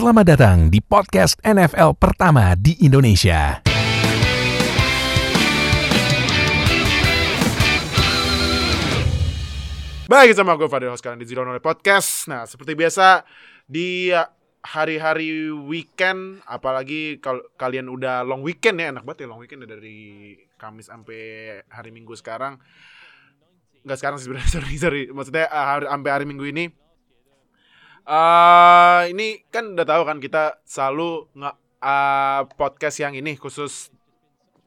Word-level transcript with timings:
Selamat 0.00 0.32
datang 0.32 0.72
di 0.72 0.80
podcast 0.80 1.36
NFL 1.44 1.92
pertama 2.00 2.56
di 2.56 2.72
Indonesia. 2.80 3.60
Baik, 10.08 10.32
sama 10.32 10.56
gue 10.56 10.72
Fadil 10.72 10.88
Host 10.88 11.04
kalian 11.04 11.20
di 11.20 11.28
Zero 11.28 11.44
Knowledge 11.44 11.60
Podcast. 11.60 12.32
Nah, 12.32 12.48
seperti 12.48 12.72
biasa 12.72 13.28
di 13.68 14.08
hari-hari 14.64 15.52
weekend, 15.52 16.40
apalagi 16.48 17.20
kalau 17.20 17.44
kalian 17.60 17.92
udah 17.92 18.24
long 18.24 18.40
weekend 18.40 18.80
ya, 18.80 18.96
enak 18.96 19.04
banget 19.04 19.28
ya 19.28 19.36
long 19.36 19.44
weekend 19.44 19.68
ya 19.68 19.76
dari 19.76 20.32
Kamis 20.56 20.88
sampai 20.88 21.60
hari 21.68 21.92
Minggu 21.92 22.16
sekarang. 22.16 22.56
Enggak 23.84 24.00
sekarang 24.00 24.16
sih 24.16 24.32
sebenarnya, 24.32 24.48
sorry, 24.56 24.80
sorry. 24.80 25.02
Maksudnya 25.12 25.44
hari, 25.52 25.84
sampai 25.92 26.08
hari 26.08 26.24
Minggu 26.24 26.48
ini. 26.48 26.72
Uh, 28.10 29.02
ini 29.06 29.46
kan 29.48 29.78
udah 29.78 29.86
tahu 29.86 30.02
kan 30.02 30.18
kita 30.18 30.58
selalu 30.66 31.30
nggak 31.38 31.56
uh, 31.78 32.42
podcast 32.58 32.98
yang 32.98 33.14
ini 33.14 33.38
khusus 33.38 33.94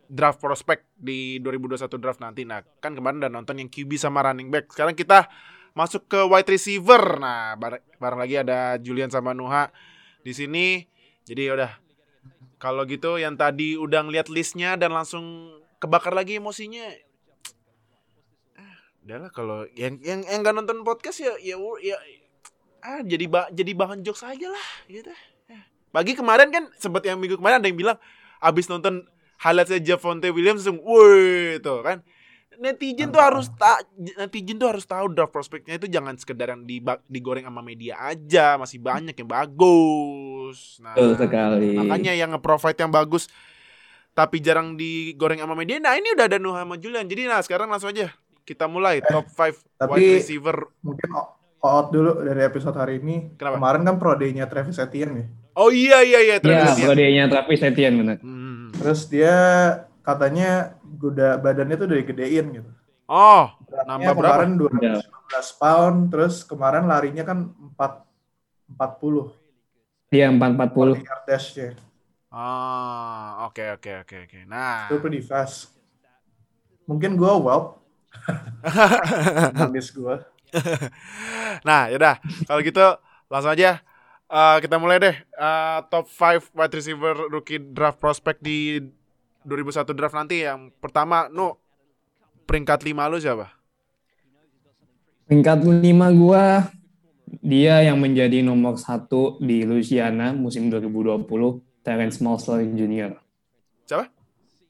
draft 0.08 0.40
prospect 0.40 0.88
di 0.96 1.42
2021 1.44 1.90
draft 2.00 2.22
nanti. 2.24 2.48
Nah, 2.48 2.64
kan 2.80 2.96
kemarin 2.96 3.20
udah 3.20 3.32
nonton 3.32 3.60
yang 3.60 3.68
QB 3.68 3.98
sama 4.00 4.24
running 4.24 4.48
back. 4.54 4.72
Sekarang 4.72 4.96
kita 4.96 5.28
masuk 5.74 6.06
ke 6.06 6.20
wide 6.24 6.48
receiver. 6.48 7.18
Nah, 7.18 7.58
bareng, 7.58 7.84
bareng 7.98 8.20
lagi 8.22 8.36
ada 8.40 8.78
Julian 8.78 9.10
sama 9.10 9.34
Nuha 9.34 9.74
di 10.22 10.32
sini. 10.32 10.86
Jadi 11.26 11.50
udah 11.50 11.72
kalau 12.62 12.88
gitu 12.88 13.20
yang 13.20 13.36
tadi 13.36 13.76
udah 13.76 14.06
ngeliat 14.08 14.32
listnya 14.32 14.78
dan 14.80 14.94
langsung 14.94 15.52
kebakar 15.82 16.14
lagi 16.14 16.38
emosinya. 16.38 16.88
Ah, 18.56 18.76
udahlah 19.04 19.32
kalau 19.34 19.66
yang 19.74 20.00
yang 20.00 20.24
yang 20.24 20.46
nonton 20.46 20.86
podcast 20.86 21.20
ya 21.20 21.34
ya 21.42 21.58
ya 21.82 21.98
ah 22.84 23.00
jadi 23.02 23.26
ba, 23.32 23.48
jadi 23.50 23.72
bahan 23.72 24.04
jokes 24.04 24.28
aja 24.28 24.48
lah 24.52 24.68
gitu. 24.92 25.10
Pagi 25.94 26.18
kemarin 26.18 26.50
kan 26.50 26.64
sempat 26.76 27.06
yang 27.06 27.22
minggu 27.22 27.38
kemarin 27.38 27.62
ada 27.62 27.70
yang 27.70 27.78
bilang 27.78 27.98
abis 28.42 28.66
nonton 28.68 29.06
highlightnya 29.40 29.80
Javonte 29.94 30.34
Williams 30.34 30.66
langsung 30.66 30.82
woi 30.84 31.62
itu 31.62 31.76
kan. 31.86 32.04
Netizen 32.54 33.10
tuh 33.10 33.22
harus 33.22 33.50
tak 33.58 33.86
netizen 33.98 34.62
tuh 34.62 34.70
harus 34.70 34.86
tahu 34.86 35.10
draft 35.10 35.34
prospeknya 35.34 35.82
itu 35.82 35.90
jangan 35.90 36.14
sekedar 36.18 36.54
yang 36.54 36.66
di, 36.66 36.82
digoreng 37.10 37.50
sama 37.50 37.66
media 37.66 37.98
aja 37.98 38.58
masih 38.58 38.78
banyak 38.78 39.14
yang 39.18 39.30
bagus. 39.30 40.78
Nah 40.82 40.94
Betul 40.94 41.18
sekali. 41.18 41.78
makanya 41.78 42.14
yang 42.14 42.34
nge-provide 42.34 42.78
yang 42.78 42.94
bagus 42.94 43.30
tapi 44.14 44.38
jarang 44.42 44.78
digoreng 44.78 45.42
sama 45.42 45.58
media. 45.58 45.82
Nah 45.82 45.98
ini 45.98 46.14
udah 46.14 46.26
ada 46.30 46.38
Nuh 46.38 46.54
sama 46.54 46.78
Julian. 46.78 47.10
Jadi 47.10 47.26
nah 47.26 47.42
sekarang 47.42 47.70
langsung 47.70 47.90
aja 47.90 48.14
kita 48.46 48.70
mulai. 48.70 49.02
Eh, 49.02 49.10
top 49.10 49.26
5 49.30 49.62
tapi 49.78 49.90
wide 49.98 50.14
receiver. 50.22 50.58
mungkin 50.86 51.10
out 51.64 51.88
dulu 51.90 52.20
dari 52.20 52.44
episode 52.44 52.76
hari 52.76 53.00
ini. 53.00 53.32
Kenapa? 53.40 53.56
Kemarin 53.56 53.82
kan 53.84 53.96
pro 53.96 54.14
day-nya 54.14 54.46
Travis 54.46 54.76
Etienne 54.76 55.16
ya. 55.16 55.26
oh 55.54 55.70
iya 55.70 56.02
iya 56.02 56.20
iya 56.20 56.36
ya 56.36 56.38
Travis 56.42 56.70
Etienne. 56.74 56.88
prodenya 56.90 57.24
Travis 57.30 57.62
Etienne 57.62 57.96
benar 57.98 58.18
Hmm. 58.20 58.68
Terus 58.74 59.02
dia 59.06 59.36
katanya 60.02 60.50
udah 61.00 61.38
badannya 61.38 61.76
tuh 61.76 61.86
udah 61.88 61.98
digedein 61.98 62.46
gitu. 62.52 62.70
oh 63.06 63.46
Beratnya 63.64 63.90
nambah 63.90 64.14
berapa 64.14 64.34
kemarin 64.44 64.52
215 64.58 65.62
pound, 65.62 65.98
terus 66.10 66.36
kemarin 66.42 66.84
larinya 66.84 67.24
kan 67.24 67.40
4 67.78 68.76
40 68.76 69.30
dia 70.10 70.30
440 70.30 71.00
yard 71.00 71.24
dash 71.26 71.48
ya. 71.54 71.70
ah 72.28 73.46
oke 73.46 73.78
oke 73.78 73.92
oke 74.02 74.16
oke 74.26 74.40
nah 74.46 74.90
Itu 74.90 74.98
pretty 75.00 75.22
fast. 75.22 75.70
Mungkin 76.84 77.14
gua 77.14 77.38
wow. 77.38 77.62
Nulis 79.58 79.90
gua. 79.90 80.26
nah, 81.68 81.90
yaudah. 81.90 82.22
Kalau 82.50 82.62
gitu 82.62 82.86
langsung 83.32 83.54
aja 83.54 83.82
eh, 84.30 84.58
kita 84.62 84.78
mulai 84.78 84.98
deh 85.02 85.16
Eh, 85.44 85.80
top 85.92 86.08
5 86.08 86.56
wide 86.56 86.76
receiver 86.78 87.16
rookie 87.28 87.60
draft 87.60 88.00
prospect 88.00 88.40
di 88.40 88.80
2001 89.44 89.92
draft 89.92 90.16
nanti 90.16 90.48
yang 90.48 90.72
pertama 90.80 91.28
no 91.28 91.60
peringkat 92.48 92.80
5 92.86 93.12
lu 93.12 93.18
siapa? 93.20 93.52
Peringkat 95.28 95.68
5 95.68 95.84
gua 96.16 96.72
dia 97.44 97.84
yang 97.84 98.00
menjadi 98.00 98.40
nomor 98.40 98.80
satu 98.80 99.42
di 99.44 99.68
Louisiana 99.68 100.32
musim 100.32 100.72
2020 100.72 101.28
Terrence 101.84 102.24
Marshall 102.24 102.72
Jr. 102.72 103.20
Siapa? 103.84 104.08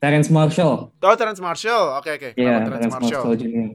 Terrence 0.02 0.34
Marshall. 0.34 0.90
Oh, 0.90 1.16
Terrence 1.20 1.44
Marshall. 1.44 2.02
Oke, 2.02 2.18
oke. 2.18 2.30
Iya, 2.34 2.66
Kenapa 2.66 2.82
Terrence 2.82 2.98
Marshall 2.98 3.36
Jr. 3.38 3.70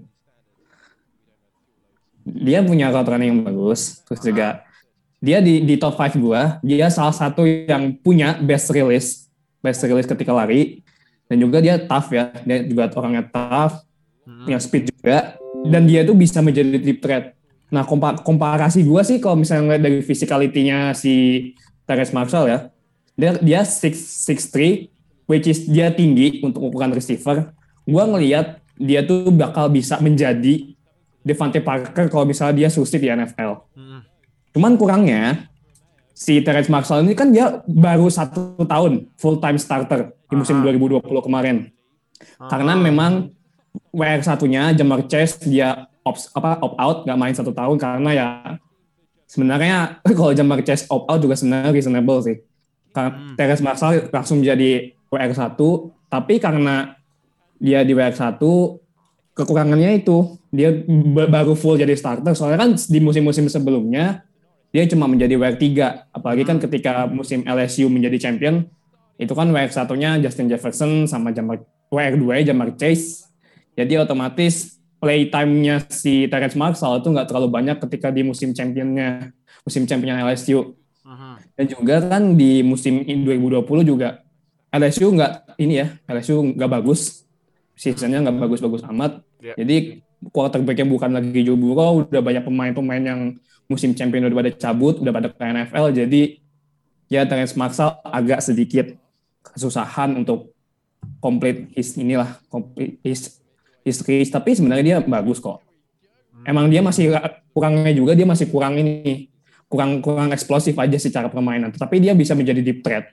Dia 2.34 2.60
punya 2.60 2.92
running 2.92 3.30
yang 3.32 3.40
bagus, 3.44 4.04
terus 4.04 4.20
juga 4.20 4.62
dia 5.18 5.42
di 5.42 5.64
di 5.64 5.74
top 5.80 5.98
5 5.98 6.14
gua, 6.20 6.62
dia 6.62 6.86
salah 6.92 7.14
satu 7.14 7.42
yang 7.42 7.96
punya 7.98 8.38
best 8.38 8.70
release, 8.70 9.26
best 9.58 9.82
release 9.82 10.06
ketika 10.06 10.30
lari 10.30 10.84
dan 11.26 11.36
juga 11.42 11.58
dia 11.58 11.76
tough 11.80 12.12
ya, 12.14 12.30
dia 12.46 12.62
juga 12.64 12.88
orangnya 12.94 13.26
tough, 13.26 13.82
Hmm. 14.28 14.44
punya 14.44 14.60
speed 14.60 14.92
juga 14.92 15.40
dan 15.64 15.88
dia 15.88 16.04
tuh 16.04 16.12
bisa 16.12 16.44
menjadi 16.44 16.76
deep 16.76 17.00
threat. 17.00 17.32
Nah, 17.72 17.88
kompa- 17.88 18.20
komparasi 18.20 18.84
gua 18.84 19.00
sih 19.00 19.16
kalau 19.16 19.40
misalnya 19.40 19.64
ngeliat 19.64 19.82
dari 19.88 19.98
physicality-nya 20.04 20.92
si 20.92 21.56
Terrence 21.88 22.12
Marshall 22.12 22.44
ya, 22.44 22.58
dia 23.16 23.40
dia 23.40 23.60
6'3 23.64 24.92
which 25.24 25.48
is 25.48 25.64
dia 25.64 25.88
tinggi 25.88 26.44
untuk 26.44 26.68
ukuran 26.68 26.92
receiver. 26.92 27.56
Gua 27.88 28.04
ngelihat 28.04 28.60
dia 28.76 29.00
tuh 29.00 29.32
bakal 29.32 29.72
bisa 29.72 29.96
menjadi 29.98 30.77
Devante 31.28 31.60
Parker 31.60 32.08
kalau 32.08 32.24
misalnya 32.24 32.56
dia 32.56 32.68
susit 32.68 32.96
di 32.96 33.06
NFL. 33.06 33.68
Hmm. 33.76 34.00
Cuman 34.50 34.74
kurangnya 34.74 35.46
si 36.10 36.40
Terrence 36.40 36.66
Marshall 36.66 37.04
ini 37.04 37.12
kan 37.12 37.28
dia 37.28 37.60
baru 37.62 38.08
satu 38.08 38.56
tahun 38.58 39.12
full 39.14 39.38
time 39.38 39.54
starter 39.54 40.16
di 40.24 40.34
musim 40.34 40.58
Aha. 40.58 40.64
2020 40.66 41.04
kemarin. 41.20 41.56
Karena 42.40 42.72
Ah. 42.72 42.80
memang 42.80 43.12
WR 43.92 44.24
satunya 44.24 44.72
Jamar 44.72 45.04
Chase 45.04 45.44
dia 45.44 45.86
opt 46.02 46.32
apa 46.32 46.58
opt 46.58 46.76
out 46.76 46.98
nggak 47.04 47.18
main 47.18 47.36
satu 47.36 47.52
tahun 47.52 47.76
karena 47.76 48.10
ya 48.10 48.26
sebenarnya 49.24 49.76
kalau 50.18 50.32
Jamar 50.32 50.64
Chase 50.64 50.88
opt 50.88 51.06
out 51.06 51.20
juga 51.20 51.36
sebenarnya 51.36 51.70
reasonable 51.70 52.20
sih. 52.24 52.36
Karena 52.90 53.10
Hmm. 53.12 53.36
Terrence 53.36 53.62
Marshall 53.62 54.08
langsung 54.08 54.40
jadi 54.40 54.96
WR 55.08 55.32
satu 55.32 55.92
tapi 56.08 56.40
karena 56.40 56.96
dia 57.56 57.84
di 57.84 57.92
WR 57.92 58.16
satu 58.16 58.80
kekurangannya 59.38 60.02
itu 60.02 60.34
dia 60.50 60.74
baru 61.30 61.54
full 61.54 61.78
jadi 61.78 61.94
starter. 61.94 62.34
Soalnya 62.34 62.66
kan 62.66 62.70
di 62.74 62.98
musim-musim 62.98 63.46
sebelumnya 63.46 64.26
dia 64.68 64.84
cuma 64.84 65.06
menjadi 65.06 65.38
WR 65.38 65.54
3 65.54 66.10
apalagi 66.12 66.42
kan 66.42 66.58
ketika 66.58 67.06
musim 67.06 67.46
LSU 67.46 67.86
menjadi 67.88 68.18
champion 68.28 68.66
itu 69.16 69.32
kan 69.32 69.48
WR 69.48 69.70
satunya 69.70 70.18
Justin 70.18 70.50
Jefferson 70.50 71.06
sama 71.06 71.30
Jamar 71.30 71.62
WR 71.88 72.18
2 72.18 72.42
Jamar 72.44 72.74
Chase. 72.74 73.30
Jadi 73.78 73.94
otomatis 73.96 74.76
playtime-nya 74.98 75.86
si 75.88 76.26
Terrence 76.26 76.58
Marshall 76.58 76.98
itu 76.98 77.08
nggak 77.08 77.30
terlalu 77.30 77.48
banyak 77.48 77.78
ketika 77.86 78.10
di 78.10 78.26
musim 78.26 78.50
championnya 78.50 79.30
musim 79.62 79.86
champion 79.86 80.18
LSU 80.18 80.74
Mhm. 81.06 81.34
dan 81.54 81.64
juga 81.64 81.94
kan 82.02 82.22
di 82.34 82.60
musim 82.60 83.06
in- 83.06 83.22
2020 83.22 83.86
juga 83.86 84.20
LSU 84.68 85.14
nggak 85.14 85.56
ini 85.56 85.80
ya 85.80 85.86
LSU 86.04 86.42
nggak 86.52 86.66
bagus 86.68 87.24
seasonnya 87.78 88.26
nggak 88.26 88.36
bagus-bagus 88.42 88.82
amat. 88.90 89.22
Ya. 89.38 89.54
jadi 89.54 90.02
quarterbacknya 90.34 90.82
bukan 90.82 91.14
lagi 91.14 91.46
Joe 91.46 91.54
Burrow 91.54 92.02
udah 92.02 92.18
banyak 92.18 92.42
pemain-pemain 92.42 93.02
yang 93.06 93.20
musim 93.70 93.94
champion 93.94 94.26
udah 94.26 94.38
pada 94.42 94.50
cabut 94.50 94.98
udah 94.98 95.14
pada 95.14 95.30
ke 95.30 95.38
NFL 95.38 95.94
jadi 95.94 96.42
ya 97.06 97.22
Terrence 97.24 97.54
Marshall 97.54 98.02
agak 98.02 98.42
sedikit 98.42 98.98
kesusahan 99.42 100.18
untuk 100.18 100.52
complete 101.22 101.72
his 101.74 101.96
inilah 101.96 102.36
complete 102.52 103.00
his 103.02 103.40
his 103.82 103.98
race 104.04 104.30
tapi 104.30 104.52
sebenarnya 104.52 104.84
dia 104.84 104.98
bagus 105.00 105.40
kok. 105.40 105.64
Emang 106.46 106.70
dia 106.70 106.80
masih 106.80 107.12
kurangnya 107.50 107.92
juga 107.92 108.12
dia 108.14 108.24
masih 108.28 108.46
kurang 108.48 108.78
ini 108.78 109.28
kurang 109.68 110.00
kurang 110.00 110.32
eksplosif 110.32 110.76
aja 110.76 110.96
secara 111.00 111.28
permainan. 111.28 111.72
Tapi 111.72 112.00
dia 112.00 112.12
bisa 112.12 112.32
menjadi 112.36 112.60
deep 112.60 112.80
threat. 112.84 113.10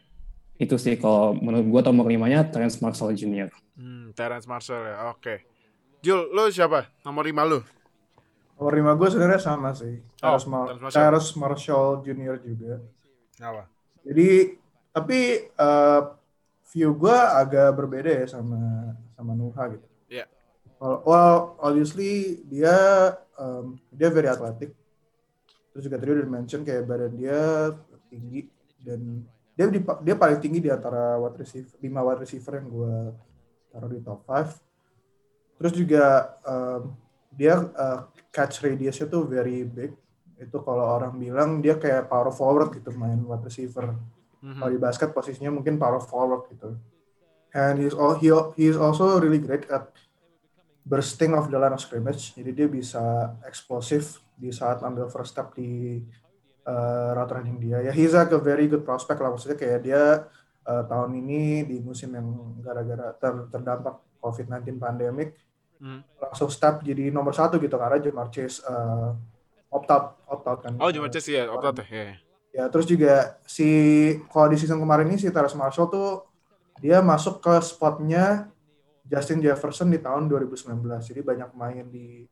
Itu 0.55 0.79
sih 0.79 0.95
kalau 0.95 1.35
menurut 1.35 1.67
gua 1.67 1.81
nomor 1.83 2.07
limanya 2.07 2.47
Terrence 2.47 2.79
Marshall 2.79 3.11
Jr. 3.15 3.51
Hmm, 3.75 3.94
Terrence 4.15 4.47
Marshall 4.47 4.87
ya. 4.87 5.11
Oke. 5.11 5.43
Jul, 5.99 6.31
lu 6.31 6.47
siapa? 6.47 6.87
Nomor 7.03 7.27
5 7.27 7.51
lu? 7.51 7.59
Nomor 8.55 8.73
5 8.73 8.99
gue 9.03 9.07
sebenarnya 9.11 9.41
sama 9.43 9.75
sih. 9.75 9.99
Oh, 10.23 10.39
Mar- 10.47 10.71
Terrence 10.71 10.81
Marshall. 10.81 10.95
Terrence 10.95 11.31
Marshall 11.35 11.89
Jr. 12.07 12.35
juga. 12.39 12.73
Apa? 13.43 13.63
Jadi 14.07 14.55
tapi 14.95 15.19
eh, 15.51 16.01
view 16.71 16.95
gue 16.95 17.17
agak 17.19 17.75
berbeda 17.75 18.11
ya 18.23 18.25
sama 18.31 18.95
sama 19.19 19.35
Nuha 19.35 19.75
gitu. 19.75 19.87
Iya. 20.07 20.25
Well, 20.79 21.03
well, 21.03 21.37
obviously 21.59 22.43
dia 22.47 22.75
um, 23.35 23.75
dia 23.91 24.07
very 24.07 24.31
athletic. 24.31 24.71
Terus 25.75 25.91
juga 25.91 25.99
tadi 25.99 26.15
udah 26.15 26.27
mention 26.31 26.63
kayak 26.63 26.87
badan 26.87 27.11
dia 27.19 27.71
tinggi 28.07 28.47
dan 28.79 29.27
dia 29.55 29.71
di, 29.71 29.79
dia 29.83 30.15
paling 30.15 30.39
tinggi 30.39 30.59
di 30.63 30.71
antara 30.71 31.19
wide 31.19 31.39
receiver, 31.39 31.75
lima 31.79 31.99
wide 32.03 32.23
receiver 32.23 32.59
yang 32.59 32.67
gue 32.71 32.95
taruh 33.75 33.91
di 33.91 33.99
top 33.99 34.23
5. 34.23 35.59
Terus 35.59 35.73
juga 35.75 36.05
um, 36.47 36.95
dia 37.35 37.59
uh, 37.59 38.07
catch 38.31 38.63
radiusnya 38.63 39.11
tuh 39.11 39.27
very 39.27 39.67
big 39.67 39.91
itu 40.35 40.57
kalau 40.63 40.99
orang 40.99 41.15
bilang 41.15 41.63
dia 41.63 41.79
kayak 41.79 42.11
power 42.11 42.31
forward 42.31 42.71
gitu 42.75 42.91
main 42.95 43.19
wide 43.23 43.43
receiver. 43.43 43.91
Mhm. 44.43 44.59
Kalau 44.59 44.71
di 44.71 44.79
basket 44.79 45.09
posisinya 45.11 45.51
mungkin 45.51 45.75
power 45.75 45.99
forward 45.99 46.47
gitu. 46.51 46.75
And 47.55 47.79
he's 47.79 47.95
all 47.95 48.19
he 48.19 48.31
he's 48.59 48.75
also 48.75 49.15
really 49.19 49.39
great 49.39 49.67
at 49.71 49.91
bursting 50.83 51.31
off 51.31 51.47
the 51.47 51.55
line 51.55 51.71
of 51.71 51.79
scrimmage. 51.79 52.35
Jadi 52.35 52.51
dia 52.51 52.67
bisa 52.67 53.35
eksplosif 53.47 54.19
di 54.35 54.51
saat 54.51 54.83
ambil 54.83 55.07
first 55.07 55.31
step 55.31 55.55
di 55.55 56.03
uh, 56.67 57.15
route 57.15 57.31
running 57.31 57.57
dia. 57.63 57.79
Ya 57.79 57.91
he's 57.95 58.11
like 58.11 58.35
a 58.35 58.41
very 58.43 58.67
good 58.67 58.83
prospect 58.83 59.23
lah 59.23 59.31
maksudnya 59.31 59.55
kayak 59.55 59.87
dia 59.87 60.27
uh, 60.65 60.83
tahun 60.85 61.11
ini 61.21 61.63
di 61.65 61.77
musim 61.79 62.13
yang 62.13 62.27
gara-gara 62.61 63.13
ter- 63.17 63.47
terdampak 63.49 63.95
COVID-19 64.19 64.77
pandemic 64.77 65.37
Hmm. 65.75 65.99
langsung 66.23 66.47
step 66.47 66.87
jadi 66.87 67.11
nomor 67.11 67.35
satu 67.35 67.59
gitu 67.59 67.75
karena 67.75 67.99
Jamar 67.99 68.31
Chase 68.31 68.63
uh, 68.63 69.11
opt 69.67 69.91
out 69.91 70.15
opt 70.23 70.45
out 70.47 70.59
kan. 70.63 70.73
Oh, 70.79 70.87
cuma 70.87 71.11
Chase 71.11 71.35
ya, 71.35 71.51
opt 71.51 71.67
out 71.67 71.75
ya. 71.83 71.85
Iya. 71.91 72.15
Ya, 72.55 72.63
terus 72.71 72.87
juga 72.87 73.35
si 73.43 73.67
kalau 74.31 74.47
di 74.47 74.55
season 74.55 74.79
kemarin 74.79 75.11
ini 75.11 75.19
si 75.19 75.27
Terrence 75.27 75.59
Marshall 75.59 75.91
tuh 75.91 76.23
dia 76.79 77.03
masuk 77.03 77.43
ke 77.43 77.59
spotnya 77.59 78.47
Justin 79.03 79.43
Jefferson 79.43 79.91
di 79.91 79.99
tahun 79.99 80.31
2019. 80.31 80.79
Jadi 81.03 81.19
banyak 81.19 81.51
main 81.51 81.91
di 81.91 82.23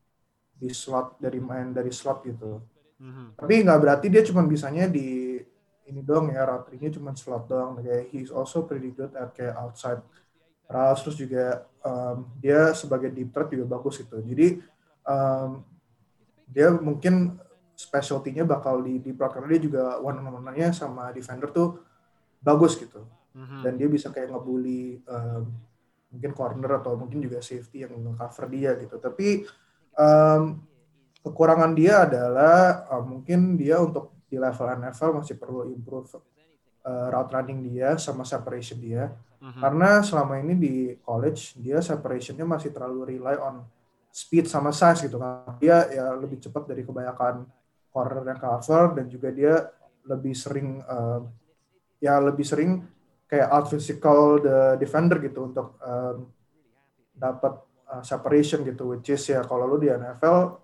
di 0.55 0.69
slot 0.71 1.19
dari 1.19 1.43
main 1.43 1.75
dari 1.75 1.91
slot 1.91 2.23
gitu. 2.23 2.63
Mhm. 3.03 3.43
Tapi 3.43 3.53
nggak 3.59 3.79
berarti 3.83 4.07
dia 4.07 4.23
cuma 4.23 4.47
bisanya 4.47 4.87
di 4.87 5.35
ini 5.87 5.99
doang 6.03 6.31
ya 6.31 6.47
route 6.47 6.75
nya 6.79 6.89
cuma 6.93 7.11
slot 7.15 7.47
doang. 7.47 7.79
Kayak 7.79 8.09
he's 8.11 8.31
also 8.31 8.63
pretty 8.63 8.91
good 8.95 9.11
at 9.15 9.31
kayak 9.35 9.55
outside 9.59 9.99
routes 10.69 11.01
terus 11.03 11.17
juga 11.19 11.67
um, 11.83 12.29
dia 12.39 12.71
sebagai 12.73 13.11
deep 13.11 13.31
threat 13.35 13.51
juga 13.51 13.65
bagus 13.67 13.99
gitu. 13.99 14.19
Jadi 14.23 14.63
um, 15.07 15.63
dia 16.47 16.71
mungkin 16.71 17.35
specialty-nya 17.73 18.45
bakal 18.45 18.85
di 18.85 19.01
di 19.01 19.11
karena 19.17 19.47
dia 19.57 19.61
juga 19.61 19.83
one 19.99 20.21
on 20.21 20.39
one-nya 20.39 20.71
sama 20.71 21.09
defender 21.11 21.49
tuh 21.49 21.81
bagus 22.39 22.77
gitu. 22.77 23.03
Mhm. 23.33 23.59
Dan 23.65 23.73
dia 23.81 23.89
bisa 23.89 24.13
kayak 24.13 24.29
ngebully 24.29 25.01
um, 25.09 25.49
mungkin 26.13 26.31
corner 26.37 26.77
atau 26.77 26.93
mungkin 26.93 27.19
juga 27.25 27.41
safety 27.41 27.83
yang 27.83 27.97
cover 28.13 28.45
dia 28.53 28.77
gitu. 28.77 29.01
Tapi 29.01 29.49
um, 29.97 30.61
kekurangan 31.25 31.71
dia 31.73 32.05
adalah 32.05 32.85
uh, 32.93 33.01
mungkin 33.01 33.57
dia 33.57 33.81
untuk 33.81 34.12
di 34.33 34.41
level 34.41 34.65
NFL 34.81 35.21
masih 35.21 35.37
perlu 35.37 35.69
improve 35.69 36.09
uh, 36.17 37.07
route 37.13 37.31
running 37.37 37.61
dia 37.61 37.93
sama 38.01 38.25
separation 38.25 38.81
dia. 38.81 39.13
Mhm. 39.37 39.61
Karena 39.61 40.01
selama 40.01 40.41
ini 40.41 40.57
di 40.57 40.75
college 41.05 41.53
dia 41.61 41.77
separationnya 41.85 42.49
masih 42.49 42.73
terlalu 42.73 43.13
rely 43.13 43.37
on 43.37 43.61
speed 44.09 44.49
sama 44.49 44.73
size 44.73 45.05
gitu 45.05 45.21
kan. 45.21 45.61
Dia 45.61 45.85
ya 45.93 46.17
lebih 46.17 46.41
cepat 46.41 46.65
dari 46.65 46.81
kebanyakan 46.81 47.45
corner 47.93 48.25
yang 48.25 48.41
cover 48.41 48.97
dan 48.97 49.05
juga 49.05 49.29
dia 49.29 49.69
lebih 50.09 50.33
sering 50.33 50.81
um, 50.89 51.29
ya 52.01 52.17
lebih 52.17 52.43
sering 52.43 52.81
kayak 53.29 53.49
out 53.53 53.69
physical 53.69 54.41
the 54.41 54.75
defender 54.81 55.21
gitu 55.21 55.53
untuk 55.53 55.77
um, 55.79 56.27
dapat 57.13 57.53
uh, 57.87 58.01
separation 58.01 58.65
gitu 58.65 58.97
which 58.97 59.13
is 59.13 59.23
ya 59.29 59.45
kalau 59.45 59.69
lu 59.69 59.77
di 59.77 59.93
NFL 59.93 60.57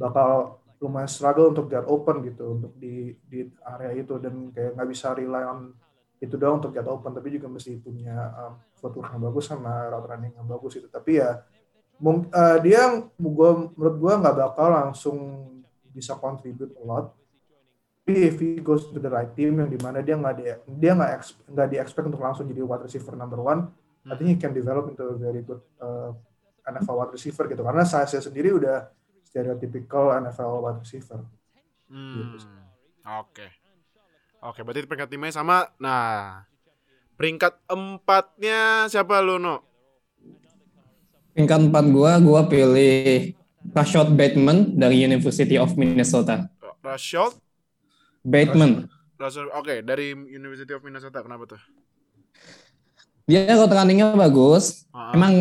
bakal 0.00 0.59
lumayan 0.80 1.10
struggle 1.10 1.52
untuk 1.52 1.68
get 1.68 1.84
open 1.84 2.24
gitu 2.24 2.56
untuk 2.56 2.72
di 2.80 3.12
di 3.28 3.44
area 3.68 4.00
itu 4.00 4.16
dan 4.16 4.48
kayak 4.50 4.74
nggak 4.74 4.88
bisa 4.88 5.12
rely 5.12 5.44
on 5.44 5.76
itu 6.20 6.36
doang 6.36 6.60
untuk 6.60 6.72
get 6.72 6.88
open 6.88 7.12
tapi 7.12 7.28
juga 7.32 7.48
mesti 7.52 7.76
punya 7.80 8.16
um, 8.36 8.52
footwork 8.80 9.12
yang 9.12 9.22
bagus 9.28 9.44
sama 9.48 9.88
route 9.92 10.08
running 10.08 10.32
yang 10.32 10.48
bagus 10.48 10.80
itu 10.80 10.88
tapi 10.88 11.20
ya 11.20 11.44
mung- 12.00 12.28
uh, 12.32 12.56
dia 12.64 13.04
gua 13.20 13.70
menurut 13.76 13.96
gua 14.00 14.12
nggak 14.24 14.36
bakal 14.36 14.68
langsung 14.72 15.18
bisa 15.92 16.16
contribute 16.16 16.72
a 16.80 16.82
lot. 16.86 17.06
Tapi 18.00 18.26
if 18.26 18.40
he 18.40 18.58
goes 18.58 18.88
to 18.88 18.98
the 18.98 19.10
right 19.12 19.30
team 19.36 19.60
yang 19.60 19.68
di 19.68 19.76
mana 19.76 20.00
dia 20.00 20.16
nggak 20.16 20.34
di, 20.40 20.44
dia 20.80 20.92
nggak 20.96 21.10
nggak 21.52 21.68
di 21.68 21.76
expect 21.76 22.08
untuk 22.08 22.24
langsung 22.24 22.48
jadi 22.48 22.64
wide 22.64 22.88
receiver 22.88 23.14
number 23.14 23.38
one 23.38 23.68
I 24.08 24.16
think 24.16 24.28
he 24.32 24.36
can 24.40 24.56
develop 24.56 24.88
into 24.88 25.04
a 25.04 25.16
very 25.16 25.44
good 25.44 25.60
uh, 25.76 26.16
NFL 26.64 26.96
wide 26.96 27.12
receiver 27.12 27.44
gitu. 27.44 27.60
Karena 27.60 27.84
saya 27.84 28.08
sendiri 28.08 28.56
udah 28.56 28.88
stereotypical 29.30 30.10
NFL 30.18 30.66
wide 30.66 30.82
receiver 30.82 31.22
Hmm. 31.90 32.38
Oke. 33.18 33.50
Oke, 34.40 34.62
berarti 34.62 34.86
peringkat 34.86 35.10
timnya 35.10 35.34
sama. 35.34 35.66
Nah, 35.82 36.46
peringkat 37.18 37.58
empatnya 37.66 38.86
siapa 38.86 39.18
lu, 39.18 39.42
No? 39.42 39.66
Peringkat 41.34 41.60
empat 41.66 41.84
gua, 41.90 42.22
gua 42.22 42.46
pilih 42.46 43.34
Rashad 43.74 44.14
Bateman 44.14 44.78
dari 44.78 45.02
University 45.02 45.58
of 45.58 45.74
Minnesota. 45.74 46.46
Rashad? 46.80 47.36
Bateman. 48.22 48.86
Rashad, 49.18 49.50
oke, 49.52 49.82
dari 49.82 50.14
University 50.14 50.72
of 50.72 50.86
Minnesota. 50.86 51.26
Kenapa 51.26 51.44
tuh? 51.50 51.60
Dia 53.30 53.54
route 53.54 53.70
running-nya 53.70 54.10
bagus. 54.18 54.90
Ah, 54.90 55.14
Emang 55.14 55.32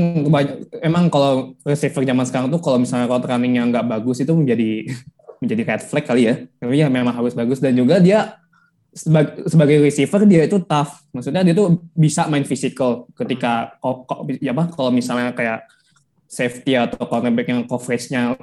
emang 0.80 1.09
kalau 1.09 1.57
receiver 1.65 2.06
zaman 2.06 2.25
sekarang 2.30 2.47
tuh 2.53 2.62
kalau 2.62 2.77
misalnya 2.77 3.09
route 3.09 3.25
running-nya 3.25 3.65
nggak 3.65 3.86
bagus 3.89 4.21
itu 4.21 4.30
menjadi 4.30 4.86
menjadi 5.41 5.62
red 5.65 5.81
flag 5.81 6.06
kali 6.06 6.21
ya. 6.30 6.36
Tapi 6.62 6.77
ya 6.77 6.88
memang 6.88 7.18
harus 7.18 7.33
bagus 7.33 7.57
dan 7.57 7.74
juga 7.74 7.97
dia 7.97 8.38
sebagai, 8.94 9.50
sebagai 9.50 9.77
receiver 9.81 10.21
dia 10.30 10.45
itu 10.45 10.62
tough. 10.62 11.01
Maksudnya 11.09 11.41
dia 11.41 11.57
tuh 11.57 11.81
bisa 11.97 12.30
main 12.30 12.45
physical 12.45 13.09
ketika 13.18 13.74
ko- 13.81 14.06
ko- 14.06 14.30
ya 14.38 14.53
apa 14.53 14.69
kalau 14.69 14.94
misalnya 14.94 15.33
kayak 15.33 15.65
safety 16.30 16.77
atau 16.77 17.09
cornerback 17.09 17.50
yang 17.50 17.65
coverage-nya 17.65 18.38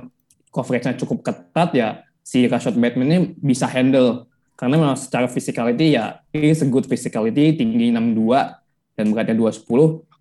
coverage-nya 0.51 0.99
cukup 0.99 1.23
ketat 1.23 1.71
ya 1.71 1.89
si 2.19 2.51
Rashad 2.51 2.75
Bateman 2.75 3.07
ini 3.07 3.19
bisa 3.39 3.71
handle 3.71 4.27
karena 4.59 4.75
memang 4.75 4.99
secara 4.99 5.31
physicality 5.31 5.95
ya 5.95 6.19
is 6.35 6.65
a 6.65 6.67
good 6.67 6.89
physicality 6.91 7.55
tinggi 7.55 7.95
62 7.95 8.66
dan 8.97 9.13
beratnya 9.13 9.37
210 9.37 9.69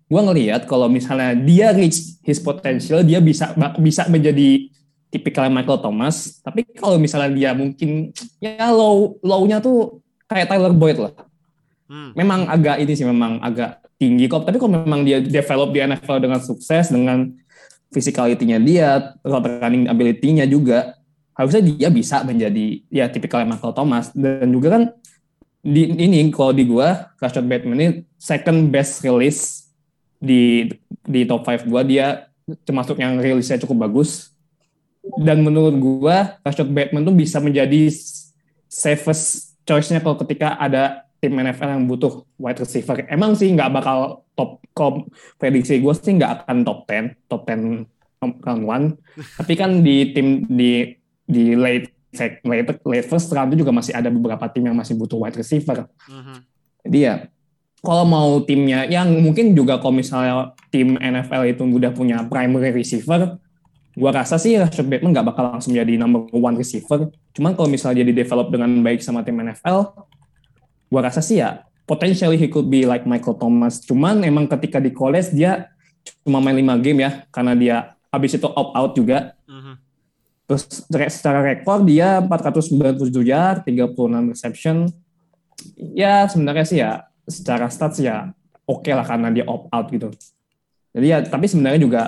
gue 0.06 0.20
ngelihat 0.22 0.70
kalau 0.70 0.86
misalnya 0.86 1.34
dia 1.34 1.74
reach 1.74 2.22
his 2.22 2.38
potential 2.38 3.02
dia 3.02 3.18
bisa 3.18 3.50
bisa 3.82 4.06
menjadi 4.06 4.70
tipikal 5.10 5.48
Michael 5.48 5.80
Thomas. 5.80 6.42
Tapi 6.42 6.66
kalau 6.76 6.98
misalnya 7.00 7.30
dia 7.32 7.50
mungkin 7.54 8.12
ya 8.42 8.68
low 8.70 9.16
low-nya 9.22 9.62
tuh 9.62 10.02
kayak 10.28 10.50
Tyler 10.50 10.74
Boyd 10.74 10.98
lah. 11.00 11.14
Hmm. 11.86 12.10
memang 12.18 12.50
agak 12.50 12.82
ini 12.82 12.98
sih 12.98 13.06
memang 13.06 13.38
agak 13.38 13.78
tinggi 13.94 14.26
kok. 14.26 14.42
Tapi 14.42 14.58
kalau 14.58 14.82
memang 14.82 15.06
dia 15.06 15.22
develop 15.22 15.70
di 15.70 15.78
NFL 15.86 16.18
dengan 16.18 16.42
sukses 16.42 16.90
dengan 16.90 17.30
physicality-nya 17.94 18.58
dia 18.58 19.14
route 19.22 19.46
running 19.62 19.86
ability-nya 19.86 20.50
juga 20.50 20.98
harusnya 21.38 21.62
dia 21.62 21.88
bisa 21.94 22.26
menjadi 22.26 22.82
ya 22.90 23.06
tipikal 23.06 23.46
Michael 23.46 23.70
Thomas. 23.70 24.10
Dan 24.10 24.50
juga 24.50 24.74
kan 24.74 24.82
di 25.66 25.82
ini 25.98 26.30
kalau 26.30 26.54
di 26.54 26.62
gua 26.62 27.10
Rashad 27.18 27.42
Bateman 27.42 27.78
ini 27.82 27.88
second 28.14 28.70
best 28.70 29.02
release 29.02 29.66
di 30.22 30.70
di 31.02 31.26
top 31.26 31.42
5 31.42 31.66
gua 31.66 31.82
dia 31.82 32.30
termasuk 32.62 33.02
yang 33.02 33.18
rilisnya 33.18 33.58
cukup 33.66 33.90
bagus 33.90 34.30
dan 35.18 35.42
menurut 35.42 35.74
gua 35.74 36.38
Rashad 36.46 36.70
Bateman 36.70 37.02
tuh 37.02 37.16
bisa 37.18 37.42
menjadi 37.42 37.90
safest 38.70 39.58
choice-nya 39.66 39.98
kalau 39.98 40.14
ketika 40.22 40.54
ada 40.54 41.06
tim 41.18 41.34
NFL 41.34 41.70
yang 41.74 41.84
butuh 41.90 42.22
wide 42.38 42.60
receiver. 42.60 43.02
Emang 43.10 43.34
sih 43.34 43.50
nggak 43.50 43.72
bakal 43.72 44.22
top, 44.36 44.62
kom, 44.76 45.08
prediksi 45.40 45.80
gue 45.80 45.94
sih 45.96 46.14
nggak 46.14 46.44
akan 46.46 46.62
top 46.62 46.86
10, 46.86 47.16
top 47.26 47.42
10 47.48 47.88
round 48.44 48.62
one. 48.62 48.86
Tapi 49.40 49.52
kan 49.56 49.80
di 49.80 50.12
tim 50.12 50.44
di 50.46 50.92
di 51.26 51.58
late 51.58 51.95
late, 52.18 52.80
late 52.82 53.06
first 53.06 53.28
round 53.30 53.52
itu 53.52 53.62
juga 53.62 53.72
masih 53.72 53.92
ada 53.92 54.08
beberapa 54.08 54.44
tim 54.48 54.66
yang 54.66 54.76
masih 54.76 54.96
butuh 54.96 55.20
wide 55.20 55.36
receiver. 55.36 55.86
Mhm. 56.08 56.36
Jadi 56.88 56.98
ya 56.98 57.14
kalau 57.84 58.04
mau 58.08 58.42
timnya 58.42 58.88
yang 58.88 59.12
mungkin 59.22 59.54
juga 59.54 59.78
kalau 59.78 59.94
misalnya 59.94 60.56
tim 60.74 60.98
NFL 60.98 61.42
itu 61.46 61.62
udah 61.62 61.92
punya 61.94 62.24
primary 62.26 62.72
receiver, 62.74 63.38
gua 63.94 64.10
rasa 64.10 64.40
sih 64.40 64.58
Rashad 64.58 64.90
Bateman 64.90 65.14
nggak 65.14 65.26
bakal 65.30 65.44
langsung 65.54 65.76
jadi 65.76 65.94
number 65.94 66.26
one 66.34 66.58
receiver. 66.58 67.12
Cuman 67.36 67.54
kalau 67.54 67.68
misalnya 67.70 68.02
dia 68.02 68.08
di 68.10 68.16
develop 68.16 68.50
dengan 68.50 68.70
baik 68.82 69.04
sama 69.04 69.22
tim 69.22 69.38
NFL, 69.38 69.92
gua 70.90 71.00
rasa 71.06 71.22
sih 71.22 71.38
ya 71.38 71.62
potentially 71.86 72.34
he 72.34 72.50
could 72.50 72.66
be 72.66 72.82
like 72.82 73.06
Michael 73.06 73.38
Thomas. 73.38 73.80
Cuman 73.86 74.26
emang 74.26 74.50
ketika 74.50 74.82
di 74.82 74.90
college 74.90 75.30
dia 75.32 75.70
cuma 76.26 76.42
main 76.42 76.58
5 76.58 76.82
game 76.82 77.06
ya 77.06 77.10
karena 77.30 77.54
dia 77.54 77.76
habis 78.10 78.34
itu 78.34 78.46
opt 78.46 78.72
out 78.74 78.92
juga. 78.98 79.38
Terus 80.46 80.62
secara 81.10 81.42
rekor 81.42 81.82
dia 81.82 82.22
497 82.22 83.10
yard, 83.26 83.66
36 83.66 84.30
reception. 84.30 84.86
Ya 85.76 86.30
sebenarnya 86.30 86.66
sih 86.66 86.78
ya 86.78 87.10
secara 87.26 87.66
stats 87.66 87.98
ya 87.98 88.30
oke 88.62 88.86
lah 88.94 89.02
karena 89.02 89.34
dia 89.34 89.44
opt 89.46 89.66
out 89.74 89.86
gitu. 89.90 90.08
Jadi 90.94 91.06
ya 91.10 91.18
tapi 91.26 91.50
sebenarnya 91.50 91.82
juga 91.82 92.02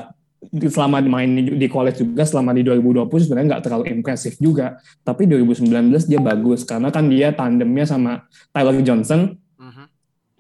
selama 0.54 1.02
main 1.02 1.58
di, 1.58 1.66
college 1.66 2.06
juga 2.06 2.22
selama 2.22 2.54
di 2.54 2.62
2020 2.62 3.10
sebenarnya 3.26 3.46
nggak 3.58 3.64
terlalu 3.66 3.84
impresif 3.90 4.38
juga. 4.38 4.78
Tapi 5.02 5.26
2019 5.26 6.06
dia 6.06 6.22
bagus 6.22 6.62
karena 6.62 6.94
kan 6.94 7.10
dia 7.10 7.34
tandemnya 7.34 7.84
sama 7.90 8.22
Tyler 8.54 8.78
Johnson 8.86 9.34
Mhm. 9.58 9.84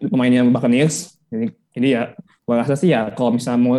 pemainnya 0.06 0.42
Buccaneers. 0.46 1.18
Jadi, 1.28 1.46
jadi 1.74 1.88
ya 1.90 2.02
gua 2.46 2.62
rasa 2.62 2.78
sih 2.78 2.94
ya 2.94 3.10
kalau 3.10 3.34
misalnya 3.34 3.60
mau 3.60 3.76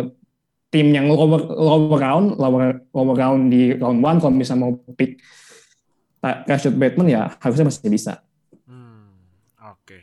tim 0.70 0.94
yang 0.94 1.10
lower, 1.10 1.42
lower 1.50 1.98
round, 1.98 2.38
lower, 2.38 2.78
lower 2.94 3.16
round 3.18 3.50
di 3.50 3.74
round 3.74 3.98
one, 3.98 4.18
kalau 4.22 4.34
misalnya 4.34 4.70
mau 4.70 4.72
pick 4.94 5.18
Rashad 6.22 6.76
Bateman 6.78 7.10
ya 7.10 7.32
harusnya 7.42 7.66
masih 7.66 7.90
bisa. 7.90 8.22
Hmm, 8.68 9.10
oke. 9.58 9.98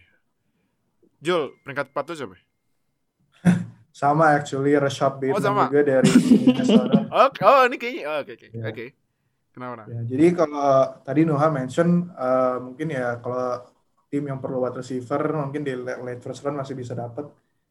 Jul, 1.23 1.55
peringkat 1.63 1.93
4 1.95 2.03
tuh 2.03 2.15
siapa? 2.17 2.35
Sama 3.97 4.35
actually 4.35 4.75
Rashad 4.75 5.17
Bateman 5.23 5.41
sama. 5.41 5.71
juga 5.71 5.81
dari 5.81 6.11
Minnesota. 6.45 7.09
Oke, 7.25 7.41
oh 7.41 7.65
ini 7.65 7.81
kayaknya 7.81 8.03
oh, 8.05 8.17
oke 8.21 8.33
oke 8.37 8.47
oke. 8.61 8.85
Kenapa? 9.57 9.73
kenapa? 9.73 9.89
Ya, 9.89 10.01
jadi 10.05 10.25
kalau 10.37 10.69
tadi 11.01 11.21
Noah 11.25 11.49
mention 11.49 12.05
eh, 12.13 12.55
mungkin 12.61 12.93
ya 12.93 13.17
kalau 13.17 13.65
tim 14.13 14.21
yang 14.29 14.37
perlu 14.37 14.61
wide 14.61 14.77
receiver 14.85 15.17
mungkin 15.33 15.65
di 15.65 15.73
late 15.73 16.05
late 16.05 16.21
first 16.21 16.45
round 16.45 16.61
masih 16.61 16.77
bisa 16.77 16.93
dapat. 16.93 17.25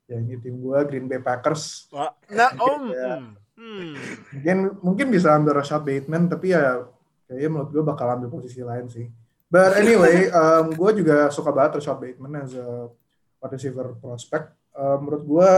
Ya 0.07 0.23
ini 0.23 0.39
tim 0.39 0.63
gua 0.63 0.87
Green 0.87 1.11
Bay 1.11 1.19
Packers. 1.19 1.91
Nah, 2.31 2.51
om. 2.63 2.83
Ya. 2.95 3.15
hmm. 3.59 3.95
Mungkin 4.39 4.59
mungkin 4.83 5.07
bisa 5.11 5.35
ambil 5.35 5.59
Rashad 5.59 5.83
Bateman 5.83 6.31
tapi 6.31 6.55
ya 6.55 6.87
kayaknya 7.27 7.49
menurut 7.51 7.71
gua 7.75 7.85
bakal 7.95 8.07
ambil 8.15 8.31
posisi 8.31 8.63
lain 8.63 8.87
sih. 8.87 9.11
But 9.51 9.79
anyway, 9.79 10.27
um, 10.41 10.75
gue 10.75 11.03
juga 11.03 11.31
suka 11.31 11.55
banget 11.55 11.79
Rashad 11.83 11.99
Bateman 12.03 12.43
as 12.43 12.55
a 12.59 12.91
wide 13.39 13.55
receiver 13.55 13.95
prospect. 13.99 14.55
Um, 14.75 15.07
menurut 15.07 15.25
gua 15.27 15.51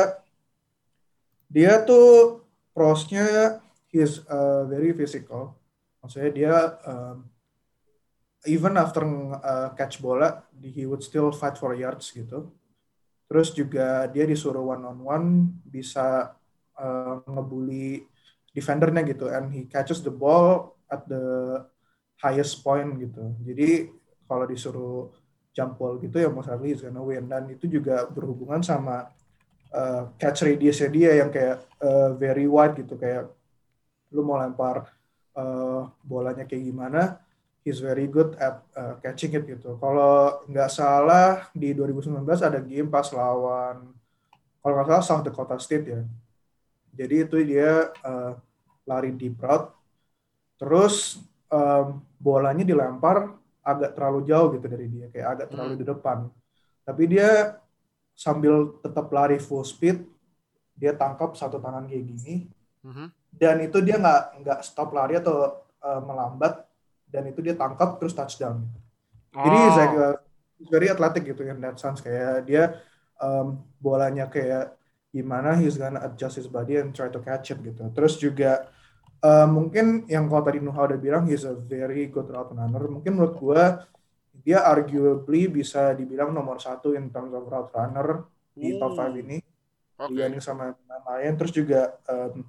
dia 1.48 1.80
tuh 1.84 2.40
prosnya 2.76 3.58
he's 3.88 4.20
uh, 4.28 4.68
very 4.68 4.92
physical. 4.92 5.56
Maksudnya 6.04 6.30
dia 6.32 6.54
um, 6.84 7.24
even 8.46 8.76
after 8.76 9.02
uh, 9.40 9.74
catch 9.74 9.98
bola, 9.98 10.44
he 10.60 10.86
would 10.86 11.02
still 11.02 11.32
fight 11.32 11.58
for 11.58 11.74
yards 11.74 12.12
gitu. 12.12 12.52
Terus 13.28 13.52
juga 13.52 14.08
dia 14.08 14.24
disuruh 14.24 14.64
one 14.72 14.84
on 14.88 14.98
one 15.04 15.28
bisa 15.68 16.32
uh, 16.80 17.20
ngebully 17.28 18.08
defendernya 18.56 19.04
gitu, 19.04 19.28
and 19.28 19.52
he 19.52 19.68
catches 19.68 20.00
the 20.00 20.10
ball 20.10 20.74
at 20.88 21.04
the 21.04 21.60
highest 22.18 22.64
point 22.64 22.96
gitu. 22.96 23.36
Jadi 23.44 23.92
kalau 24.24 24.48
disuruh 24.48 25.12
jump 25.52 25.76
ball 25.76 26.00
gitu 26.00 26.16
ya 26.18 26.32
most 26.32 26.48
likely 26.48 26.72
he's 26.72 26.80
gonna 26.80 27.04
win. 27.04 27.28
Dan 27.28 27.52
itu 27.52 27.68
juga 27.68 28.08
berhubungan 28.08 28.64
sama 28.64 29.12
uh, 29.76 30.08
catch 30.16 30.48
radiusnya 30.48 30.88
dia 30.88 31.10
yang 31.20 31.28
kayak 31.28 31.68
uh, 31.84 32.16
very 32.16 32.48
wide 32.48 32.80
gitu 32.80 32.96
kayak 32.96 33.28
lu 34.08 34.24
mau 34.24 34.40
lempar 34.40 34.88
uh, 35.36 35.84
bolanya 36.00 36.48
kayak 36.48 36.64
gimana 36.64 37.20
he's 37.68 37.84
very 37.84 38.08
good 38.08 38.32
at 38.40 38.64
uh, 38.72 38.96
catching 39.04 39.36
it 39.36 39.44
gitu. 39.44 39.76
Kalau 39.76 40.40
nggak 40.48 40.72
salah 40.72 41.52
di 41.52 41.76
2019 41.76 42.24
ada 42.40 42.56
game 42.64 42.88
pas 42.88 43.04
lawan 43.12 43.92
kalau 44.64 44.72
nggak 44.80 44.88
salah 44.88 45.04
South 45.04 45.24
Dakota 45.28 45.60
State 45.60 45.86
ya. 45.86 46.00
Jadi 46.96 47.14
itu 47.28 47.36
dia 47.44 47.92
uh, 48.00 48.32
lari 48.88 49.12
deep 49.12 49.36
route, 49.38 49.68
terus 50.56 51.20
um, 51.46 52.00
bolanya 52.16 52.64
dilempar 52.64 53.36
agak 53.60 53.92
terlalu 53.94 54.24
jauh 54.24 54.48
gitu 54.56 54.66
dari 54.66 54.88
dia, 54.88 55.06
kayak 55.12 55.28
agak 55.28 55.46
terlalu 55.52 55.72
di 55.78 55.84
depan. 55.84 56.26
Tapi 56.82 57.02
dia 57.04 57.60
sambil 58.16 58.74
tetap 58.80 59.12
lari 59.12 59.36
full 59.38 59.62
speed, 59.62 60.02
dia 60.74 60.96
tangkap 60.96 61.36
satu 61.36 61.60
tangan 61.60 61.84
kayak 61.86 62.02
gini, 62.02 62.48
Mhm. 62.82 63.12
dan 63.30 63.56
itu 63.62 63.78
dia 63.84 64.00
nggak 64.00 64.22
nggak 64.42 64.60
stop 64.64 64.90
lari 64.90 65.20
atau 65.20 65.62
uh, 65.84 66.00
melambat 66.02 66.64
dan 67.08 67.26
itu 67.26 67.40
dia 67.40 67.52
tangkap 67.52 67.96
terus 67.96 68.12
touchdown. 68.12 68.64
Jadi 69.30 69.58
Oh. 69.58 69.74
like 69.74 69.96
a- 69.96 70.18
he's 70.56 70.68
very 70.68 70.88
athletic 70.88 71.24
gitu 71.24 71.46
in 71.46 71.60
that 71.60 71.78
sense 71.78 72.00
kayak 72.00 72.44
dia 72.44 72.82
um, 73.18 73.62
bolanya 73.78 74.26
kayak 74.26 74.74
gimana 75.08 75.56
he's 75.56 75.78
gonna 75.78 76.02
adjust 76.04 76.36
his 76.36 76.46
body 76.46 76.76
and 76.76 76.92
try 76.92 77.08
to 77.08 77.18
catch 77.18 77.50
it 77.50 77.58
gitu. 77.60 77.88
Terus 77.90 78.18
juga 78.18 78.68
uh, 79.20 79.46
mungkin 79.46 80.04
yang 80.06 80.28
kalau 80.28 80.44
tadi 80.44 80.60
Nuha 80.60 80.84
udah 80.84 81.00
bilang 81.00 81.24
he's 81.24 81.42
a 81.42 81.54
very 81.54 82.06
good 82.06 82.28
route 82.28 82.52
runner. 82.52 82.84
Mungkin 82.86 83.16
menurut 83.16 83.34
gua 83.36 83.62
dia 84.38 84.62
arguably 84.62 85.50
bisa 85.50 85.92
dibilang 85.92 86.30
nomor 86.30 86.62
satu 86.62 86.94
in 86.94 87.10
terms 87.10 87.34
of 87.34 87.46
route 87.46 87.72
runner 87.74 88.22
di 88.52 88.74
top 88.76 88.94
Hmm. 88.94 89.10
5 89.10 89.18
ini 89.18 89.38
Oke. 89.98 90.14
dibanding 90.14 90.42
sama 90.42 90.74
yang 90.74 91.04
lain 91.06 91.32
terus 91.34 91.52
juga 91.52 91.94
um, 92.06 92.42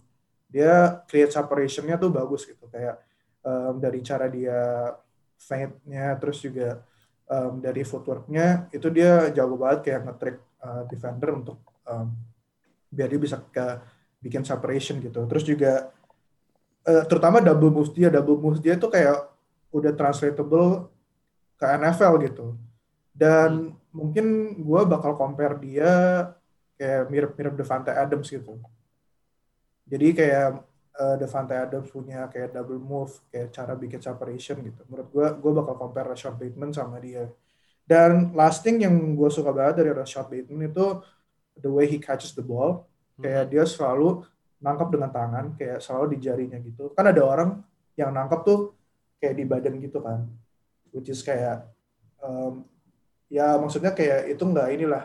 dia 0.50 1.01
create 1.06 1.30
separation-nya 1.30 1.98
tuh 1.98 2.10
bagus 2.10 2.46
gitu 2.46 2.66
kayak 2.70 2.98
um, 3.43 3.79
dari 3.79 4.00
cara 4.03 4.27
dia 4.27 4.91
feint-nya 5.39 6.19
terus 6.19 6.43
juga 6.43 6.84
um, 7.29 7.62
dari 7.63 7.86
footwork-nya 7.88 8.67
itu 8.74 8.88
dia 8.91 9.31
jago 9.31 9.55
banget 9.55 9.79
kayak 9.88 10.01
nge-trick 10.10 10.38
uh, 10.60 10.84
defender 10.89 11.29
untuk 11.38 11.60
um, 11.88 12.12
biar 12.89 13.08
dia 13.08 13.22
bisa 13.22 13.38
ke 13.39 13.65
bikin 14.19 14.43
separation 14.43 15.00
gitu. 15.00 15.24
Terus 15.29 15.43
juga 15.48 15.93
uh, 16.84 17.03
terutama 17.08 17.39
double 17.39 17.72
moves 17.72 17.93
dia 17.96 18.12
double 18.12 18.39
moves 18.41 18.60
dia 18.60 18.75
tuh 18.75 18.91
kayak 18.91 19.29
udah 19.72 19.93
translatable 19.96 20.91
ke 21.55 21.65
NFL 21.65 22.13
gitu. 22.25 22.48
Dan 23.13 23.75
mungkin 23.91 24.58
gue 24.60 24.81
bakal 24.88 25.15
compare 25.15 25.55
dia 25.60 25.91
kayak 26.79 27.12
mirip-mirip 27.12 27.53
Devante 27.60 27.91
Adams 27.91 28.31
gitu. 28.31 28.60
Jadi 29.89 30.08
kayak 30.15 30.69
uh, 31.00 31.15
Devante 31.15 31.56
Adams 31.56 31.88
punya 31.89 32.27
kayak 32.27 32.51
double 32.51 32.77
move, 32.77 33.15
kayak 33.32 33.56
cara 33.56 33.74
bikin 33.74 34.03
separation 34.03 34.60
gitu. 34.60 34.82
Menurut 34.91 35.08
gue, 35.10 35.27
gue 35.39 35.51
bakal 35.56 35.75
compare 35.79 36.12
Rashad 36.12 36.36
Bateman 36.36 36.75
sama 36.75 37.00
dia. 37.00 37.32
Dan 37.88 38.36
last 38.38 38.62
thing 38.62 38.84
yang 38.84 38.94
gue 39.15 39.29
suka 39.32 39.50
banget 39.56 39.82
dari 39.82 39.91
Rashad 39.96 40.27
Bateman 40.27 40.70
itu 40.70 41.01
the 41.58 41.72
way 41.72 41.88
he 41.88 41.98
catches 41.98 42.36
the 42.36 42.44
ball. 42.44 42.86
Kayak 43.18 43.50
dia 43.50 43.63
selalu 43.65 44.27
nangkap 44.60 44.91
dengan 44.91 45.10
tangan, 45.10 45.46
kayak 45.56 45.79
selalu 45.79 46.15
di 46.15 46.18
jarinya 46.20 46.60
gitu. 46.60 46.91
Kan 46.94 47.08
ada 47.08 47.24
orang 47.24 47.63
yang 47.96 48.12
nangkap 48.12 48.44
tuh 48.44 48.75
kayak 49.18 49.36
di 49.39 49.44
badan 49.48 49.79
gitu 49.79 50.03
kan. 50.03 50.27
Which 50.91 51.10
is 51.10 51.24
kayak, 51.24 51.68
um, 52.20 52.68
ya 53.32 53.56
maksudnya 53.56 53.96
kayak 53.96 54.36
itu 54.36 54.44
nggak 54.44 54.70
inilah 54.75 55.03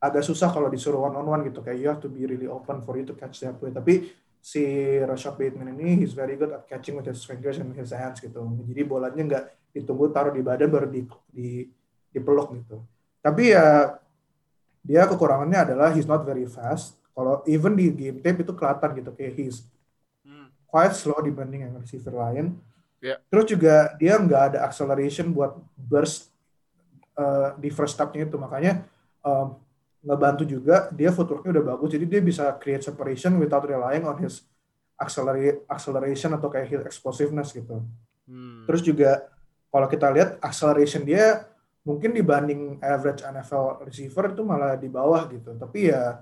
agak 0.00 0.24
susah 0.24 0.48
kalau 0.48 0.72
disuruh 0.72 1.06
one 1.06 1.12
on 1.12 1.28
one 1.28 1.42
gitu 1.44 1.60
kayak 1.60 1.78
you 1.78 1.86
have 1.86 2.00
to 2.00 2.08
be 2.08 2.24
really 2.24 2.48
open 2.48 2.80
for 2.80 2.96
you 2.96 3.04
to 3.04 3.12
catch 3.12 3.44
that 3.44 3.54
way 3.60 3.68
tapi 3.68 4.08
si 4.40 4.64
Rashad 5.04 5.36
Bateman 5.36 5.76
ini 5.76 6.00
he's 6.00 6.16
very 6.16 6.34
good 6.34 6.50
at 6.50 6.64
catching 6.64 6.96
with 6.96 7.04
his 7.06 7.20
fingers 7.22 7.60
and 7.60 7.76
his 7.76 7.92
hands 7.92 8.18
gitu. 8.18 8.40
Jadi 8.40 8.82
bolanya 8.88 9.22
nggak 9.22 9.44
ditunggu 9.76 10.10
taruh 10.10 10.32
di 10.32 10.42
badan 10.42 10.68
baru 10.72 10.88
di, 10.88 11.04
di 11.30 11.48
dipeluk 12.10 12.56
gitu. 12.56 12.80
Tapi 13.20 13.52
ya 13.52 14.00
dia 14.80 15.04
kekurangannya 15.04 15.70
adalah 15.70 15.92
he's 15.92 16.08
not 16.08 16.24
very 16.24 16.48
fast. 16.48 16.96
Kalau 17.12 17.44
even 17.44 17.76
di 17.76 17.92
game 17.92 18.18
tape 18.24 18.40
itu 18.42 18.52
kelihatan 18.56 18.90
gitu 18.96 19.12
kayak 19.14 19.34
he's 19.36 19.62
Hmm. 20.20 20.52
quite 20.68 20.92
slow 20.92 21.16
dibanding 21.24 21.64
yang 21.64 21.72
receiver 21.80 22.12
lain. 22.12 22.56
Ya. 23.00 23.16
terus 23.32 23.48
juga 23.48 23.96
dia 23.96 24.20
nggak 24.20 24.42
ada 24.52 24.58
acceleration 24.68 25.32
buat 25.32 25.56
burst 25.72 26.28
uh, 27.16 27.56
di 27.56 27.72
first 27.72 27.96
step-nya 27.96 28.28
itu. 28.28 28.36
Makanya 28.36 28.84
um, 29.24 29.56
ngebantu 30.00 30.48
juga 30.48 30.88
dia 30.92 31.12
footworknya 31.12 31.60
udah 31.60 31.64
bagus. 31.76 31.88
Jadi 31.92 32.06
dia 32.08 32.20
bisa 32.24 32.48
create 32.56 32.84
separation 32.84 33.36
without 33.36 33.64
relying 33.64 34.04
on 34.08 34.16
his 34.20 34.44
acceleration 35.68 36.36
atau 36.36 36.48
kayak 36.52 36.68
his 36.68 36.82
explosiveness 36.84 37.56
gitu. 37.56 37.80
Hmm. 38.30 38.62
terus 38.62 38.78
juga 38.86 39.26
kalau 39.74 39.90
kita 39.90 40.06
lihat 40.14 40.38
acceleration 40.38 41.02
dia 41.02 41.50
mungkin 41.82 42.14
dibanding 42.14 42.78
average 42.78 43.26
NFL 43.26 43.82
receiver 43.82 44.30
itu 44.30 44.42
malah 44.46 44.78
di 44.78 44.86
bawah 44.86 45.26
gitu. 45.26 45.56
Tapi 45.56 45.90
ya 45.90 46.20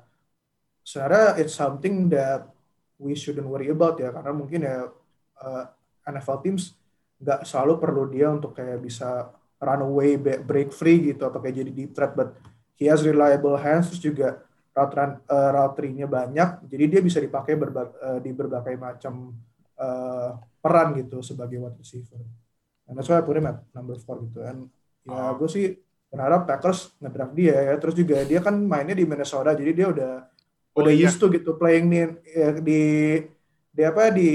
sebenarnya 0.87 1.42
it's 1.42 1.52
something 1.52 2.08
that 2.08 2.49
we 2.97 3.12
shouldn't 3.12 3.44
worry 3.44 3.68
about 3.68 3.99
ya. 4.00 4.08
Karena 4.14 4.32
mungkin 4.32 4.64
ya 4.64 4.88
uh, 5.42 5.64
NFL 6.08 6.38
teams 6.47 6.73
nggak 7.18 7.44
selalu 7.44 7.75
perlu 7.82 8.02
dia 8.08 8.30
untuk 8.30 8.54
kayak 8.54 8.78
bisa 8.78 9.35
run 9.58 9.82
away 9.82 10.14
break 10.20 10.70
free 10.70 11.11
gitu 11.12 11.26
atau 11.26 11.42
kayak 11.42 11.61
jadi 11.66 11.70
deep 11.75 11.92
threat. 11.92 12.14
But 12.14 12.38
he 12.78 12.87
has 12.87 13.02
reliable 13.02 13.58
hands 13.58 13.90
terus 13.90 14.00
juga 14.00 14.28
route 14.73 14.94
run 14.94 15.12
uh, 15.26 15.50
route 15.50 15.75
tree-nya 15.75 16.06
banyak. 16.06 16.70
Jadi 16.70 16.85
dia 16.87 17.00
bisa 17.02 17.18
dipakai 17.18 17.58
berba- 17.58 17.90
uh, 17.99 18.23
di 18.23 18.30
berbagai 18.30 18.78
macam 18.78 19.35
uh, 19.75 20.38
peran 20.62 20.94
gitu 20.94 21.18
sebagai 21.18 21.58
wide 21.58 21.75
receiver. 21.76 22.23
And 22.87 22.94
that's 22.94 23.11
why 23.11 23.18
I 23.18 23.26
put 23.26 23.37
him 23.37 23.50
at 23.50 23.58
number 23.75 23.99
4 23.99 24.26
gitu. 24.30 24.40
And 24.47 24.70
ya 25.02 25.35
Oh. 25.35 25.37
gue 25.37 25.49
sih 25.50 25.66
berharap 26.08 26.47
Packers 26.47 26.94
ngedraft 27.02 27.35
dia 27.35 27.58
ya. 27.58 27.75
Terus 27.76 27.94
juga 27.99 28.23
dia 28.23 28.38
kan 28.38 28.54
mainnya 28.54 28.94
di 28.94 29.02
Minnesota 29.02 29.52
jadi 29.52 29.73
dia 29.75 29.88
udah 29.90 30.12
Oh, 30.78 30.87
udah 30.87 30.94
iya. 30.94 31.11
used 31.11 31.18
to 31.18 31.26
gitu 31.26 31.58
playing 31.58 31.90
di 31.90 31.99
ya, 32.30 32.54
di 32.54 32.82
di 33.68 33.82
apa 33.82 34.14
di 34.14 34.30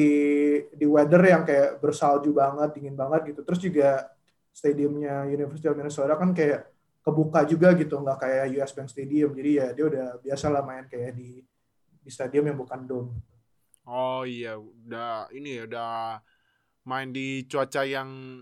di 0.76 0.84
weather 0.84 1.24
yang 1.24 1.48
kayak 1.48 1.80
bersalju 1.80 2.36
banget 2.36 2.76
dingin 2.76 3.00
banget 3.00 3.32
gitu. 3.32 3.48
Terus 3.48 3.60
juga 3.64 3.90
stadiumnya 4.52 5.24
University 5.26 5.72
of 5.72 5.80
Minnesota 5.80 6.14
kan 6.14 6.36
kayak 6.36 6.68
kebuka 7.04 7.44
juga 7.44 7.76
gitu 7.76 8.00
nggak 8.00 8.18
kayak 8.18 8.46
US 8.58 8.72
Bank 8.72 8.88
Stadium 8.88 9.36
jadi 9.36 9.50
ya 9.54 9.68
dia 9.76 9.86
udah 9.86 10.08
biasa 10.20 10.48
lah 10.48 10.64
main 10.64 10.88
kayak 10.88 11.14
di 11.14 11.44
di 12.00 12.10
stadium 12.10 12.48
yang 12.48 12.58
bukan 12.58 12.82
dome 12.84 13.12
Oh 13.84 14.24
iya, 14.24 14.56
udah 14.56 15.28
ini 15.30 15.60
ya 15.60 15.68
udah 15.68 16.24
main 16.84 17.12
di 17.12 17.44
cuaca 17.44 17.84
yang 17.84 18.40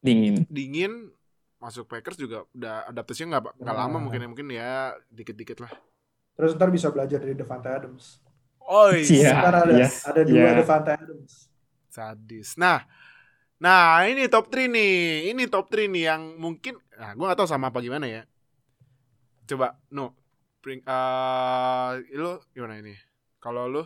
Dingin. 0.00 0.48
dingin 0.48 1.12
masuk 1.56 1.86
Packers 1.86 2.16
juga 2.16 2.42
udah 2.50 2.88
adaptasinya 2.88 3.36
nggak 3.36 3.60
nggak 3.60 3.76
lama 3.76 3.92
Nah. 3.92 4.02
mungkin 4.02 4.18
ya 4.18 4.28
mungkin 4.28 4.48
ya 4.50 4.72
dikit-dikit 5.08 5.60
lah. 5.60 5.72
terus 6.32 6.56
ntar 6.56 6.72
bisa 6.72 6.88
belajar 6.88 7.20
dari 7.20 7.36
Devante 7.36 7.68
Adams 7.68 8.18
Oh 8.58 8.88
Iya. 8.90 9.30
ntar 9.38 9.54
ada 9.62 9.72
iya, 9.76 9.88
ada 10.02 10.20
dua 10.24 10.40
iya. 10.40 10.50
Devante 10.56 10.90
Adams 10.90 11.32
sadis. 11.86 12.56
Nah, 12.56 12.88
Nah, 13.62 14.02
ini 14.10 14.26
top 14.26 14.50
3 14.50 14.66
nih. 14.66 15.30
Ini 15.30 15.46
top 15.46 15.70
3 15.70 15.86
nih 15.86 16.04
yang 16.10 16.22
mungkin 16.34 16.82
nah 16.98 17.14
gua 17.14 17.30
gak 17.32 17.38
tahu 17.42 17.48
sama 17.50 17.70
apa 17.70 17.78
gimana 17.78 18.10
ya. 18.10 18.26
Coba 19.46 19.78
no. 19.94 20.18
Bring 20.62 20.82
eh 20.82 21.90
lu 22.14 22.38
gimana 22.54 22.78
ini? 22.78 22.94
Kalau 23.38 23.66
lu? 23.66 23.82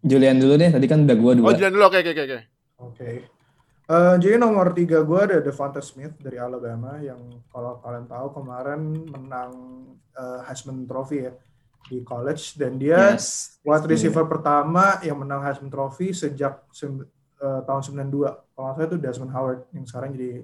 Julian 0.00 0.36
dulu 0.36 0.56
deh, 0.60 0.70
tadi 0.72 0.86
kan 0.88 1.04
udah 1.08 1.16
gua 1.16 1.32
dua. 1.36 1.46
Oh, 1.50 1.56
jalan 1.56 1.72
dulu. 1.72 1.84
Oke, 1.88 2.04
oke, 2.04 2.10
oke, 2.12 2.22
oke. 2.24 2.40
Oke. 2.76 3.10
Eh, 3.86 4.14
jadi 4.18 4.34
nomor 4.34 4.74
tiga 4.74 5.06
gue 5.06 5.14
ada 5.14 5.38
Devonta 5.38 5.78
Smith 5.78 6.18
dari 6.18 6.42
Alabama 6.42 6.98
yang 6.98 7.38
kalau 7.46 7.78
kalian 7.78 8.10
tahu 8.10 8.34
kemarin 8.34 8.82
menang 9.06 9.52
eh, 10.10 10.40
Heisman 10.42 10.90
Trophy 10.90 11.22
ya 11.22 11.32
di 11.86 12.02
college 12.02 12.58
dan 12.58 12.82
dia 12.82 13.14
Yes. 13.14 13.62
wide 13.62 13.86
receiver 13.86 14.26
pertama 14.26 14.98
yang 15.06 15.22
menang 15.22 15.38
Heisman 15.38 15.70
Trophy 15.70 16.10
sejak 16.10 16.66
eh, 17.40 17.60
tahun 17.64 17.82
92. 17.84 18.54
Kalau 18.56 18.72
salah 18.72 18.86
itu 18.88 18.96
Desmond 18.96 19.32
Howard 19.32 19.60
yang 19.76 19.84
sekarang 19.84 20.10
jadi 20.16 20.42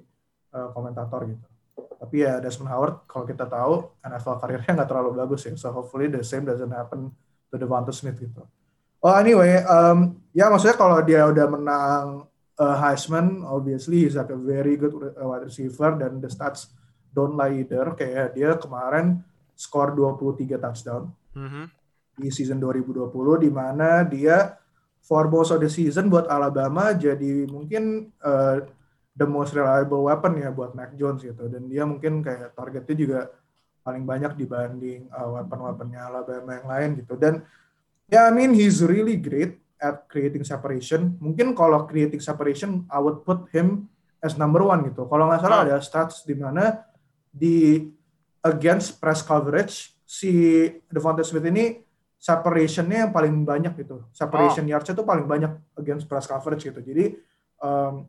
eh, 0.53 0.67
komentator 0.73 1.25
gitu. 1.25 1.45
Tapi 1.73 2.15
ya 2.19 2.37
Desmond 2.43 2.69
Howard 2.69 2.95
kalau 3.07 3.25
kita 3.25 3.47
tahu 3.47 3.89
NFL 4.03 4.35
karirnya 4.43 4.71
nggak 4.75 4.89
terlalu 4.89 5.09
bagus 5.17 5.47
ya. 5.47 5.53
So 5.55 5.71
hopefully 5.71 6.11
the 6.11 6.21
same 6.21 6.43
doesn't 6.43 6.69
happen 6.71 7.09
to 7.49 7.55
Devonta 7.55 7.95
Smith 7.95 8.19
gitu. 8.19 8.43
Oh 9.03 9.15
anyway, 9.19 9.59
um, 9.67 10.15
ya 10.31 10.47
maksudnya 10.47 10.79
kalau 10.79 11.03
dia 11.03 11.27
udah 11.27 11.47
menang 11.51 12.05
uh, 12.55 12.75
Heisman, 12.79 13.43
obviously 13.43 14.07
he's 14.07 14.15
like 14.15 14.31
a 14.31 14.39
very 14.39 14.79
good 14.79 14.95
uh, 14.95 15.27
wide 15.27 15.43
receiver 15.43 15.95
dan 15.99 16.23
the 16.23 16.31
stats 16.31 16.71
don't 17.11 17.35
lie 17.35 17.63
either. 17.63 17.91
Kayak 17.99 18.31
dia 18.31 18.55
kemarin 18.55 19.19
skor 19.53 19.91
23 19.91 20.55
touchdown 20.57 21.11
Mhm. 21.33 21.65
di 22.13 22.29
season 22.29 22.61
2020 22.61 23.41
di 23.41 23.49
mana 23.49 24.05
dia 24.05 24.53
for 25.03 25.27
most 25.27 25.51
of 25.51 25.59
the 25.59 25.67
season 25.67 26.07
buat 26.07 26.31
Alabama 26.31 26.95
jadi 26.95 27.43
mungkin 27.51 28.07
uh, 28.23 28.63
the 29.13 29.27
most 29.27 29.53
reliable 29.53 30.07
weapon 30.07 30.39
ya 30.41 30.49
buat 30.49 30.73
Mac 30.73 30.95
Jones 30.97 31.21
gitu. 31.21 31.45
Dan 31.51 31.69
dia 31.69 31.85
mungkin 31.85 32.23
kayak 32.25 32.57
targetnya 32.57 32.95
juga 32.97 33.19
paling 33.83 34.07
banyak 34.07 34.33
dibanding 34.39 35.11
uh, 35.11 35.37
weapon-weaponnya 35.37 36.01
Alabama 36.07 36.49
yang 36.55 36.67
lain 36.67 36.89
gitu. 37.03 37.13
Dan 37.19 37.43
ya 38.07 38.25
I 38.27 38.33
mean 38.33 38.55
he's 38.55 38.81
really 38.81 39.19
great 39.19 39.59
at 39.77 40.07
creating 40.07 40.47
separation. 40.47 41.19
Mungkin 41.19 41.51
kalau 41.53 41.83
creating 41.85 42.23
separation 42.23 42.87
I 42.87 42.97
would 43.03 43.27
put 43.27 43.51
him 43.51 43.91
as 44.23 44.39
number 44.39 44.63
one 44.63 44.87
gitu. 44.87 45.05
Kalau 45.05 45.27
nggak 45.27 45.43
salah 45.43 45.59
Hmm. 45.61 45.67
ada 45.69 45.77
stats 45.83 46.23
di 46.23 46.33
mana 46.39 46.87
di 47.27 47.91
against 48.39 49.03
press 49.03 49.19
coverage 49.19 49.91
si 50.07 50.31
Devonta 50.87 51.21
Smith 51.27 51.43
ini 51.43 51.83
separationnya 52.23 53.03
yang 53.03 53.11
paling 53.11 53.43
banyak 53.43 53.75
gitu. 53.83 54.07
Separation 54.15 54.63
yards-nya 54.63 54.95
tuh 54.95 55.03
paling 55.03 55.27
banyak 55.27 55.59
against 55.75 56.07
press 56.07 56.23
coverage 56.23 56.63
gitu. 56.63 56.79
Jadi 56.79 57.19
um, 57.59 58.07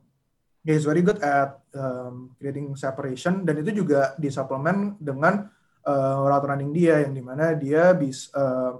he's 0.62 0.86
very 0.86 1.02
good 1.02 1.18
at 1.18 1.58
um, 1.74 2.30
creating 2.38 2.78
separation. 2.78 3.42
Dan 3.42 3.66
itu 3.66 3.82
juga 3.82 4.14
disuplemen 4.14 5.02
dengan 5.02 5.50
uh, 5.82 6.30
route 6.30 6.46
running 6.46 6.70
dia 6.70 7.02
yang 7.02 7.10
di 7.10 7.26
mana 7.26 7.58
dia 7.58 7.90
bisa 7.90 8.30
uh, 8.38 8.72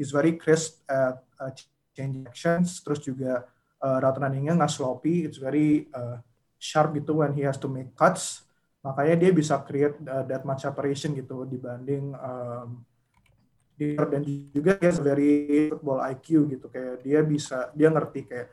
he's 0.00 0.08
very 0.08 0.40
crisp 0.40 0.80
at 0.88 1.20
uh, 1.36 1.52
change 1.92 2.24
actions. 2.24 2.80
Terus 2.80 3.04
juga 3.04 3.44
uh, 3.84 3.98
route 4.00 4.24
runningnya 4.24 4.56
nggak 4.56 4.72
sloppy. 4.72 5.28
It's 5.28 5.36
very 5.36 5.92
uh, 5.92 6.16
sharp 6.56 6.96
gitu 6.96 7.20
when 7.20 7.36
he 7.36 7.44
has 7.44 7.60
to 7.60 7.68
make 7.68 7.92
cuts. 7.92 8.48
Makanya 8.80 9.20
dia 9.20 9.30
bisa 9.36 9.60
create 9.68 10.00
uh, 10.08 10.24
that 10.24 10.48
much 10.48 10.64
separation 10.64 11.12
gitu 11.12 11.44
dibanding 11.44 12.16
um, 12.16 12.87
dan 13.78 14.20
juga 14.50 14.74
dia 14.74 14.90
very 14.98 15.70
football 15.70 16.02
IQ 16.10 16.26
gitu 16.50 16.66
kayak 16.66 16.98
dia 17.06 17.22
bisa 17.22 17.70
dia 17.78 17.88
ngerti 17.94 18.26
kayak 18.26 18.48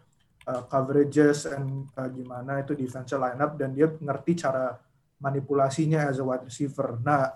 uh, 0.45 0.63
coverages 0.69 1.49
and 1.49 1.89
uh, 1.97 2.05
gimana 2.05 2.61
itu 2.61 2.77
defensive 2.77 3.17
lineup 3.17 3.57
dan 3.57 3.73
dia 3.73 3.89
ngerti 3.89 4.37
cara 4.37 4.77
manipulasinya 5.17 6.05
as 6.05 6.21
a 6.21 6.25
wide 6.25 6.45
receiver. 6.45 7.01
Nah, 7.01 7.33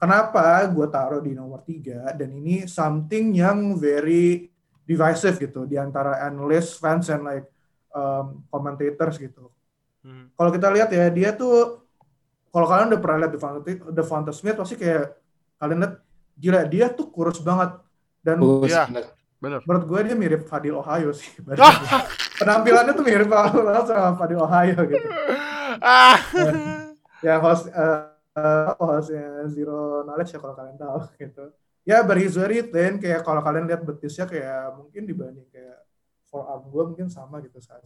kenapa 0.00 0.64
gue 0.72 0.86
taruh 0.88 1.20
di 1.20 1.36
nomor 1.36 1.60
tiga 1.60 2.08
dan 2.16 2.32
ini 2.32 2.64
something 2.64 3.36
yang 3.36 3.76
very 3.76 4.48
divisive 4.86 5.36
gitu 5.36 5.68
di 5.68 5.76
antara 5.76 6.24
analyst, 6.24 6.80
fans, 6.80 7.12
and 7.12 7.26
like 7.26 7.46
um, 7.92 8.46
commentators 8.48 9.20
gitu. 9.20 9.52
Mhm. 10.06 10.32
Kalau 10.38 10.50
kita 10.54 10.68
lihat 10.72 10.88
ya 10.94 11.10
dia 11.12 11.34
tuh 11.34 11.84
kalau 12.48 12.66
kalian 12.70 12.88
udah 12.94 13.00
pernah 13.02 13.18
lihat 13.26 13.32
Devonta, 13.36 13.60
Devonta 13.92 14.32
Smith 14.32 14.56
pasti 14.56 14.80
kayak 14.80 15.12
kalian 15.60 15.84
lihat 15.84 15.94
gila 16.36 16.62
dia 16.68 16.86
tuh 16.92 17.08
kurus 17.08 17.40
banget 17.40 17.80
dan 18.20 18.36
Bagus, 18.38 18.70
Iya. 18.70 18.84
bener. 19.40 19.60
Menurut 19.64 19.84
gue 19.84 20.00
dia 20.10 20.16
mirip 20.16 20.42
Fadil 20.48 20.76
Ohio 20.76 21.12
sih. 21.12 21.28
Penampilannya 22.40 22.92
tuh 22.92 23.04
mirip 23.04 23.28
banget 23.28 23.84
sama 23.88 24.16
Fadil 24.16 24.40
Ohio 24.40 24.78
gitu. 24.86 25.08
Ah. 25.80 26.16
Ya 27.24 27.40
host 27.40 27.72
eh, 27.72 28.12
eh, 28.36 28.70
hostnya 28.76 29.48
Zero 29.48 30.04
Knowledge 30.04 30.36
ya 30.36 30.38
kalau 30.38 30.52
kalian 30.52 30.76
tahu 30.76 31.00
gitu. 31.16 31.44
Ya 31.88 32.04
but 32.04 32.20
he's 32.20 32.36
very 32.36 32.60
thin 32.60 33.00
kayak 33.00 33.24
kalau 33.24 33.40
kalian 33.40 33.64
lihat 33.64 33.80
betisnya 33.88 34.28
kayak 34.28 34.76
mungkin 34.76 35.08
dibanding 35.08 35.48
kayak 35.48 35.80
forearm 36.28 36.68
gue 36.68 36.82
mungkin 36.92 37.08
sama 37.08 37.40
gitu 37.40 37.56
saat. 37.56 37.80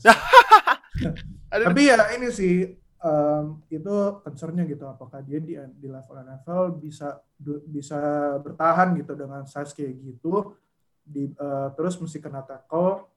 Tapi 1.71 1.81
ya 1.87 2.11
ini 2.19 2.29
sih 2.35 2.75
em, 3.01 3.45
itu 3.73 3.95
concernnya 4.21 4.65
gitu 4.69 4.85
apakah 4.85 5.25
dia 5.25 5.41
di 5.41 5.57
di 5.57 5.89
level 5.89 6.21
NFL 6.21 6.77
bisa 6.77 7.21
du- 7.37 7.65
bisa 7.65 7.99
bertahan 8.45 8.93
gitu 9.01 9.17
dengan 9.17 9.49
size 9.49 9.73
kayak 9.73 9.95
gitu 10.05 10.53
di 11.01 11.33
eh, 11.33 11.69
terus 11.75 11.97
mesti 11.97 12.21
kena 12.21 12.45
tackle 12.45 13.09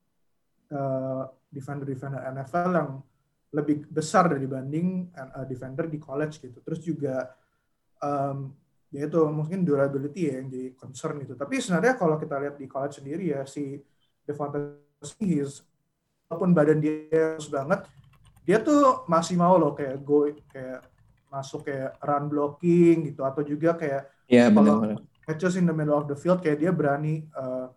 eh, 0.71 1.23
defender 1.51 1.85
defender 1.85 2.21
NFL 2.31 2.69
yang 2.73 2.91
lebih 3.53 3.85
besar 3.91 4.31
dibanding 4.33 5.11
eh, 5.13 5.45
defender 5.45 5.85
di 5.91 5.99
college 5.99 6.39
gitu. 6.41 6.63
Terus 6.63 6.79
juga 6.81 7.15
em, 7.99 8.55
ya 8.93 9.09
itu 9.09 9.19
mungkin 9.29 9.65
durability 9.67 10.31
ya 10.31 10.33
yang 10.39 10.47
jadi 10.47 10.69
concern 10.79 11.19
gitu. 11.21 11.35
Tapi 11.35 11.59
sebenarnya 11.59 11.99
kalau 11.99 12.15
kita 12.15 12.39
lihat 12.39 12.55
di 12.55 12.65
college 12.71 13.03
sendiri 13.03 13.35
ya 13.35 13.43
si 13.43 13.77
Devonta 14.23 14.79
Smith 15.03 15.65
walaupun 16.31 16.55
badan 16.55 16.79
dia 16.79 17.35
bagus 17.35 17.51
banget 17.51 17.85
dia 18.43 18.59
tuh 18.59 19.07
masih 19.07 19.39
mau 19.39 19.55
loh 19.55 19.71
kayak 19.71 20.03
go 20.03 20.27
kayak 20.51 20.83
masuk 21.31 21.65
kayak 21.65 21.97
run 22.03 22.29
blocking 22.29 23.09
gitu 23.09 23.23
atau 23.25 23.41
juga 23.41 23.73
kayak 23.73 24.05
Iya 24.27 24.47
Kalau- 24.49 24.99
catches 25.23 25.55
in 25.55 25.67
the 25.67 25.75
middle 25.75 25.95
of 25.95 26.07
the 26.07 26.15
field 26.19 26.43
kayak 26.43 26.59
dia 26.59 26.71
berani 26.75 27.23
uh, 27.31 27.71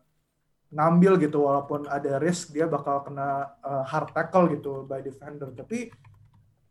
ngambil 0.74 1.14
gitu 1.22 1.46
walaupun 1.46 1.86
ada 1.86 2.18
risk 2.18 2.50
dia 2.50 2.66
bakal 2.66 3.06
kena 3.06 3.54
uh, 3.62 3.86
hard 3.86 4.10
tackle 4.10 4.50
gitu 4.50 4.82
by 4.82 4.98
defender. 4.98 5.54
Tapi 5.54 5.94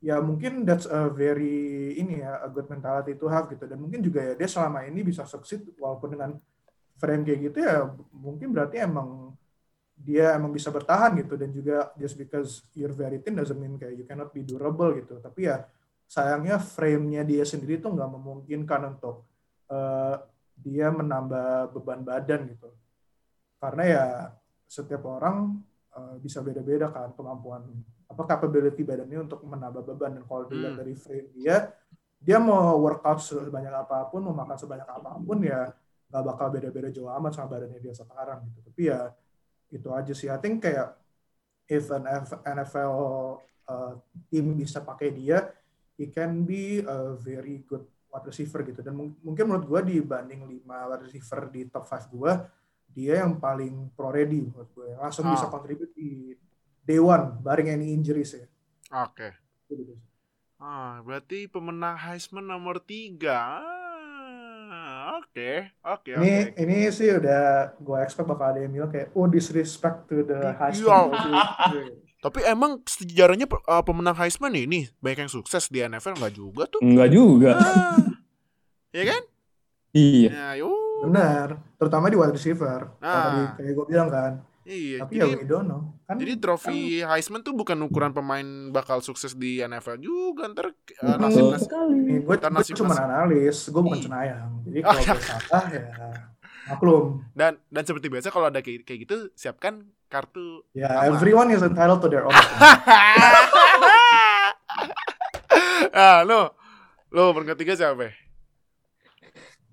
ya 0.04 0.20
mungkin 0.20 0.68
that's 0.68 0.84
a 0.86 1.08
very 1.08 1.96
ini 1.96 2.20
ya 2.20 2.44
a 2.44 2.52
good 2.52 2.68
mentality 2.68 3.16
to 3.16 3.32
have 3.32 3.48
gitu. 3.48 3.64
Dan 3.64 3.80
mungkin 3.80 4.04
juga 4.04 4.20
ya 4.20 4.34
dia 4.36 4.52
selama 4.52 4.84
ini 4.84 5.00
bisa 5.00 5.24
succeed 5.24 5.64
walaupun 5.80 6.12
dengan 6.12 6.32
frame 7.00 7.24
kayak 7.24 7.40
gitu 7.52 7.58
ya 7.64 7.88
mungkin 8.12 8.52
berarti 8.52 8.84
emang 8.84 9.25
dia 10.06 10.38
emang 10.38 10.54
bisa 10.54 10.70
bertahan 10.70 11.18
gitu. 11.18 11.34
Dan 11.34 11.50
juga 11.50 11.90
just 11.98 12.14
because 12.14 12.62
you're 12.78 12.94
very 12.94 13.18
thin 13.18 13.34
doesn't 13.34 13.58
mean 13.58 13.82
kayak 13.82 13.98
you 13.98 14.06
cannot 14.06 14.30
be 14.30 14.46
durable 14.46 14.94
gitu. 14.94 15.18
Tapi 15.18 15.50
ya 15.50 15.66
sayangnya 16.06 16.62
frame-nya 16.62 17.26
dia 17.26 17.42
sendiri 17.42 17.82
tuh 17.82 17.98
nggak 17.98 18.10
memungkinkan 18.14 18.82
untuk 18.94 19.26
eh, 19.66 20.16
dia 20.62 20.94
menambah 20.94 21.74
beban 21.74 22.06
badan 22.06 22.46
gitu. 22.54 22.70
Karena 23.58 23.84
ya 23.84 24.06
setiap 24.70 25.02
orang 25.10 25.58
eh, 25.98 26.16
bisa 26.22 26.46
beda-beda 26.46 26.94
kan 26.94 27.10
kemampuan 27.18 27.66
apa 28.06 28.22
capability 28.30 28.86
badannya 28.86 29.26
untuk 29.26 29.42
menambah 29.42 29.82
beban. 29.82 30.22
Dan 30.22 30.24
kalau 30.30 30.46
dilihat 30.46 30.78
Hmm. 30.78 30.82
dari 30.86 30.94
frame 30.94 31.30
dia 31.34 31.74
dia 32.22 32.38
mau 32.42 32.78
workout 32.82 33.22
sebanyak 33.22 33.74
apa 33.74 34.06
pun 34.10 34.22
mau 34.22 34.34
makan 34.38 34.58
sebanyak 34.58 34.86
apa 34.86 35.18
pun 35.22 35.42
ya 35.42 35.74
nggak 36.10 36.24
bakal 36.26 36.48
beda-beda 36.54 36.90
jauh 36.94 37.10
amat 37.10 37.34
sama 37.34 37.58
badannya 37.58 37.82
dia 37.82 37.94
sekarang 37.98 38.46
gitu. 38.50 38.60
Tapi 38.70 38.82
ya 38.94 39.10
itu 39.70 39.90
aja 39.90 40.14
sih 40.14 40.28
I 40.28 40.38
think 40.38 40.62
kayak 40.62 40.94
if 41.66 41.90
an 41.90 42.06
NFL 42.44 42.94
uh, 43.66 43.94
team 44.30 44.54
bisa 44.54 44.80
pakai 44.80 45.10
dia 45.10 45.50
he 45.96 46.08
can 46.08 46.44
be 46.44 46.82
a 46.82 47.16
very 47.16 47.64
good 47.64 47.84
wide 48.08 48.28
receiver 48.28 48.62
gitu 48.62 48.80
dan 48.80 48.94
mung- 48.94 49.18
mungkin 49.20 49.48
menurut 49.48 49.66
gue 49.66 49.98
dibanding 49.98 50.46
lima 50.46 50.86
wide 50.88 51.10
receiver 51.10 51.50
di 51.50 51.66
top 51.68 51.84
5 51.84 52.12
gue 52.12 52.32
dia 52.92 53.26
yang 53.26 53.36
paling 53.36 53.92
pro 53.92 54.08
ready 54.08 54.46
menurut 54.46 54.72
gue 54.72 54.90
langsung 54.96 55.28
Ah. 55.28 55.34
bisa 55.34 55.50
contribute 55.50 55.92
di 55.92 56.32
day 56.80 57.02
one 57.02 57.42
barring 57.42 57.72
any 57.72 57.92
injuries 57.92 58.36
ya 58.36 58.46
Oke. 59.02 59.34
Gitu. 59.66 59.98
Ah, 60.56 61.02
berarti 61.02 61.50
pemenang 61.50 61.98
Heisman 61.98 62.46
nomor 62.46 62.80
tiga. 62.80 63.60
Oke, 65.36 65.68
oke, 65.84 66.16
ini 66.16 66.48
oke. 66.48 66.64
ini 66.64 66.88
sih 66.96 67.12
udah 67.12 67.76
gue 67.76 67.98
expect 68.00 68.24
bakal 68.24 68.56
ada 68.56 68.64
yang 68.64 68.72
bilang 68.72 68.88
kayak 68.88 69.12
oh 69.12 69.28
disrespect 69.28 70.08
to 70.08 70.24
the 70.24 70.40
Iya. 70.40 70.56
Heisman 70.56 71.12
Tapi 72.24 72.40
emang 72.48 72.80
sejarahnya 72.88 73.44
uh, 73.44 73.84
pemenang 73.84 74.16
Heisman 74.16 74.56
ini 74.56 74.88
banyak 75.04 75.28
yang 75.28 75.34
sukses 75.36 75.68
di 75.68 75.84
NFL 75.84 76.16
nggak 76.24 76.36
juga 76.40 76.64
tuh? 76.72 76.80
Enggak 76.80 77.12
juga. 77.12 77.52
Ah, 77.52 78.00
ya 78.96 79.04
kan? 79.12 79.22
Iya. 79.92 80.30
Ya, 80.32 80.48
yuk. 80.64 81.04
Benar, 81.04 81.60
terutama 81.76 82.08
di 82.08 82.16
wide 82.16 82.32
receiver. 82.32 82.96
Ah. 83.04 83.12
tadi 83.28 83.42
kayak 83.60 83.74
gue 83.76 83.86
bilang 83.92 84.08
kan, 84.08 84.40
Iya, 84.66 84.98
Tapi 85.00 85.14
ya 85.14 85.24
jadi 85.24 85.36
we 85.36 85.46
don't 85.46 85.64
know. 85.64 85.94
Kan 86.04 86.18
Jadi 86.18 86.34
trofi 86.36 86.78
Heisman 87.00 87.40
tuh 87.40 87.54
bukan 87.54 87.78
ukuran 87.80 88.10
pemain 88.12 88.42
bakal 88.70 88.98
sukses 89.00 89.32
di 89.32 89.58
NFL 89.60 89.98
juga 89.98 90.50
ntar 90.50 90.68
uh, 90.68 90.74
Betul. 90.74 91.22
nasib 91.22 91.44
nasib 91.48 91.70
gue, 91.70 92.18
gue 92.20 92.36
Ntar 92.36 92.50
nasib- 92.52 92.74
cuma 92.76 92.92
nasib. 92.92 93.06
analis, 93.06 93.58
gue 93.64 93.78
bukan 93.80 93.94
Iya. 93.96 94.04
cenayang. 94.04 94.50
Jadi 94.64 94.80
Oh, 94.80 94.84
kalau 94.84 95.00
iya. 95.00 95.06
gue 95.08 95.22
salah 95.22 95.66
ya 95.68 95.86
maklum. 96.66 97.06
dan 97.32 97.62
dan 97.64 97.84
seperti 97.84 98.10
biasa 98.10 98.28
kalau 98.28 98.50
ada 98.50 98.58
kayak, 98.58 98.82
kayak 98.84 99.06
gitu 99.06 99.30
siapkan 99.32 99.86
kartu 100.08 100.66
Ya, 100.72 100.90
Sama. 100.90 101.14
everyone 101.14 101.50
is 101.50 101.62
entitled 101.62 102.00
to 102.00 102.08
their 102.08 102.26
own. 102.26 102.34
ah 105.96 106.22
no 106.24 106.52
lo 107.10 107.32
peringkat 107.32 107.56
tiga 107.56 107.74
siapa 107.76 108.12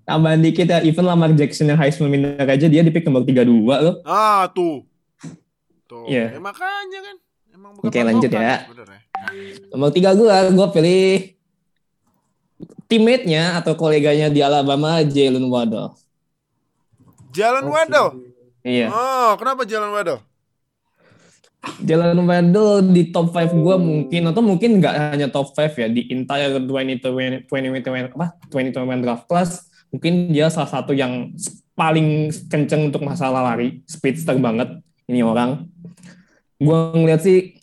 Tambahan 0.03 0.39
dikit 0.39 0.67
ya, 0.67 0.83
even 0.83 1.03
Lamar 1.03 1.31
Jackson 1.31 1.65
yang 1.65 1.79
Heisman 1.79 2.11
winner 2.11 2.35
aja 2.35 2.67
dia 2.67 2.83
di 2.83 2.91
pick 2.91 3.07
nomor 3.07 3.23
32 3.23 3.47
loh. 3.63 3.95
ah 4.03 4.51
tuh 4.51 4.83
tuh 5.83 6.03
Iya. 6.05 6.35
ya, 6.35 6.39
makanya 6.39 6.99
kan 7.01 7.15
emang 7.49 7.71
bukan 7.73 7.87
Oke, 7.87 7.99
lanjut 8.01 8.27
patokan 8.27 8.43
ya. 8.43 8.55
sebenarnya. 8.67 9.01
Nomor 9.71 9.89
3 9.89 10.11
gua, 10.13 10.35
gua 10.51 10.67
pilih 10.69 11.31
teammate-nya 12.85 13.57
atau 13.57 13.73
koleganya 13.73 14.27
di 14.27 14.39
Alabama, 14.39 14.99
Jalen 15.01 15.47
Waddle. 15.47 15.95
Jalan 17.31 17.65
Oke. 17.65 17.71
Waddle 17.71 18.09
Iya. 18.61 18.87
oh 18.87 19.33
kenapa 19.35 19.63
Jalan 19.63 19.89
Waddle 19.89 20.21
Jalen 21.79 22.19
Waddle 22.21 22.91
di 22.91 23.09
top 23.09 23.31
5 23.31 23.55
gua 23.57 23.75
mungkin 23.75 24.21
atau 24.27 24.39
mungkin 24.39 24.77
nggak 24.77 25.15
hanya 25.15 25.27
top 25.27 25.49
5 25.49 25.73
ya 25.73 25.87
di 25.87 26.05
entire 26.07 26.59
2020 26.59 27.47
2021 27.47 28.13
apa 28.13 28.35
2021 28.51 28.99
draft 29.01 29.25
class 29.25 29.71
mungkin 29.93 30.33
dia 30.33 30.49
salah 30.49 30.67
satu 30.67 30.91
yang 30.97 31.29
paling 31.77 32.33
kenceng 32.49 32.89
untuk 32.89 33.05
masalah 33.05 33.53
lari. 33.53 33.85
Speedster 33.85 34.33
banget 34.41 34.81
ini 35.05 35.21
orang. 35.21 35.69
Gua 36.57 36.91
ngeliat 36.97 37.21
sih 37.21 37.53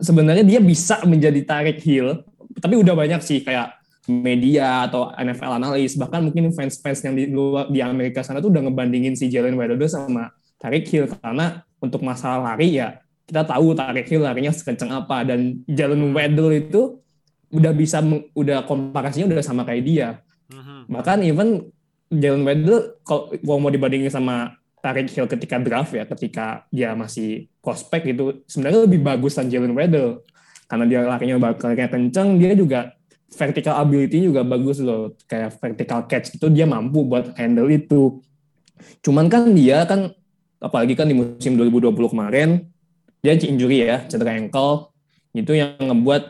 sebenarnya 0.00 0.42
dia 0.42 0.60
bisa 0.64 1.04
menjadi 1.04 1.44
tarik 1.44 1.84
heel 1.84 2.24
tapi 2.56 2.74
udah 2.80 2.96
banyak 2.96 3.20
sih 3.20 3.44
kayak 3.44 3.76
media 4.08 4.86
atau 4.88 5.12
NFL 5.12 5.60
analis. 5.60 5.98
Bahkan 5.98 6.30
mungkin 6.30 6.54
fans-fans 6.54 7.04
yang 7.04 7.14
di 7.18 7.28
luar 7.28 7.68
di 7.68 7.84
Amerika 7.84 8.24
sana 8.24 8.40
tuh 8.40 8.48
udah 8.48 8.70
ngebandingin 8.70 9.18
si 9.18 9.28
Jalen 9.28 9.58
Waddle 9.58 9.82
sama 9.90 10.32
Tarik 10.56 10.88
Hill 10.88 11.10
karena 11.20 11.60
untuk 11.82 12.00
masalah 12.00 12.54
lari 12.54 12.80
ya 12.80 12.96
kita 13.26 13.42
tahu 13.42 13.74
Tarik 13.74 14.06
Hill 14.06 14.22
larinya 14.22 14.54
sekencang 14.54 15.04
apa. 15.04 15.26
Dan 15.26 15.66
Jalen 15.66 16.14
Waddle 16.14 16.54
itu 16.54 17.02
udah 17.50 17.72
bisa 17.74 17.98
udah 18.32 18.62
komparasinya 18.64 19.26
udah 19.34 19.42
sama 19.42 19.66
kayak 19.66 19.84
dia. 19.84 20.08
Bahkan 20.86 21.22
even 21.22 21.70
Jalen 22.10 22.46
Waddle 22.46 23.02
kalau 23.02 23.34
mau 23.58 23.70
dibandingin 23.70 24.10
sama 24.10 24.54
Tarik 24.78 25.10
Hill 25.10 25.26
ketika 25.26 25.58
draft 25.58 25.90
ya 25.90 26.06
ketika 26.06 26.62
dia 26.70 26.94
masih 26.94 27.50
prospek 27.58 28.14
itu 28.14 28.46
sebenarnya 28.46 28.86
lebih 28.86 29.02
bagus 29.02 29.34
dan 29.34 29.50
Jalen 29.50 29.74
Waddle. 29.74 30.22
Karena 30.66 30.84
dia 30.86 31.00
larinya 31.02 31.38
bakal 31.38 31.74
kayak 31.74 31.94
kenceng 31.94 32.38
dia 32.38 32.54
juga 32.54 32.94
vertical 33.34 33.82
ability 33.82 34.30
juga 34.30 34.46
bagus 34.46 34.78
loh. 34.78 35.18
Kayak 35.26 35.58
vertical 35.58 36.06
catch 36.06 36.38
itu 36.38 36.46
dia 36.50 36.66
mampu 36.70 37.02
buat 37.02 37.34
handle 37.34 37.66
itu. 37.70 38.22
Cuman 39.02 39.26
kan 39.26 39.50
dia 39.50 39.82
kan 39.82 40.14
apalagi 40.62 40.94
kan 40.94 41.10
di 41.10 41.18
musim 41.18 41.58
2020 41.58 41.90
kemarin 42.14 42.70
dia 43.26 43.34
injury 43.34 43.90
ya 43.90 44.06
cedera 44.06 44.38
ankle. 44.38 44.94
Itu 45.34 45.50
yang 45.58 45.74
ngebuat 45.82 46.22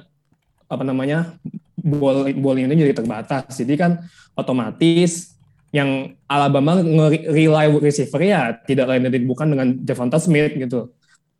apa 0.66 0.82
namanya 0.82 1.36
ball 1.76 2.26
bowling 2.32 2.66
ini 2.68 2.88
jadi 2.88 2.96
terbatas. 2.96 3.52
Jadi 3.52 3.74
kan 3.76 4.00
otomatis 4.32 5.36
yang 5.74 6.16
Alabama 6.24 6.80
nge-rely 6.80 7.66
receiver 7.76 8.22
ya 8.24 8.56
tidak 8.64 8.88
lain 8.88 9.08
dan 9.08 9.24
bukan 9.28 9.46
dengan 9.52 9.68
Devonta 9.76 10.16
Smith 10.16 10.56
gitu. 10.56 10.92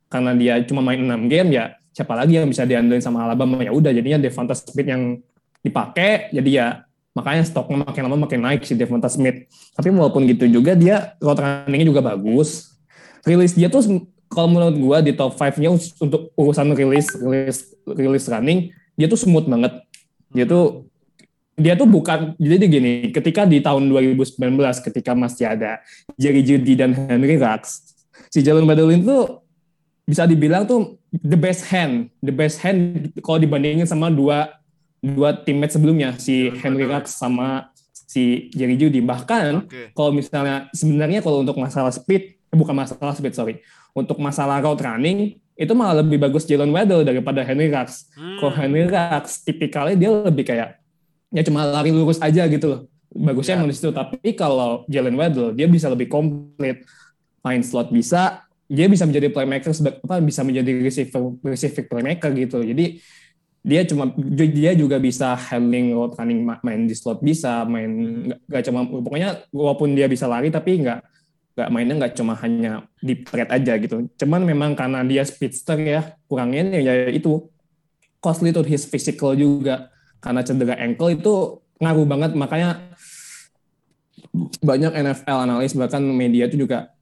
Karena 0.07 0.31
dia 0.37 0.61
cuma 0.63 0.85
main 0.85 1.01
6 1.01 1.27
game 1.27 1.49
ya 1.57 1.73
siapa 1.91 2.13
lagi 2.13 2.37
yang 2.37 2.47
bisa 2.47 2.63
diandelin 2.63 3.01
sama 3.01 3.25
Alabama? 3.25 3.59
Ya 3.65 3.73
udah 3.73 3.89
jadinya 3.89 4.21
Devonta 4.21 4.53
Smith 4.53 4.85
yang 4.85 5.17
dipakai 5.65 6.29
jadi 6.31 6.49
ya 6.53 6.67
makanya 7.17 7.43
stoknya 7.49 7.81
makin 7.81 8.01
lama 8.05 8.29
makin 8.29 8.39
naik 8.45 8.61
si 8.61 8.77
Devonta 8.77 9.09
Smith. 9.09 9.49
Tapi 9.73 9.89
walaupun 9.89 10.29
gitu 10.29 10.45
juga 10.45 10.77
dia 10.77 11.17
route 11.17 11.41
runningnya 11.41 11.87
juga 11.89 12.01
bagus. 12.05 12.77
Rilis 13.25 13.57
dia 13.57 13.67
tuh 13.67 14.05
kalau 14.29 14.47
menurut 14.53 14.75
gua 14.77 14.97
di 15.01 15.17
top 15.17 15.33
5-nya 15.33 15.73
untuk 16.03 16.29
urusan 16.37 16.77
rilis 16.77 17.09
rilis 17.17 17.73
rilis 17.87 18.25
running 18.27 18.69
dia 18.99 19.07
tuh 19.07 19.19
smooth 19.19 19.47
banget 19.47 19.86
dia 20.31 20.45
tuh 20.47 20.87
dia 21.57 21.73
tuh 21.73 21.89
bukan 21.89 22.37
jadi 22.37 22.65
gini 22.69 23.09
ketika 23.09 23.41
di 23.49 23.57
tahun 23.57 23.89
2019 23.89 24.37
ketika 24.85 25.17
masih 25.17 25.49
ada 25.49 25.81
Jerry 26.13 26.45
Judy 26.45 26.77
dan 26.77 26.93
Henry 26.93 27.39
Rux 27.41 27.97
si 28.29 28.45
Jalen 28.45 28.69
Waddle 28.69 28.93
itu 28.93 29.41
bisa 30.05 30.29
dibilang 30.29 30.69
tuh 30.69 31.01
the 31.09 31.35
best 31.35 31.65
hand 31.73 32.13
the 32.21 32.29
best 32.29 32.61
hand 32.61 33.09
kalau 33.25 33.41
dibandingin 33.41 33.89
sama 33.89 34.13
dua 34.13 34.53
dua 35.01 35.33
teammate 35.33 35.73
sebelumnya 35.73 36.13
si 36.21 36.53
Jalen 36.53 36.77
Henry. 36.77 36.85
Rux 36.85 37.05
sama 37.09 37.73
si 37.91 38.53
Jerry 38.53 38.77
Judy 38.77 39.01
bahkan 39.01 39.65
oke 39.65 39.97
kalau 39.97 40.13
misalnya 40.13 40.69
sebenarnya 40.77 41.25
kalau 41.25 41.41
untuk 41.41 41.57
masalah 41.57 41.89
speed 41.89 42.37
eh, 42.37 42.57
bukan 42.57 42.77
masalah 42.77 43.17
speed 43.17 43.33
sorry 43.33 43.65
untuk 43.97 44.21
masalah 44.21 44.61
route 44.61 44.85
running 44.85 45.41
itu 45.57 45.73
malah 45.73 45.99
lebih 45.99 46.21
bagus 46.21 46.45
Jalen 46.45 46.69
Waddle 46.69 47.01
daripada 47.01 47.41
Henry 47.41 47.67
Rux. 47.67 48.07
Hmm. 48.13 48.37
kalau 48.37 48.53
Henry 48.53 48.85
Rux 48.85 49.41
tipikalnya 49.41 49.95
dia 49.97 50.09
lebih 50.13 50.45
kayak 50.45 50.77
ya 51.27 51.41
cuma 51.43 51.65
lari 51.65 51.89
lurus 51.89 52.21
aja 52.21 52.45
gitu 52.45 52.65
loh. 52.69 52.81
Bagusnya 53.09 53.57
Ya. 53.57 53.59
emang 53.59 53.71
di 53.71 53.75
situ. 53.75 53.89
Tapi 53.89 54.31
kalau 54.31 54.85
Jalen 54.85 55.17
Waddle 55.17 55.51
dia 55.51 55.65
bisa 55.65 55.89
lebih 55.89 56.07
komplit. 56.07 56.85
Main 57.41 57.63
slot 57.63 57.89
bisa 57.89 58.43
dia 58.67 58.91
bisa 58.91 59.07
menjadi 59.07 59.31
playmaker 59.31 59.71
apa 60.03 60.19
bisa 60.19 60.43
menjadi 60.43 60.83
receiver 60.83 61.39
receiver 61.39 61.87
playmaker 61.87 62.35
gitu 62.35 62.59
jadi 62.59 62.99
dia 63.63 63.87
cuma 63.87 64.11
dia 64.35 64.75
juga 64.75 64.99
bisa 64.99 65.31
handling 65.39 65.95
route 65.95 66.19
running 66.19 66.43
ma- 66.43 66.59
main 66.59 66.83
di 66.83 66.91
slot 66.91 67.23
bisa 67.23 67.63
main 67.63 67.87
nggak 68.43 68.63
cuma 68.67 68.83
pokoknya 68.83 69.47
walaupun 69.55 69.95
dia 69.95 70.11
bisa 70.11 70.27
lari 70.27 70.51
tapi 70.51 70.83
nggak 70.83 70.99
nggak 71.57 71.69
mainnya 71.73 71.95
nggak 71.97 72.13
cuma 72.13 72.37
hanya 72.37 72.85
di 73.01 73.17
thread 73.25 73.49
aja 73.49 73.73
gitu 73.81 74.05
cuman 74.13 74.45
memang 74.45 74.77
karena 74.77 75.01
dia 75.01 75.25
speedster 75.25 75.73
ya 75.81 76.13
kurangnya 76.29 76.69
ya 76.77 77.09
itu 77.09 77.49
costly 78.21 78.53
to 78.53 78.61
his 78.61 78.85
physical 78.85 79.33
juga 79.33 79.89
karena 80.21 80.45
cedera 80.45 80.77
ankle 80.77 81.17
itu 81.17 81.57
ngaruh 81.81 82.05
banget 82.05 82.31
makanya 82.37 82.93
banyak 84.61 84.93
NFL 84.93 85.49
analis 85.49 85.73
bahkan 85.73 86.01
media 86.05 86.45
itu 86.45 86.61
juga 86.61 86.93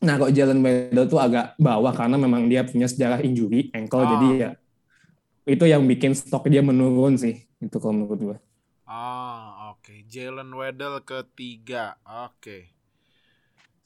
nah 0.00 0.16
kok 0.16 0.32
Jalen 0.32 0.60
Waddle 0.64 1.08
tuh 1.08 1.20
agak 1.20 1.56
bawah 1.60 1.92
karena 1.92 2.16
memang 2.16 2.48
dia 2.48 2.64
punya 2.64 2.88
sejarah 2.88 3.20
injury 3.20 3.68
ankle 3.76 4.04
Ah. 4.04 4.08
jadi 4.16 4.28
ya 4.32 4.50
itu 5.44 5.64
yang 5.68 5.84
bikin 5.84 6.16
stok 6.16 6.48
dia 6.48 6.60
menurun 6.64 7.16
sih 7.20 7.36
itu 7.60 7.76
kalau 7.76 8.00
menurut 8.00 8.20
gua 8.20 8.38
Ah, 8.90 9.70
oke. 9.70 10.02
Jalen 10.10 10.50
Waddle 10.50 11.06
ketiga. 11.06 11.94
Oke. 12.02 12.74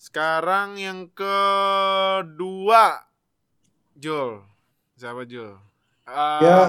Sekarang 0.04 0.76
yang 0.76 1.08
kedua. 1.16 2.84
Jul. 3.96 4.44
Siapa 5.00 5.24
Jul? 5.24 5.56
Ah, 6.04 6.68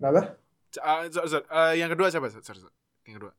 kenapa? 0.00 0.40
c- 0.72 0.80
ah, 0.80 1.04
so- 1.12 1.28
so- 1.28 1.44
ah, 1.52 1.76
yang 1.76 1.92
kedua 1.92 2.08
siapa? 2.08 2.32
Sorry, 2.32 2.56
sorry. 2.56 2.72
Yang 3.04 3.14
kedua. 3.20 3.32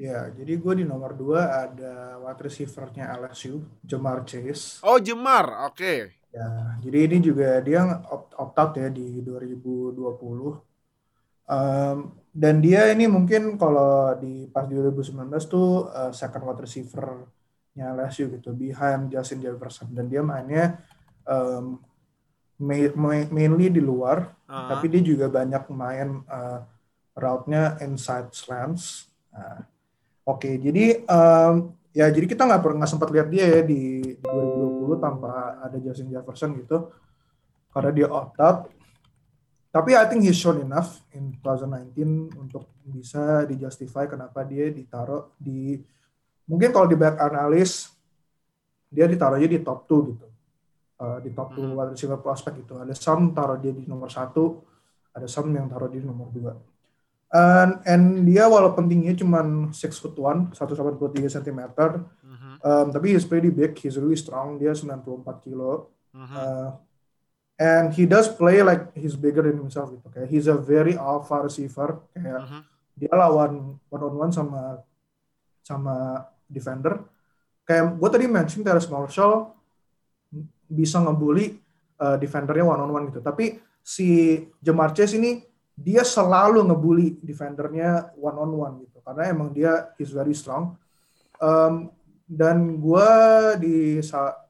Ya, 0.00 0.32
jadi 0.32 0.56
gue 0.56 0.72
di 0.80 0.84
nomor 0.88 1.12
2 1.12 1.68
ada 1.68 2.16
wide 2.24 2.40
receiver-nya 2.40 3.20
LSU, 3.20 3.60
Jamar 3.84 4.24
Chase. 4.24 4.80
Oh, 4.80 4.96
Jemar. 4.96 5.68
Oke. 5.68 6.16
Ya, 6.32 6.48
jadi 6.80 7.12
ini 7.12 7.20
juga 7.20 7.60
dia 7.60 8.00
opt, 8.00 8.32
opt 8.32 8.56
out 8.56 8.72
ya 8.80 8.88
di 8.88 9.20
2020. 9.20 10.56
Em, 11.52 12.16
dan 12.32 12.64
dia 12.64 12.88
ini 12.96 13.04
mungkin 13.12 13.60
kalau 13.60 14.16
di 14.16 14.48
pas 14.48 14.64
2019 14.64 15.44
tuh 15.44 15.92
eh, 15.92 16.12
second 16.16 16.48
wide 16.48 16.64
receiver-nya 17.76 18.08
LSU 18.08 18.32
gitu, 18.32 18.50
behind 18.56 19.12
Justin 19.12 19.44
Jefferson. 19.44 19.92
Dan 19.92 20.08
dia 20.08 20.24
mainnya 20.24 20.80
ma- 22.96 23.30
mainly 23.30 23.68
di 23.68 23.84
luar, 23.84 24.32
Ah, 24.46 24.70
tapi 24.70 24.86
dia 24.88 25.02
juga 25.02 25.26
banyak 25.28 25.68
main 25.74 26.22
eh, 26.24 26.60
route-nya 27.18 27.82
inside 27.84 28.32
slants. 28.32 29.10
Nah, 29.34 29.68
Oke, 30.26 30.58
jadi 30.58 31.06
em, 31.06 31.54
ya 31.94 32.10
jadi 32.10 32.26
kita 32.26 32.42
nggak 32.50 32.62
pernah 32.66 32.82
sempat 32.82 33.14
lihat 33.14 33.30
dia 33.30 33.46
ya 33.46 33.62
di, 33.62 34.02
di 34.02 34.26
2020 34.26 34.98
tanpa 34.98 35.62
ada 35.62 35.78
Justin 35.78 36.10
Jefferson 36.10 36.50
gitu, 36.58 36.90
karena 37.70 37.90
dia 37.94 38.06
opt 38.10 38.38
out. 38.42 38.58
Tapi 39.70 39.94
I 39.94 40.02
think 40.10 40.26
he's 40.26 40.34
shown 40.34 40.58
enough 40.66 40.98
in 41.14 41.30
2019 41.46 42.42
untuk 42.42 42.66
bisa 42.82 43.46
dijustify 43.46 44.10
kenapa 44.10 44.42
dia 44.42 44.66
ditaruh 44.66 45.30
di 45.38 45.78
mungkin 46.46 46.70
kalau 46.70 46.86
di 46.86 46.94
back 46.94 47.18
analyst 47.20 47.92
dia 48.86 49.04
ditaruhnya 49.04 49.50
di 49.50 49.60
top 49.60 49.84
2 49.90 50.10
gitu. 50.14 50.26
Eh, 50.96 51.18
di 51.26 51.30
top 51.36 51.52
2 51.52 51.68
Mhm. 51.68 51.74
wide 51.76 51.92
receiver 51.92 52.16
prospect 52.16 52.56
gitu. 52.56 52.80
Ada 52.80 52.96
some 52.96 53.36
taruh 53.36 53.60
dia 53.60 53.74
di 53.74 53.84
nomor 53.84 54.08
satu, 54.08 54.64
ada 55.12 55.28
some 55.28 55.52
yang 55.52 55.68
taruh 55.68 55.90
di 55.90 56.00
nomor 56.00 56.32
2. 56.32 56.54
And, 57.26 57.82
and 57.84 58.04
dia 58.24 58.46
walaupun 58.46 58.86
tingginya 58.86 59.18
cuma 59.18 59.42
6 59.74 59.98
foot 59.98 60.14
1, 60.16 60.54
183 60.54 61.28
cm, 61.28 61.60
mhm. 62.24 62.52
Um, 62.64 62.86
tapi 62.88 63.12
he's 63.12 63.28
pretty 63.28 63.52
big, 63.52 63.76
he's 63.76 64.00
really 64.00 64.16
strong. 64.16 64.56
Dia 64.56 64.72
94 64.72 65.42
kilo. 65.44 65.92
Mhm. 66.16 66.32
Uh, 66.32 66.68
and 67.60 67.92
he 67.92 68.08
does 68.08 68.32
play 68.32 68.64
like 68.64 68.88
he's 68.96 69.12
bigger 69.14 69.44
than 69.44 69.60
himself 69.60 69.92
gitu. 69.92 70.08
Kayak 70.08 70.28
he's 70.32 70.48
a 70.48 70.56
very 70.56 70.96
alpha 70.96 71.44
receiver. 71.44 72.00
Kayak 72.16 72.40
Mhm. 72.40 72.60
dia 72.96 73.12
lawan 73.12 73.76
one 73.92 74.02
on 74.02 74.14
one 74.16 74.32
sama 74.32 74.80
sama 75.60 76.24
defender. 76.46 77.02
Kayak 77.66 77.98
gue 77.98 78.08
tadi 78.10 78.26
mention 78.30 78.62
Terrence 78.62 78.86
Marshall 78.86 79.52
bisa 80.66 80.98
ngebully 81.02 81.58
uh, 81.98 82.16
defendernya 82.18 82.64
one 82.66 82.80
on 82.82 82.90
one 82.90 83.04
gitu. 83.10 83.20
Tapi 83.22 83.58
si 83.82 84.40
Jamar 84.62 84.94
Chase 84.94 85.18
ini 85.18 85.42
dia 85.76 86.02
selalu 86.06 86.64
ngebully 86.64 87.20
defendernya 87.20 88.14
one 88.16 88.38
on 88.38 88.50
one 88.54 88.74
gitu. 88.86 88.98
Karena 89.02 89.28
emang 89.30 89.50
dia 89.50 89.90
is 89.98 90.10
very 90.14 90.34
strong. 90.34 90.78
Um, 91.36 91.90
dan 92.26 92.82
gue 92.82 93.08
di 93.62 94.02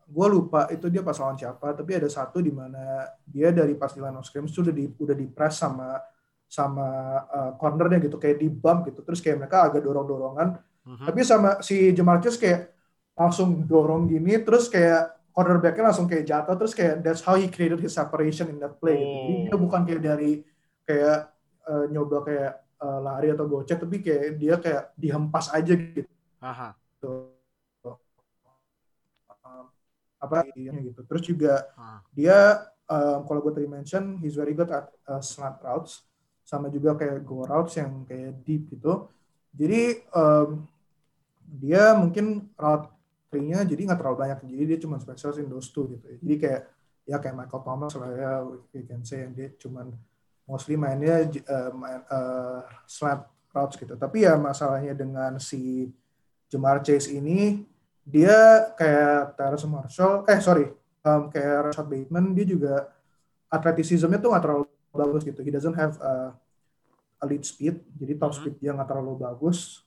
gue 0.06 0.26
lupa 0.30 0.70
itu 0.70 0.86
dia 0.86 1.02
pas 1.02 1.18
lawan 1.18 1.34
siapa 1.34 1.74
tapi 1.74 1.98
ada 1.98 2.06
satu 2.06 2.38
di 2.38 2.54
mana 2.54 3.10
dia 3.26 3.50
dari 3.50 3.74
pas 3.74 3.90
di 3.90 3.98
line 3.98 4.16
of 4.16 4.24
scrimmage 4.24 4.54
tuh 4.54 4.70
udah 4.70 4.74
di 4.74 4.86
udah 4.86 5.16
di 5.18 5.26
press 5.26 5.60
sama 5.60 5.98
sama 6.46 6.88
uh, 7.26 7.52
cornernya 7.58 7.98
gitu 8.06 8.16
kayak 8.16 8.38
di 8.38 8.46
bump 8.46 8.86
gitu 8.86 9.02
terus 9.02 9.18
kayak 9.18 9.42
mereka 9.44 9.66
agak 9.66 9.82
dorong 9.82 10.06
dorongan 10.06 10.48
Mhm. 10.86 11.02
tapi 11.02 11.20
sama 11.26 11.58
si 11.60 11.90
Jamarcus 11.90 12.38
kayak 12.38 12.70
langsung 13.12 13.66
dorong 13.66 14.06
gini 14.06 14.38
terus 14.38 14.70
kayak 14.70 15.18
cornerbacknya 15.34 15.90
langsung 15.90 16.06
kayak 16.06 16.24
jatuh 16.24 16.54
terus 16.54 16.72
kayak 16.72 17.02
that's 17.02 17.20
how 17.20 17.34
he 17.34 17.50
created 17.50 17.76
his 17.76 17.92
separation 17.92 18.48
in 18.48 18.56
that 18.56 18.78
play 18.78 18.94
gitu. 18.96 19.10
jadi 19.10 19.34
Oh. 19.34 19.42
dia 19.44 19.56
bukan 19.58 19.80
kayak 19.82 20.00
dari 20.00 20.32
kayak 20.86 21.18
uh, 21.66 21.84
nyoba 21.90 22.22
kayak 22.22 22.52
uh, 22.78 23.00
lari 23.02 23.28
atau 23.34 23.44
gocek 23.44 23.82
tapi 23.82 23.98
kayak 23.98 24.38
dia 24.38 24.54
kayak 24.56 24.94
dihempas 24.94 25.50
aja 25.50 25.74
gitu 25.74 26.06
Aha. 26.40 26.70
Um, 29.46 29.66
apa 30.16 30.42
gitu 30.54 31.00
terus 31.04 31.22
juga 31.22 31.54
Ah. 31.74 32.00
dia 32.10 32.62
um, 32.86 33.26
kalau 33.26 33.42
gue 33.42 33.52
tadi 33.52 33.68
mention 33.68 34.16
he's 34.18 34.34
very 34.34 34.54
good 34.54 34.70
at 34.70 34.86
uh, 35.06 35.18
slant 35.20 35.58
routes 35.62 36.06
sama 36.42 36.70
juga 36.70 36.94
kayak 36.94 37.22
go 37.22 37.42
routes 37.42 37.74
yang 37.74 38.06
kayak 38.06 38.38
deep 38.42 38.70
gitu 38.70 39.10
jadi 39.50 40.02
um, 40.14 40.62
dia 41.46 41.94
mungkin 41.94 42.50
route 42.58 42.90
nya 43.36 43.60
jadi 43.68 43.84
nggak 43.84 44.00
terlalu 44.00 44.16
banyak 44.16 44.38
jadi 44.48 44.64
dia 44.64 44.78
cuma 44.80 44.96
specialize 44.96 45.44
in 45.44 45.52
those 45.52 45.68
two 45.68 45.84
gitu. 45.92 46.08
Jadi 46.24 46.34
kayak 46.40 46.62
ya 47.04 47.16
kayak 47.20 47.36
Michael 47.36 47.62
Thomas 47.68 47.92
lah 48.00 48.10
ya 48.16 48.32
we 48.72 48.80
can 48.88 49.04
say 49.04 49.28
yang 49.28 49.36
dia 49.36 49.52
cuman 49.60 49.92
mostly 50.48 50.78
mainnya 50.78 51.28
uh, 51.44 51.70
main, 51.76 52.00
uh, 52.08 52.64
slant 52.88 53.28
routes 53.52 53.76
gitu. 53.76 53.92
Tapi 53.92 54.24
ya 54.24 54.40
masalahnya 54.40 54.96
dengan 54.96 55.36
si 55.36 55.92
Jamar 56.48 56.80
Chase 56.80 57.12
ini 57.12 57.68
dia 58.08 58.72
kayak 58.78 59.36
Terrence 59.36 59.68
Marshall 59.68 60.24
eh 60.32 60.40
sorry 60.40 60.72
um, 61.04 61.28
kayak 61.28 61.70
Rashad 61.70 61.86
Bateman 61.92 62.32
dia 62.32 62.46
juga 62.48 62.88
athleticismnya 63.52 64.16
tuh 64.16 64.32
nggak 64.32 64.44
terlalu 64.48 64.64
bagus 64.96 65.22
gitu. 65.28 65.44
He 65.44 65.52
doesn't 65.52 65.76
have 65.76 66.00
uh, 66.00 66.32
elite 67.20 67.46
speed 67.48 67.84
jadi 67.96 68.16
top 68.16 68.32
Mhm. 68.32 68.36
speed 68.40 68.54
dia 68.60 68.72
nggak 68.72 68.88
terlalu 68.88 69.12
bagus 69.20 69.85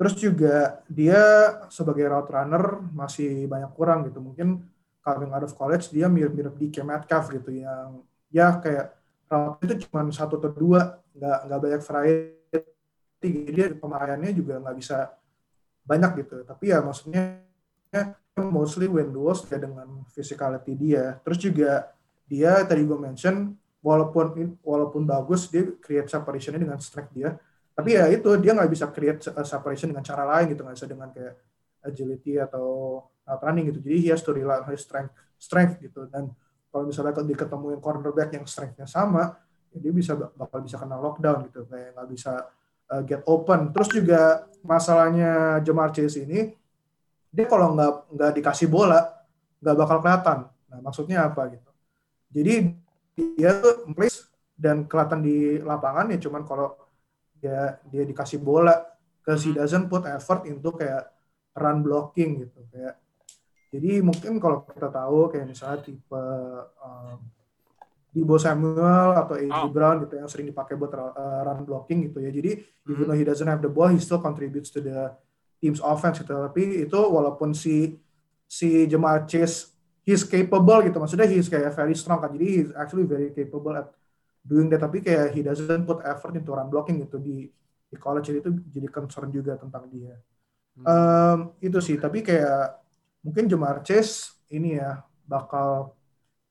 terus 0.00 0.16
juga 0.16 0.80
dia 0.88 1.20
sebagai 1.68 2.08
route 2.08 2.32
runner 2.32 2.80
masih 2.96 3.44
banyak 3.44 3.68
kurang 3.76 4.08
gitu. 4.08 4.24
Mungkin 4.24 4.64
coming 5.04 5.28
out 5.28 5.44
of 5.44 5.52
college 5.52 5.92
dia 5.92 6.08
mirip-mirip 6.08 6.56
DK 6.56 6.80
Metcalf 6.88 7.28
gitu 7.28 7.52
yang 7.52 8.00
ya 8.32 8.56
kayak 8.64 8.96
route 9.28 9.60
itu 9.68 9.84
cuma 9.84 10.08
satu 10.08 10.40
atau 10.40 10.56
dua 10.56 11.04
nggak 11.12 11.38
nggak 11.44 11.60
banyak 11.60 11.82
variety. 11.84 12.58
Jadi 13.20 13.28
dia 13.52 13.66
pemakaiannya 13.76 14.32
juga 14.32 14.56
nggak 14.64 14.76
bisa 14.80 15.12
banyak 15.84 16.24
gitu. 16.24 16.48
Tapi 16.48 16.64
ya 16.72 16.80
maksudnya 16.80 17.44
mostly 18.40 18.88
win 18.88 19.12
duels 19.12 19.44
ya 19.52 19.60
dengan 19.60 19.84
physicality 20.16 20.80
dia. 20.80 21.20
Terus 21.20 21.44
juga 21.44 21.92
dia 22.24 22.64
tadi 22.64 22.88
gue 22.88 22.96
mention 22.96 23.52
walaupun 23.84 24.56
walaupun 24.64 25.04
bagus 25.04 25.52
dia 25.52 25.76
create 25.76 26.08
separationnya 26.08 26.64
dengan 26.64 26.80
strength 26.80 27.12
dia 27.12 27.36
tapi 27.80 27.96
ya 27.96 28.12
itu 28.12 28.28
dia 28.36 28.52
nggak 28.52 28.68
bisa 28.68 28.92
create 28.92 29.24
uh, 29.32 29.40
separation 29.40 29.88
dengan 29.88 30.04
cara 30.04 30.28
lain 30.28 30.52
gitu 30.52 30.60
nggak 30.68 30.76
bisa 30.76 30.84
dengan 30.84 31.08
kayak 31.08 31.32
agility 31.80 32.36
atau 32.36 33.00
route 33.24 33.40
running 33.40 33.72
gitu. 33.72 33.80
Jadi 33.80 33.96
he 33.96 34.08
has 34.12 34.20
to 34.20 34.36
rely 34.36 34.60
strength 34.76 35.16
strength 35.40 35.80
gitu. 35.80 36.04
Dan 36.12 36.28
kalau 36.68 36.84
misalnya 36.84 37.16
kalau 37.16 37.24
diketemuin 37.24 37.80
cornerback 37.80 38.36
yang 38.36 38.44
strengthnya 38.44 38.84
sama 38.84 39.32
ya 39.72 39.80
dia 39.80 39.92
bisa 39.96 40.12
bakal 40.12 40.60
bisa 40.60 40.76
kena 40.76 41.00
lockdown 41.00 41.48
gitu. 41.48 41.64
Kayak 41.72 41.96
nggak 41.96 42.08
bisa 42.12 42.52
uh, 42.92 43.00
get 43.00 43.24
open. 43.24 43.72
Terus 43.72 43.88
juga 43.96 44.44
masalahnya 44.60 45.64
Jamar 45.64 45.88
Chase 45.96 46.20
ini 46.20 46.52
dia 47.32 47.48
kalau 47.48 47.72
nggak 47.72 48.12
nggak 48.12 48.30
dikasih 48.44 48.68
bola 48.68 49.24
nggak 49.64 49.76
bakal 49.80 50.04
kelihatan. 50.04 50.38
Nah 50.68 50.78
maksudnya 50.84 51.32
apa 51.32 51.48
gitu? 51.48 51.70
Jadi 52.28 52.54
dia 53.16 53.56
tuh 53.56 53.88
place 53.96 54.28
dan 54.60 54.84
kelihatan 54.84 55.24
di 55.24 55.56
lapangan 55.64 56.12
ya 56.12 56.20
cuman 56.20 56.44
kalau 56.44 56.76
dia 57.40 57.80
dia 57.88 58.02
dikasih 58.04 58.38
bola 58.38 58.76
ke 59.20 59.32
he 59.40 59.50
doesn't 59.50 59.88
put 59.88 60.04
effort 60.06 60.44
into 60.44 60.70
kayak 60.72 61.08
run 61.52 61.80
blocking 61.80 62.44
gitu 62.44 62.60
kayak. 62.68 62.96
Jadi 63.70 64.02
mungkin 64.02 64.36
kalau 64.36 64.66
kita 64.66 64.90
tahu 64.90 65.30
kayak 65.30 65.46
misalnya 65.46 65.78
tipe 65.80 66.22
um, 66.80 67.18
Debo 68.10 68.34
Samuel 68.36 69.14
atau 69.14 69.38
AJ 69.38 69.54
Oh. 69.54 69.70
Brown 69.70 70.02
gitu 70.02 70.18
yang 70.18 70.26
sering 70.26 70.50
dipakai 70.50 70.74
buat 70.74 70.90
uh, 70.90 71.14
run 71.46 71.62
blocking 71.62 72.10
gitu 72.10 72.18
ya. 72.18 72.30
Jadi 72.30 72.58
even 72.84 72.94
Mhm. 72.98 73.06
though 73.06 73.18
he 73.18 73.22
doesn't 73.22 73.46
have 73.46 73.62
the 73.62 73.70
ball 73.70 73.86
he 73.86 74.02
still 74.02 74.18
contributes 74.18 74.68
to 74.68 74.82
the 74.82 75.14
team's 75.62 75.78
offense 75.78 76.18
gitu. 76.18 76.34
Tapi 76.34 76.82
itu 76.82 76.98
walaupun 76.98 77.54
si 77.54 77.94
si 78.50 78.90
Jamal 78.90 79.30
Chase 79.30 79.70
he's 80.02 80.26
capable 80.26 80.82
gitu. 80.82 80.98
Maksudnya 80.98 81.30
he's 81.30 81.46
kayak 81.46 81.70
very 81.70 81.94
strong 81.94 82.18
kan. 82.18 82.34
Jadi 82.34 82.46
he's 82.50 82.70
actually 82.74 83.06
very 83.06 83.30
capable 83.30 83.78
at 83.78 83.86
doing 84.44 84.68
that 84.72 84.80
tapi 84.80 85.04
kayak 85.04 85.36
he 85.36 85.44
doesn't 85.44 85.84
put 85.84 86.00
effort 86.04 86.36
into 86.36 86.52
run 86.52 86.68
blocking 86.68 87.00
gitu. 87.04 87.20
Di 87.20 87.48
di 87.90 87.96
college 87.98 88.30
jadi 88.30 88.38
itu 88.40 88.50
jadi 88.70 88.88
concern 88.88 89.28
juga 89.34 89.58
tentang 89.58 89.90
dia. 89.90 90.14
Hmm. 90.78 90.84
Em, 90.86 91.38
itu 91.60 91.78
sih 91.82 91.98
tapi 91.98 92.22
kayak 92.22 92.78
mungkin 93.26 93.50
Jamar 93.50 93.82
Chase 93.82 94.38
ini 94.54 94.78
ya 94.78 95.02
bakal 95.26 95.94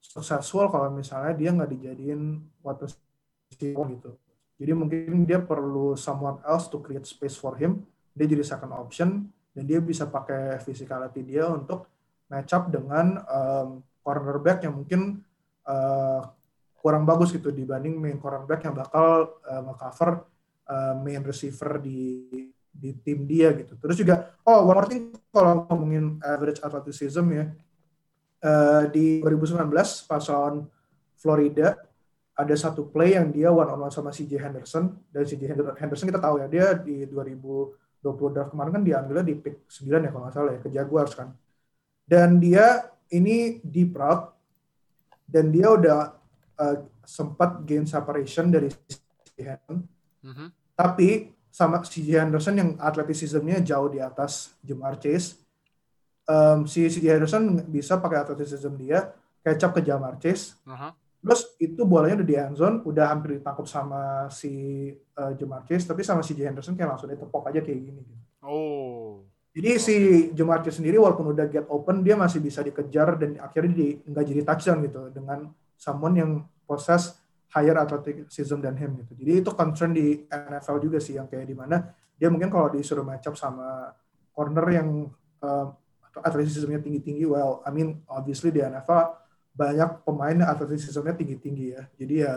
successful 0.00 0.68
kalau 0.72 0.88
misalnya 0.92 1.36
dia 1.36 1.50
nggak 1.52 1.70
dijadiin 1.70 2.22
receiver 2.64 3.86
gitu. 3.96 4.10
Jadi 4.60 4.72
mungkin 4.76 5.24
dia 5.24 5.40
perlu 5.40 5.96
someone 5.96 6.40
else 6.44 6.68
to 6.68 6.84
create 6.84 7.08
space 7.08 7.36
for 7.36 7.56
him. 7.56 7.84
Dia 8.12 8.28
jadi 8.28 8.44
second 8.44 8.76
option 8.76 9.32
dan 9.56 9.64
dia 9.64 9.80
bisa 9.80 10.04
pakai 10.04 10.60
physicality 10.60 11.24
dia 11.24 11.48
untuk 11.48 11.88
match 12.28 12.52
up 12.52 12.68
dengan 12.68 13.18
um, 13.26 13.68
cornerback 14.04 14.62
yang 14.64 14.76
mungkin 14.76 15.24
uh, 15.64 16.28
kurang 16.80 17.04
bagus 17.04 17.30
gitu 17.30 17.52
dibanding 17.52 18.00
main 18.00 18.16
cornerback 18.16 18.64
yang 18.64 18.72
bakal 18.72 19.36
uh, 19.44 19.60
nge-cover 19.68 20.24
uh, 20.64 20.94
main 20.96 21.20
receiver 21.20 21.76
di 21.76 22.24
di 22.72 22.96
tim 23.04 23.28
dia 23.28 23.52
gitu. 23.52 23.76
Terus 23.76 23.96
juga 24.00 24.32
oh 24.48 24.64
one 24.64 24.76
more 24.80 24.88
thing 24.88 25.12
kalau 25.28 25.68
ngomongin 25.68 26.16
average 26.24 26.64
athleticism 26.64 27.26
ya. 27.30 27.44
Uh, 28.40 28.88
di 28.88 29.20
2019 29.20 29.68
pas 30.08 30.24
lawan 30.32 30.64
Florida 31.20 31.76
ada 32.32 32.54
satu 32.56 32.88
play 32.88 33.20
yang 33.20 33.28
dia 33.28 33.52
one 33.52 33.68
on 33.68 33.84
one 33.84 33.92
sama 33.92 34.08
CJ 34.08 34.40
Henderson. 34.40 34.96
Dan 35.12 35.28
CJ 35.28 35.60
Henderson 35.76 36.08
kita 36.08 36.16
tahu 36.16 36.40
ya 36.40 36.48
dia 36.48 36.72
di 36.72 37.04
2020 37.04 38.32
draft 38.32 38.56
kemarin 38.56 38.80
kan 38.80 38.82
diambilnya 38.86 39.24
di 39.28 39.36
pick 39.36 39.68
9 39.68 40.08
ya 40.08 40.08
kalau 40.08 40.24
nggak 40.24 40.34
salah 40.34 40.52
ya 40.56 40.60
ke 40.64 40.70
Jaguars 40.72 41.12
kan. 41.12 41.28
Dan 42.08 42.40
dia 42.40 42.88
ini 43.12 43.60
deep 43.60 43.92
route 43.92 44.32
dan 45.28 45.52
dia 45.52 45.68
udah 45.68 46.19
uh, 46.60 46.76
sempat 47.02 47.64
gain 47.64 47.88
separation 47.88 48.52
dari 48.52 48.68
CJ 48.68 49.38
Henderson 49.40 49.78
Mhm. 50.20 50.46
tapi 50.76 51.32
sama 51.48 51.80
CJ 51.80 52.28
Henderson 52.28 52.54
yang 52.54 52.70
athleticismnya 52.76 53.64
jauh 53.64 53.88
di 53.88 53.98
atas 53.98 54.52
Jamar 54.60 55.00
Chase 55.00 55.40
um, 56.28 56.68
si 56.68 56.84
CJ 56.84 57.16
Henderson 57.16 57.64
bisa 57.64 57.96
pakai 57.96 58.20
athleticism 58.22 58.76
dia 58.76 59.10
catch 59.40 59.64
up 59.64 59.72
ke 59.72 59.80
Jamar 59.80 60.20
Chase 60.20 60.60
Aha. 60.68 60.92
Terus 61.20 61.52
itu 61.60 61.84
bolanya 61.84 62.24
udah 62.24 62.28
di 62.32 62.36
end 62.40 62.56
zone, 62.56 62.80
udah 62.80 63.12
hampir 63.12 63.36
ditangkap 63.36 63.68
sama 63.68 64.32
si 64.32 64.88
uh, 65.20 65.32
Jamar 65.36 65.68
Chase, 65.68 65.84
tapi 65.84 66.00
sama 66.00 66.24
si 66.24 66.32
J. 66.32 66.48
Henderson 66.48 66.72
kayak 66.72 66.96
langsung 66.96 67.12
ditepok 67.12 67.44
aja 67.44 67.60
kayak 67.60 67.76
gini. 67.76 68.00
gitu. 68.00 68.24
Oh. 68.40 69.20
Jadi 69.52 69.70
si 69.76 69.96
Jamar 70.32 70.64
Chase 70.64 70.80
sendiri 70.80 70.96
walaupun 70.96 71.36
udah 71.36 71.44
get 71.52 71.68
open, 71.68 72.00
dia 72.00 72.16
masih 72.16 72.40
bisa 72.40 72.64
dikejar 72.64 73.20
dan 73.20 73.36
akhirnya 73.36 73.68
di, 73.68 73.86
nggak 74.00 74.24
jadi 74.32 74.42
touchdown 74.48 74.78
gitu 74.88 75.00
dengan 75.12 75.52
someone 75.80 76.14
yang 76.20 76.30
possess 76.68 77.16
higher 77.50 77.74
athleticism 77.80 78.60
than 78.60 78.76
him 78.76 79.00
gitu. 79.00 79.16
Jadi 79.16 79.32
itu 79.40 79.50
concern 79.56 79.96
di 79.96 80.28
NFL 80.28 80.78
juga 80.84 81.00
sih 81.00 81.16
yang 81.16 81.26
kayak 81.26 81.48
di 81.48 81.56
mana 81.56 81.80
dia 82.20 82.28
mungkin 82.28 82.52
kalau 82.52 82.68
disuruh 82.68 83.00
match 83.00 83.32
up 83.32 83.34
sama 83.34 83.96
corner 84.36 84.66
yang 84.68 85.08
um, 85.40 85.66
athleticismnya 86.20 86.84
tinggi-tinggi, 86.84 87.24
well, 87.24 87.64
I 87.64 87.72
mean 87.72 88.04
obviously 88.06 88.52
di 88.52 88.60
NFL 88.60 89.16
banyak 89.56 90.06
pemain 90.06 90.38
athleticismnya 90.46 91.16
tinggi-tinggi 91.16 91.66
ya. 91.74 91.82
Jadi 91.96 92.14
ya 92.22 92.36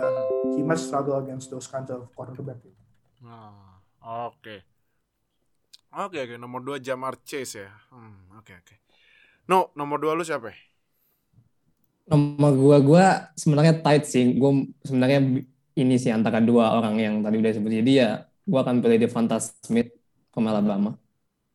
he 0.55 0.63
must 0.63 0.89
struggle 0.89 1.19
against 1.19 1.51
those 1.51 1.67
kinds 1.69 1.91
of 1.93 2.09
cornerback. 2.15 2.63
gitu. 2.63 2.79
Nah, 3.21 3.83
oke. 4.31 4.65
Oke 5.93 6.17
oke 6.25 6.35
nomor 6.41 6.65
2 6.65 6.81
Jamar 6.81 7.21
Chase 7.21 7.69
ya. 7.69 7.71
Hmm, 7.93 8.33
oke 8.33 8.49
oke. 8.49 8.75
No, 9.45 9.69
nomor 9.77 10.01
2 10.01 10.17
lu 10.17 10.25
siapa? 10.25 10.49
Nomor 12.03 12.51
gua 12.59 12.77
gua 12.83 13.05
sebenarnya 13.39 13.79
tight 13.79 14.03
sih. 14.07 14.35
Gua 14.35 14.63
sebenarnya 14.83 15.43
ini 15.73 15.95
sih 15.97 16.11
antara 16.11 16.43
dua 16.43 16.75
orang 16.75 16.99
yang 16.99 17.15
tadi 17.23 17.39
udah 17.39 17.51
sebut. 17.55 17.71
Jadi 17.71 17.91
ya 18.03 18.27
gua 18.43 18.67
akan 18.67 18.83
pilih 18.83 18.99
Devonta 18.99 19.39
Smith 19.39 19.89
from 20.35 20.49
Alabama. 20.51 20.99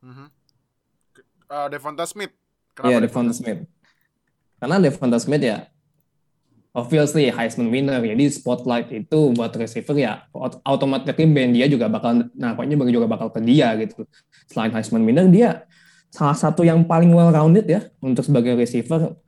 Mhm. 0.01 0.27
Uh, 1.49 1.67
Devonta 1.73 2.05
Smith. 2.05 2.33
Iya, 2.79 3.03
Devonta 3.03 3.33
Smith. 3.35 3.67
Karena 4.61 4.77
Devonta 4.79 5.19
Smith 5.19 5.43
ya 5.43 5.67
obviously 6.77 7.27
Heisman 7.33 7.75
winner. 7.75 7.99
Jadi 7.99 8.25
spotlight 8.31 8.89
itu 8.95 9.35
buat 9.35 9.51
receiver 9.59 9.97
ya 9.99 10.29
ot- 10.31 10.63
automatically 10.63 11.27
band 11.27 11.59
dia 11.59 11.67
juga 11.67 11.91
bakal 11.91 12.31
nah 12.39 12.55
pokoknya 12.55 12.79
juga 12.95 13.11
bakal 13.11 13.29
ke 13.35 13.41
dia 13.43 13.75
gitu. 13.83 14.07
Selain 14.47 14.71
Heisman 14.71 15.03
winner 15.03 15.27
dia 15.27 15.67
salah 16.09 16.39
satu 16.39 16.65
yang 16.65 16.87
paling 16.87 17.13
well 17.13 17.29
rounded 17.29 17.67
ya 17.67 17.85
untuk 18.01 18.23
sebagai 18.23 18.55
receiver. 18.55 19.19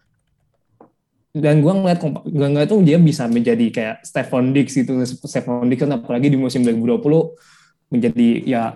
Dan 1.31 1.63
gua 1.63 1.79
ngeliat 1.79 2.03
gua 2.27 2.49
ngeliat 2.51 2.67
tuh 2.67 2.83
dia 2.83 2.99
bisa 2.99 3.31
menjadi 3.31 3.67
kayak 3.71 3.97
Stephon 4.03 4.51
Diggs 4.51 4.75
gitu. 4.75 4.99
Stephon 5.07 5.71
Diggs 5.71 5.87
kan 5.87 5.95
apalagi 5.95 6.27
di 6.27 6.39
musim 6.39 6.67
2020 6.67 7.01
menjadi 7.91 8.29
ya 8.47 8.75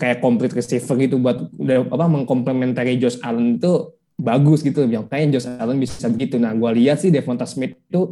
kayak 0.00 0.24
complete 0.24 0.56
receiver 0.56 0.96
gitu 0.96 1.20
buat 1.20 1.52
apa 1.92 2.06
mengkomplementari 2.08 2.96
Josh 2.96 3.20
Allen 3.20 3.60
itu 3.60 3.92
bagus 4.16 4.64
gitu. 4.64 4.88
Yang 4.88 5.12
kayak 5.12 5.26
Josh 5.36 5.48
Allen 5.60 5.76
bisa 5.76 6.08
begitu. 6.08 6.40
Nah 6.40 6.56
gue 6.56 6.70
lihat 6.80 7.04
sih 7.04 7.12
Devonta 7.12 7.44
Smith 7.44 7.76
itu 7.76 8.08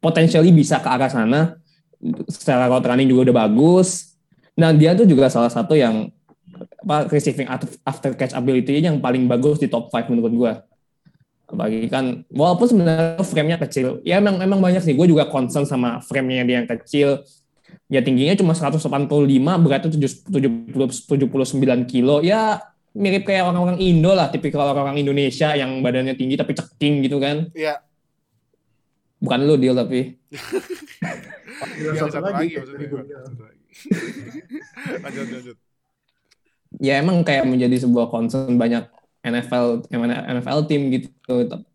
potensially 0.00 0.48
bisa 0.48 0.80
ke 0.80 0.88
arah 0.88 1.12
sana. 1.12 1.60
Secara 2.32 2.72
route 2.72 2.88
running 2.88 3.12
juga 3.12 3.28
udah 3.28 3.36
bagus. 3.44 4.16
Nah 4.56 4.72
dia 4.72 4.96
tuh 4.96 5.04
juga 5.04 5.28
salah 5.28 5.52
satu 5.52 5.76
yang 5.76 6.08
apa 6.80 7.08
receiving 7.12 7.48
after 7.84 8.16
catch 8.16 8.32
ability 8.32 8.80
yang 8.80 9.00
paling 9.00 9.28
bagus 9.28 9.60
di 9.60 9.68
top 9.68 9.92
5 9.92 10.12
menurut 10.12 10.32
gue 10.32 10.52
apalagi 11.50 11.90
kan 11.90 12.22
walaupun 12.30 12.66
sebenarnya 12.70 13.20
frame-nya 13.26 13.58
kecil. 13.66 13.98
Ya 14.06 14.22
emang 14.22 14.38
emang 14.38 14.62
banyak 14.62 14.82
sih. 14.86 14.94
Gue 14.94 15.10
juga 15.10 15.26
concern 15.26 15.66
sama 15.66 15.98
frame-nya 15.98 16.46
dia 16.46 16.56
yang 16.62 16.68
kecil. 16.70 17.26
Ya 17.90 18.00
tingginya 18.02 18.38
cuma 18.38 18.54
185 18.54 18.86
beratnya 19.58 19.90
70 19.90 20.30
79 20.30 21.90
kilo. 21.90 22.22
Ya 22.22 22.62
mirip 22.94 23.26
kayak 23.26 23.50
orang-orang 23.50 23.82
Indo 23.82 24.14
lah. 24.14 24.30
Tipikal 24.30 24.70
orang-orang 24.70 25.02
Indonesia 25.02 25.50
yang 25.58 25.82
badannya 25.82 26.14
tinggi 26.14 26.38
tapi 26.38 26.54
ceking 26.54 27.06
gitu 27.06 27.18
kan. 27.18 27.50
Iya. 27.54 27.82
bukan 29.20 29.44
lu 29.44 29.60
deal 29.60 29.76
tapi. 29.76 30.16
Satu 31.92 32.24
lagi, 32.24 32.56
lagi. 32.56 32.88
lanjut 35.04 35.26
lanjut. 35.28 35.56
ya 36.78 37.02
emang 37.02 37.20
kayak 37.26 37.44
menjadi 37.46 37.84
sebuah 37.86 38.08
concern 38.08 38.54
banyak 38.56 38.86
NFL 39.20 39.88
NFL 39.92 40.58
tim 40.68 40.88
gitu. 40.92 41.08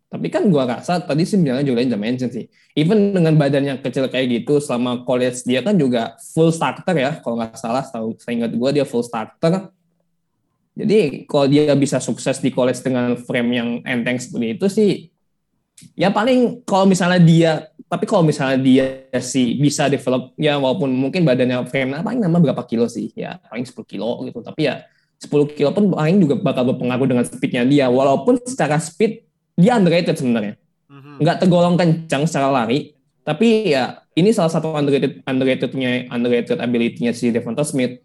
Tapi 0.06 0.26
kan 0.30 0.46
gua 0.48 0.66
rasa 0.66 1.02
tadi 1.02 1.26
sih 1.26 1.38
bilangnya 1.38 1.66
juga 1.66 1.82
udah 1.82 2.00
mention 2.00 2.30
sih. 2.30 2.46
Even 2.78 3.12
dengan 3.16 3.34
badannya 3.34 3.82
kecil 3.82 4.06
kayak 4.06 4.44
gitu 4.44 4.62
selama 4.62 5.02
college 5.02 5.42
dia 5.42 5.64
kan 5.64 5.74
juga 5.74 6.14
full 6.34 6.54
starter 6.54 6.94
ya 6.94 7.18
kalau 7.20 7.40
nggak 7.40 7.58
salah 7.58 7.82
tahu 7.82 8.14
saya 8.20 8.44
ingat 8.44 8.52
gua 8.54 8.70
dia 8.70 8.86
full 8.86 9.02
starter. 9.02 9.70
Jadi 10.76 11.24
kalau 11.24 11.48
dia 11.48 11.72
bisa 11.72 11.98
sukses 11.98 12.36
di 12.38 12.52
college 12.52 12.84
dengan 12.84 13.16
frame 13.16 13.50
yang 13.56 13.68
enteng 13.82 14.20
seperti 14.20 14.46
itu 14.60 14.66
sih 14.68 14.92
ya 15.92 16.08
paling 16.08 16.64
kalau 16.64 16.88
misalnya 16.88 17.20
dia 17.20 17.52
tapi 17.86 18.02
kalau 18.02 18.26
misalnya 18.26 18.58
dia 18.58 18.86
sih 19.22 19.54
bisa 19.62 19.86
develop 19.86 20.34
ya 20.34 20.58
walaupun 20.58 20.90
mungkin 20.90 21.22
badannya 21.22 21.62
frame 21.70 22.02
paling 22.02 22.18
nambah 22.18 22.50
berapa 22.50 22.64
kilo 22.66 22.90
sih? 22.90 23.14
Ya 23.14 23.38
paling 23.46 23.62
10 23.62 23.86
kilo 23.86 24.26
gitu. 24.26 24.42
Tapi 24.42 24.66
ya 24.66 24.82
10 25.16 25.56
kilo 25.56 25.70
pun 25.72 25.90
paling 25.96 26.20
juga 26.20 26.36
bakal 26.38 26.68
berpengaruh 26.72 27.08
dengan 27.08 27.24
speednya 27.24 27.64
dia. 27.64 27.86
Walaupun 27.88 28.40
secara 28.44 28.76
speed 28.76 29.24
dia 29.56 29.76
underrated 29.76 30.16
sebenarnya. 30.16 30.60
Mhm. 30.86 31.18
nggak 31.18 31.36
tergolong 31.42 31.74
kencang 31.74 32.30
secara 32.30 32.46
lari 32.46 32.94
tapi 33.26 33.74
ya 33.74 34.06
ini 34.14 34.30
salah 34.30 34.54
satu 34.54 34.70
underrated 34.70 35.18
underratednya 35.26 36.06
underrated 36.14 36.62
ability-nya 36.62 37.10
si 37.10 37.34
Devonta 37.34 37.66
Smith. 37.66 37.98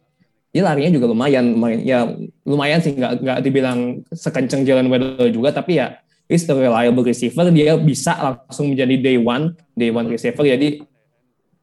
Dia 0.50 0.66
larinya 0.66 0.92
juga 0.98 1.14
lumayan, 1.14 1.54
lumayan 1.54 1.80
ya 1.86 2.10
lumayan 2.42 2.82
sih. 2.82 2.98
Nggak 2.98 3.22
nggak 3.22 3.40
dibilang 3.46 4.02
sekencang 4.10 4.66
Jalen 4.66 4.90
Waddle 4.90 5.30
juga 5.30 5.54
tapi 5.54 5.78
ya 5.78 6.02
is 6.26 6.50
a 6.50 6.58
reliable 6.58 7.06
receiver. 7.06 7.54
Dia 7.54 7.78
bisa 7.78 8.18
langsung 8.18 8.74
menjadi 8.74 8.98
day 8.98 9.18
one 9.22 9.54
day 9.78 9.94
one 9.94 10.10
receiver. 10.10 10.42
Jadi 10.42 10.82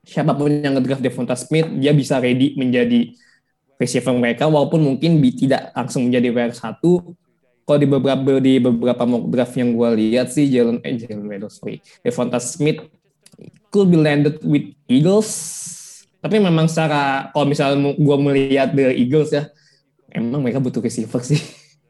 siapa 0.07 0.39
pun 0.39 0.55
yang 0.55 0.79
ngedraft 0.79 1.03
Devonta 1.03 1.35
Smith 1.35 1.67
dia 1.83 1.91
bisa 1.91 2.23
ready 2.23 2.55
menjadi 2.55 3.11
receiver 3.79 4.13
mereka 4.13 4.51
walaupun 4.51 4.83
mungkin 4.83 5.23
tidak 5.39 5.71
langsung 5.73 6.11
menjadi 6.11 6.29
WR 6.35 6.53
satu 6.53 7.15
kalau 7.63 7.79
di 7.79 7.89
beberapa 7.89 8.31
di 8.43 8.59
beberapa 8.59 9.07
mock 9.07 9.31
draft 9.31 9.55
yang 9.55 9.73
gue 9.73 9.89
lihat 10.03 10.35
sih 10.35 10.51
Jalen 10.51 10.83
eh 10.83 10.99
Jalen 10.99 11.25
Waddle 11.25 11.53
sorry 11.53 11.79
Devonta 12.03 12.43
Smith 12.43 12.83
could 13.71 13.89
be 13.89 13.97
landed 13.97 14.43
with 14.43 14.75
Eagles 14.91 15.31
tapi 16.19 16.43
memang 16.43 16.67
secara 16.67 17.31
kalau 17.31 17.47
misalnya 17.47 17.95
gue 17.95 18.17
melihat 18.19 18.75
the 18.75 18.91
Eagles 18.91 19.31
ya 19.31 19.47
emang 20.11 20.43
mereka 20.43 20.59
butuh 20.59 20.83
receiver 20.83 21.23
sih 21.23 21.39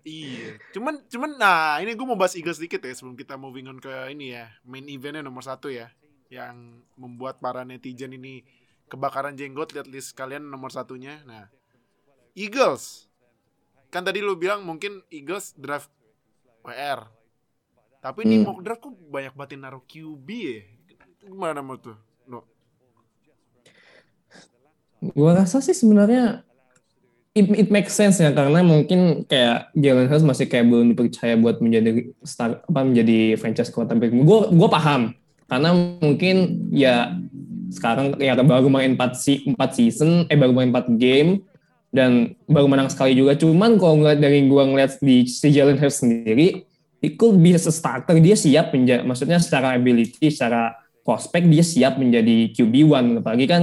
Iya. 0.08 0.56
Cuman 0.72 1.04
cuman 1.04 1.30
nah 1.36 1.76
ini 1.84 1.92
gue 1.92 2.06
mau 2.08 2.16
bahas 2.16 2.32
Eagles 2.32 2.56
sedikit 2.56 2.80
ya 2.80 2.96
sebelum 2.96 3.12
kita 3.12 3.36
moving 3.36 3.68
on 3.68 3.76
ke 3.76 3.92
ini 4.08 4.32
ya 4.32 4.48
main 4.64 4.88
eventnya 4.88 5.20
nomor 5.20 5.44
satu 5.44 5.68
ya 5.68 5.92
yang 6.32 6.80
membuat 6.96 7.44
para 7.44 7.60
netizen 7.68 8.16
ini 8.16 8.40
kebakaran 8.88 9.36
jenggot 9.36 9.76
lihat 9.76 9.84
list 9.84 10.16
kalian 10.16 10.48
nomor 10.48 10.72
satunya. 10.72 11.20
Nah 11.28 11.52
Eagles 12.38 13.10
kan 13.90 14.06
tadi 14.06 14.22
lu 14.22 14.38
bilang 14.38 14.62
mungkin 14.62 15.02
Eagles 15.10 15.58
draft 15.58 15.90
WR 16.62 17.10
tapi 17.98 18.22
ini 18.22 18.38
Hmm. 18.38 18.46
mock 18.46 18.62
draft 18.62 18.86
kok 18.86 18.94
banyak 18.94 19.34
batin 19.34 19.66
naruh 19.66 19.82
QB 19.82 20.28
ya 20.30 20.62
gimana 21.26 21.58
menurut 21.58 21.82
tuh 21.82 21.98
no 22.30 22.46
gue 25.02 25.30
rasa 25.34 25.58
sih 25.58 25.74
sebenarnya 25.74 26.46
it, 27.34 27.46
it 27.54 27.68
makes 27.70 27.94
sense 27.94 28.18
ya 28.18 28.34
karena 28.34 28.62
mungkin 28.66 29.22
kayak 29.26 29.70
Jalen 29.74 30.10
Hurts 30.10 30.26
masih 30.26 30.50
kayak 30.50 30.66
belum 30.66 30.94
dipercaya 30.94 31.38
buat 31.38 31.62
menjadi 31.62 32.10
star 32.26 32.62
apa 32.66 32.80
menjadi 32.82 33.38
franchise 33.38 33.70
quarterback. 33.70 34.10
Gue 34.10 34.50
gue 34.50 34.68
paham 34.68 35.14
karena 35.46 35.70
mungkin 36.02 36.66
ya 36.74 37.14
sekarang 37.70 38.16
ya 38.18 38.34
baru 38.34 38.66
main 38.72 38.96
4 38.98 39.12
si, 39.14 39.44
4 39.44 39.54
season 39.76 40.26
eh 40.26 40.36
baru 40.36 40.50
main 40.56 40.72
4 40.72 40.98
game 40.98 41.46
dan 41.88 42.36
baru 42.44 42.68
menang 42.68 42.92
sekali 42.92 43.16
juga. 43.16 43.32
Cuman 43.34 43.80
kalau 43.80 44.00
ngeliat 44.00 44.20
dari 44.20 44.44
gue 44.44 44.62
ngeliat 44.62 45.00
di 45.00 45.24
si 45.24 45.48
Jalen 45.48 45.80
Hurts 45.80 46.04
sendiri, 46.04 46.68
itu 46.98 47.26
bisa 47.38 47.70
starter 47.70 48.18
dia 48.18 48.34
siap 48.34 48.74
menjadi 48.74 49.06
maksudnya 49.06 49.38
secara 49.38 49.78
ability, 49.78 50.28
secara 50.28 50.74
prospek 51.06 51.46
dia 51.48 51.64
siap 51.64 51.96
menjadi 51.96 52.52
QB1 52.52 53.22
apalagi 53.24 53.46
kan 53.48 53.62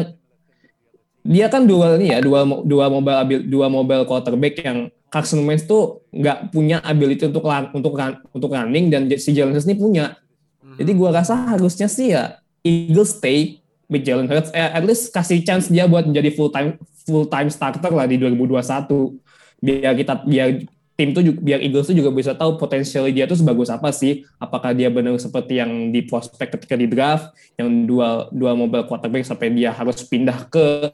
dia 1.25 1.49
kan 1.49 1.65
dua 1.65 1.97
ini 1.97 2.13
ya 2.13 2.21
dua 2.21 2.45
dua 2.63 2.85
mobile 2.89 3.17
abil- 3.17 3.45
dua 3.45 3.67
mobile 3.69 4.05
quarterback 4.05 4.61
yang 4.61 4.89
Carson 5.09 5.41
Wentz 5.45 5.65
tuh 5.65 6.05
nggak 6.13 6.53
punya 6.53 6.81
ability 6.85 7.29
untuk 7.29 7.45
lan- 7.45 7.69
untuk 7.73 7.93
run- 7.97 8.21
untuk 8.33 8.49
running 8.53 8.89
dan 8.89 9.09
si 9.17 9.33
Jalen 9.33 9.53
Hurts 9.53 9.65
ini 9.69 9.77
punya. 9.77 10.17
Mhm. 10.61 10.77
Jadi 10.81 10.91
gua 10.97 11.09
rasa 11.13 11.33
harusnya 11.53 11.89
sih 11.89 12.13
ya 12.13 12.39
Eagles 12.65 13.17
stay 13.19 13.61
with 13.89 14.01
Jalen 14.05 14.25
Hurts 14.29 14.49
eh, 14.53 14.69
at 14.71 14.81
least 14.81 15.13
kasih 15.13 15.41
chance 15.45 15.69
dia 15.69 15.85
buat 15.85 16.07
menjadi 16.07 16.33
full 16.33 16.49
time 16.49 16.77
full 17.05 17.29
time 17.29 17.47
starter 17.53 17.93
lah 17.93 18.09
di 18.09 18.17
2021. 18.17 19.15
Biar 19.61 19.93
kita 19.95 20.13
biar 20.25 20.65
tim 20.95 21.11
tuh 21.11 21.23
juga, 21.23 21.39
biar 21.39 21.59
Eagles 21.61 21.87
tuh 21.87 21.95
juga 21.95 22.09
bisa 22.11 22.31
tahu 22.33 22.57
potensial 22.59 23.07
dia 23.13 23.29
tuh 23.29 23.37
sebagus 23.39 23.69
apa 23.69 23.93
sih. 23.93 24.25
Apakah 24.41 24.73
dia 24.73 24.91
benar 24.91 25.15
seperti 25.21 25.61
yang 25.61 25.93
di 25.93 26.03
prospek 26.03 26.57
ketika 26.59 26.75
di 26.75 26.89
draft 26.89 27.31
yang 27.55 27.87
dua 27.87 28.27
dua 28.33 28.57
mobile 28.57 28.83
quarterback 28.89 29.23
sampai 29.23 29.53
dia 29.53 29.71
harus 29.71 30.01
pindah 30.03 30.49
ke 30.49 30.91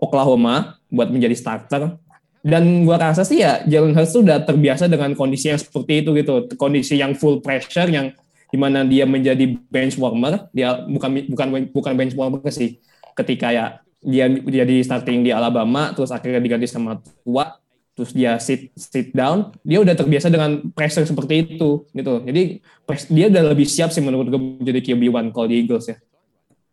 Oklahoma 0.00 0.80
buat 0.90 1.12
menjadi 1.12 1.36
starter. 1.38 1.96
Dan 2.44 2.84
gua 2.84 3.00
rasa 3.00 3.24
sih 3.24 3.40
ya 3.40 3.64
Jalen 3.64 3.96
Hurts 3.96 4.12
tuh 4.12 4.20
udah 4.20 4.44
terbiasa 4.44 4.84
dengan 4.84 5.16
kondisi 5.16 5.48
yang 5.48 5.56
seperti 5.56 6.04
itu 6.04 6.12
gitu, 6.12 6.44
kondisi 6.60 7.00
yang 7.00 7.16
full 7.16 7.40
pressure 7.40 7.88
yang 7.88 8.12
di 8.52 8.60
mana 8.60 8.84
dia 8.84 9.08
menjadi 9.08 9.56
bench 9.72 9.96
warmer, 9.96 10.46
dia 10.54 10.84
bukan 10.84 11.24
bukan 11.32 11.46
bukan 11.72 11.92
bench 11.96 12.14
warmer 12.14 12.44
sih, 12.52 12.78
ketika 13.16 13.50
ya 13.50 13.80
dia 14.04 14.28
jadi 14.28 14.84
starting 14.84 15.24
di 15.24 15.32
Alabama, 15.32 15.90
terus 15.90 16.12
akhirnya 16.12 16.38
diganti 16.38 16.68
sama 16.68 17.00
tua, 17.24 17.56
terus 17.96 18.12
dia 18.12 18.36
sit 18.36 18.70
sit 18.76 19.10
down, 19.10 19.50
dia 19.64 19.80
udah 19.80 19.96
terbiasa 19.96 20.28
dengan 20.28 20.60
pressure 20.70 21.02
seperti 21.02 21.56
itu 21.56 21.88
gitu. 21.90 22.20
Jadi 22.22 22.60
pres- 22.84 23.08
dia 23.08 23.32
udah 23.32 23.42
lebih 23.50 23.64
siap 23.64 23.88
sih 23.88 24.04
menurut 24.04 24.28
gue 24.28 24.40
menjadi 24.60 24.92
QB1 24.92 25.32
kalau 25.32 25.48
di 25.48 25.64
Eagles 25.64 25.88
ya, 25.88 25.96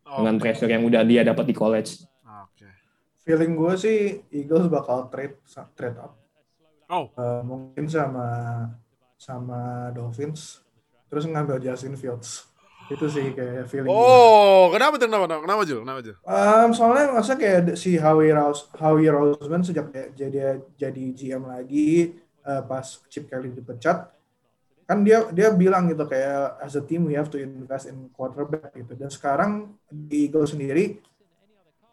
dengan 0.03 0.35
Oke. 0.35 0.41
pressure 0.43 0.67
yang 0.67 0.83
udah 0.83 1.01
dia 1.07 1.23
dapat 1.23 1.47
di 1.47 1.55
college. 1.55 2.03
Oke. 2.21 2.67
Feeling 3.23 3.55
gue 3.55 3.73
sih 3.79 3.97
Eagles 4.29 4.67
bakal 4.67 5.07
trade 5.07 5.39
trade 5.73 5.97
up. 5.97 6.19
Oh, 6.91 7.07
Eh, 7.15 7.41
mungkin 7.47 7.87
sama 7.87 8.27
sama 9.15 9.87
Dolphins 9.95 10.59
terus 11.07 11.23
ngambil 11.23 11.63
Justin 11.63 11.95
Fields. 11.95 12.50
Itu 12.91 13.07
sih 13.07 13.31
kayak 13.31 13.71
feeling. 13.71 13.87
Oh, 13.87 14.67
kenapa 14.75 14.99
tuh? 14.99 15.07
Kenapa? 15.07 15.39
Kenapa 15.39 15.61
Jul? 15.63 15.79
Kenapa 15.87 15.99
Jul? 16.03 16.15
Um, 16.27 16.69
soalnya 16.75 17.15
masa 17.15 17.39
kayak 17.39 17.79
si 17.79 17.95
Howie 17.95 18.35
Rose, 18.35 18.67
Howie 18.75 19.07
Roseman 19.07 19.63
sejak 19.63 19.95
dia 19.95 20.11
jadi 20.11 20.59
jadi 20.75 21.03
GM 21.15 21.47
lagi 21.47 22.19
uh, 22.43 22.61
pas 22.67 22.83
Chip 23.07 23.31
Kelly 23.31 23.55
dipecat, 23.55 24.11
kan 24.83 25.07
dia 25.07 25.23
dia 25.31 25.55
bilang 25.55 25.87
gitu 25.87 26.03
kayak 26.03 26.59
as 26.59 26.75
a 26.75 26.83
team 26.83 27.07
we 27.07 27.15
have 27.15 27.31
to 27.31 27.39
invest 27.39 27.87
in 27.87 28.11
quarterback 28.11 28.75
gitu. 28.75 28.91
Dan 28.99 29.07
sekarang 29.07 29.79
di 29.87 30.27
Eagles 30.27 30.51
sendiri 30.51 30.99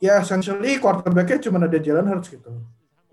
ya 0.03 0.23
essentially 0.23 0.79
quarterbacknya 0.83 1.39
cuma 1.47 1.63
ada 1.63 1.79
Jalen 1.79 2.11
Hurts 2.11 2.35
gitu. 2.35 2.51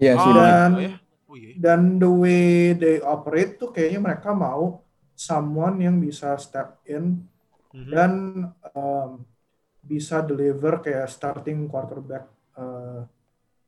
Iya 0.02 0.18
sih. 0.18 0.32
Oh, 0.32 0.36
dan 0.36 0.70
oh, 0.74 0.82
ya? 0.82 0.92
Oh, 1.26 1.36
iya. 1.38 1.54
dan 1.58 2.02
the 2.02 2.10
way 2.10 2.74
they 2.74 2.98
operate 3.02 3.62
tuh 3.62 3.70
kayaknya 3.70 4.02
mereka 4.02 4.34
mau 4.34 4.82
someone 5.16 5.80
yang 5.80 6.02
bisa 6.02 6.36
step 6.42 6.82
in 6.90 7.24
Mhm. 7.76 7.92
dan 7.92 8.12
um, 8.72 9.12
bisa 9.84 10.24
deliver 10.24 10.80
kayak 10.82 11.12
starting 11.12 11.68
quarterback 11.68 12.26
uh, 12.56 13.04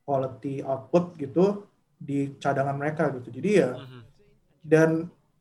quality 0.02 0.64
output 0.64 1.20
gitu 1.20 1.68
di 2.00 2.40
cadangan 2.40 2.80
mereka 2.80 3.12
gitu. 3.20 3.30
Jadi 3.30 3.50
ya 3.52 3.76
Mhm. 3.76 4.02
dan 4.64 4.90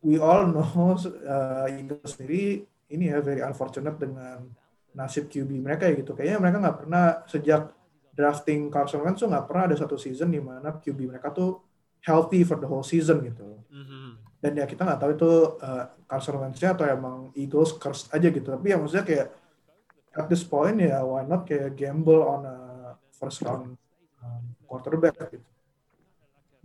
we 0.02 0.18
all 0.18 0.44
know 0.50 0.66
uh, 0.66 1.66
Eagles 1.70 2.18
sendiri 2.18 2.66
ini 2.90 3.04
ya 3.10 3.22
very 3.22 3.42
unfortunate 3.42 3.96
dengan 3.98 4.50
nasib 4.92 5.28
QB 5.30 5.50
mereka 5.62 5.86
ya 5.86 5.94
gitu. 5.96 6.12
Kayaknya 6.16 6.38
mereka 6.42 6.56
nggak 6.62 6.78
pernah 6.82 7.04
sejak 7.30 7.62
drafting 8.16 8.72
Carson 8.72 9.04
Wentz 9.04 9.20
tuh 9.20 9.28
nggak 9.28 9.46
pernah 9.46 9.64
ada 9.68 9.76
satu 9.76 10.00
season 10.00 10.32
di 10.32 10.40
mana 10.40 10.72
QB 10.80 10.98
mereka 11.06 11.28
tuh 11.30 11.60
healthy 12.00 12.46
for 12.46 12.56
the 12.56 12.68
whole 12.68 12.86
season 12.86 13.20
gitu. 13.26 13.60
Mhm. 13.68 14.05
Dan 14.40 14.52
ya 14.56 14.68
kita 14.68 14.84
nggak 14.84 15.00
tahu 15.00 15.10
itu 15.16 15.30
uh, 15.64 15.84
Carson 16.04 16.36
Wentz-nya 16.38 16.76
atau 16.76 16.84
emang 16.86 17.16
Eagles 17.32 17.74
cursed 17.80 18.12
aja 18.12 18.28
gitu. 18.28 18.46
Tapi 18.46 18.66
ya 18.72 18.76
maksudnya 18.76 19.06
kayak 19.06 19.28
at 20.16 20.26
this 20.28 20.44
point 20.44 20.80
ya 20.80 21.04
why 21.04 21.24
not 21.24 21.44
kayak 21.44 21.76
gamble 21.76 22.24
on 22.24 22.42
a 22.44 22.56
first 23.16 23.40
round 23.44 23.76
um, 24.20 24.42
quarterback 24.68 25.16
gitu. 25.32 25.48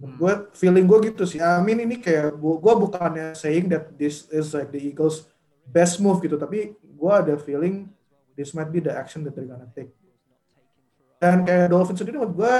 Menurut 0.01 0.15
gue 0.17 0.33
feeling 0.57 0.85
gue 0.89 0.99
gitu 1.13 1.23
sih. 1.29 1.39
I 1.39 1.61
mean 1.61 1.79
ini 1.83 2.01
kayak 2.01 2.35
gue, 2.35 2.55
gue 2.57 2.73
bukannya 2.73 3.37
saying 3.37 3.69
that 3.69 3.93
this 3.95 4.25
is 4.33 4.51
like 4.51 4.73
the 4.73 4.81
Eagles 4.81 5.29
best 5.69 6.01
move 6.01 6.19
gitu, 6.25 6.35
tapi 6.35 6.73
gue 6.75 7.13
ada 7.13 7.37
feeling 7.37 7.87
this 8.33 8.51
might 8.57 8.73
be 8.73 8.81
the 8.81 8.91
action 8.91 9.21
that 9.23 9.37
they're 9.37 9.47
gonna 9.47 9.69
take. 9.77 9.93
Dan 11.21 11.45
kayak 11.45 11.69
Dolphins 11.69 12.01
sendiri 12.01 12.17
menurut 12.17 12.33
gue 12.33 12.53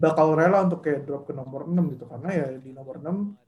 bakal 0.00 0.32
rela 0.32 0.64
untuk 0.64 0.80
kayak 0.84 1.04
drop 1.04 1.28
ke 1.28 1.32
nomor 1.32 1.68
6 1.68 1.92
gitu 1.96 2.04
karena 2.08 2.28
ya 2.32 2.46
di 2.60 2.70
nomor 2.72 3.00
6 3.00 3.45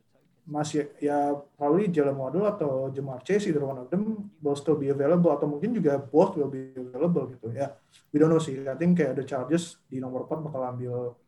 masih 0.49 0.89
ya 0.97 1.37
probably 1.61 1.93
Jalen 1.93 2.17
Waddle 2.17 2.49
atau 2.49 2.89
Jamar 2.89 3.21
Chase 3.21 3.53
either 3.53 3.61
one 3.61 3.85
of 3.85 3.93
them 3.93 4.33
will 4.41 4.57
still 4.57 4.81
be 4.81 4.89
available 4.89 5.29
atau 5.29 5.45
mungkin 5.45 5.77
juga 5.77 6.01
both 6.01 6.41
will 6.41 6.49
be 6.49 6.73
available 6.73 7.29
gitu 7.37 7.53
ya. 7.53 7.77
We 8.09 8.17
don't 8.17 8.33
know 8.33 8.41
sih. 8.41 8.65
I 8.65 8.73
think 8.81 8.97
kayak 8.97 9.21
the 9.21 9.29
Chargers 9.29 9.77
di 9.93 10.01
nomor 10.01 10.25
4 10.25 10.41
bakal 10.49 10.65
ambil 10.65 11.21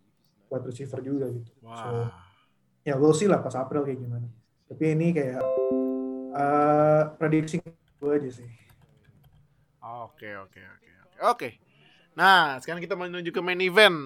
wide 0.48 0.64
receiver 0.64 1.04
juga 1.04 1.28
gitu. 1.28 1.52
So, 1.60 1.68
Wah. 1.68 2.08
ya 2.80 2.96
we'll 2.96 3.12
see 3.12 3.28
lah 3.28 3.44
pas 3.44 3.52
April 3.52 3.84
kayak 3.84 4.00
gimana. 4.00 4.24
Tapi 4.72 4.84
ini 4.96 5.12
kayak 5.12 5.44
uh, 6.32 7.12
prediksi 7.20 7.60
gue 8.00 8.12
aja 8.16 8.30
sih. 8.32 8.48
Oke, 9.84 10.32
oke, 10.40 10.60
oke, 10.64 10.90
oke. 11.04 11.16
Oke. 11.28 11.48
Nah, 12.16 12.56
sekarang 12.64 12.80
kita 12.80 12.96
menuju 12.96 13.28
ke 13.36 13.40
main 13.44 13.60
event. 13.60 13.98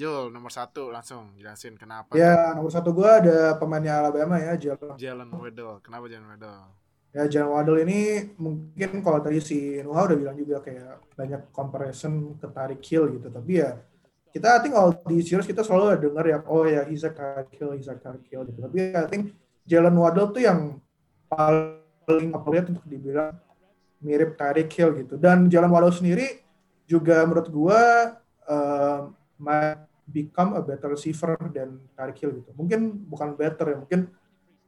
Jul, 0.00 0.32
nomor 0.32 0.48
satu 0.48 0.88
langsung 0.88 1.36
jelasin 1.36 1.76
kenapa. 1.76 2.16
Ya 2.16 2.56
nomor 2.56 2.72
satu 2.72 2.96
gue 2.96 3.04
ada 3.04 3.52
pemainnya 3.60 4.00
Alabama 4.00 4.40
ya 4.40 4.56
Jalen. 4.56 4.96
Jalen 4.96 5.28
Waddle. 5.28 5.84
Kenapa 5.84 6.08
Jalen 6.08 6.24
Waddle? 6.24 6.72
Ya 7.12 7.28
Jalen 7.28 7.52
Waddle 7.52 7.84
ini 7.84 8.32
mungkin 8.40 9.04
kalau 9.04 9.20
tadi 9.20 9.44
si 9.44 9.76
Nuha 9.84 10.08
udah 10.08 10.16
bilang 10.16 10.36
juga 10.40 10.64
kayak 10.64 11.04
banyak 11.12 11.52
comparison 11.52 12.32
ke 12.40 12.48
Hill 12.80 13.20
gitu. 13.20 13.28
Tapi 13.28 13.60
ya 13.60 13.76
kita 14.32 14.56
I 14.56 14.60
think 14.64 14.72
all 14.72 14.96
di 15.04 15.20
series 15.20 15.44
kita 15.44 15.60
selalu 15.60 16.00
dengar 16.00 16.24
ya 16.24 16.40
oh 16.48 16.64
ya 16.64 16.88
he's 16.88 17.04
a 17.04 17.12
Tariq 17.12 17.52
Hill, 17.60 17.76
he's 17.76 17.92
a 17.92 18.00
Tariq 18.00 18.24
Hill 18.24 18.48
gitu. 18.48 18.56
Tapi 18.56 18.96
I 18.96 19.04
think 19.04 19.36
Jalen 19.68 20.00
Waddle 20.00 20.32
tuh 20.32 20.40
yang 20.40 20.80
paling 21.28 22.32
appropriate 22.32 22.72
untuk 22.72 22.88
dibilang 22.88 23.36
mirip 24.00 24.32
Tariq 24.40 24.72
Hill 24.72 24.96
gitu. 25.04 25.20
Dan 25.20 25.52
Jalen 25.52 25.68
Waddle 25.68 25.92
sendiri 25.92 26.40
juga 26.88 27.20
menurut 27.28 27.52
gua 27.52 27.80
uh, 28.48 29.12
become 30.10 30.58
a 30.58 30.62
better 30.62 30.90
receiver 30.92 31.38
dan 31.54 31.78
Tariq 31.94 32.18
Hill 32.20 32.32
gitu. 32.42 32.50
Mungkin 32.58 33.06
bukan 33.06 33.38
better 33.38 33.66
ya, 33.70 33.76
mungkin 33.78 34.10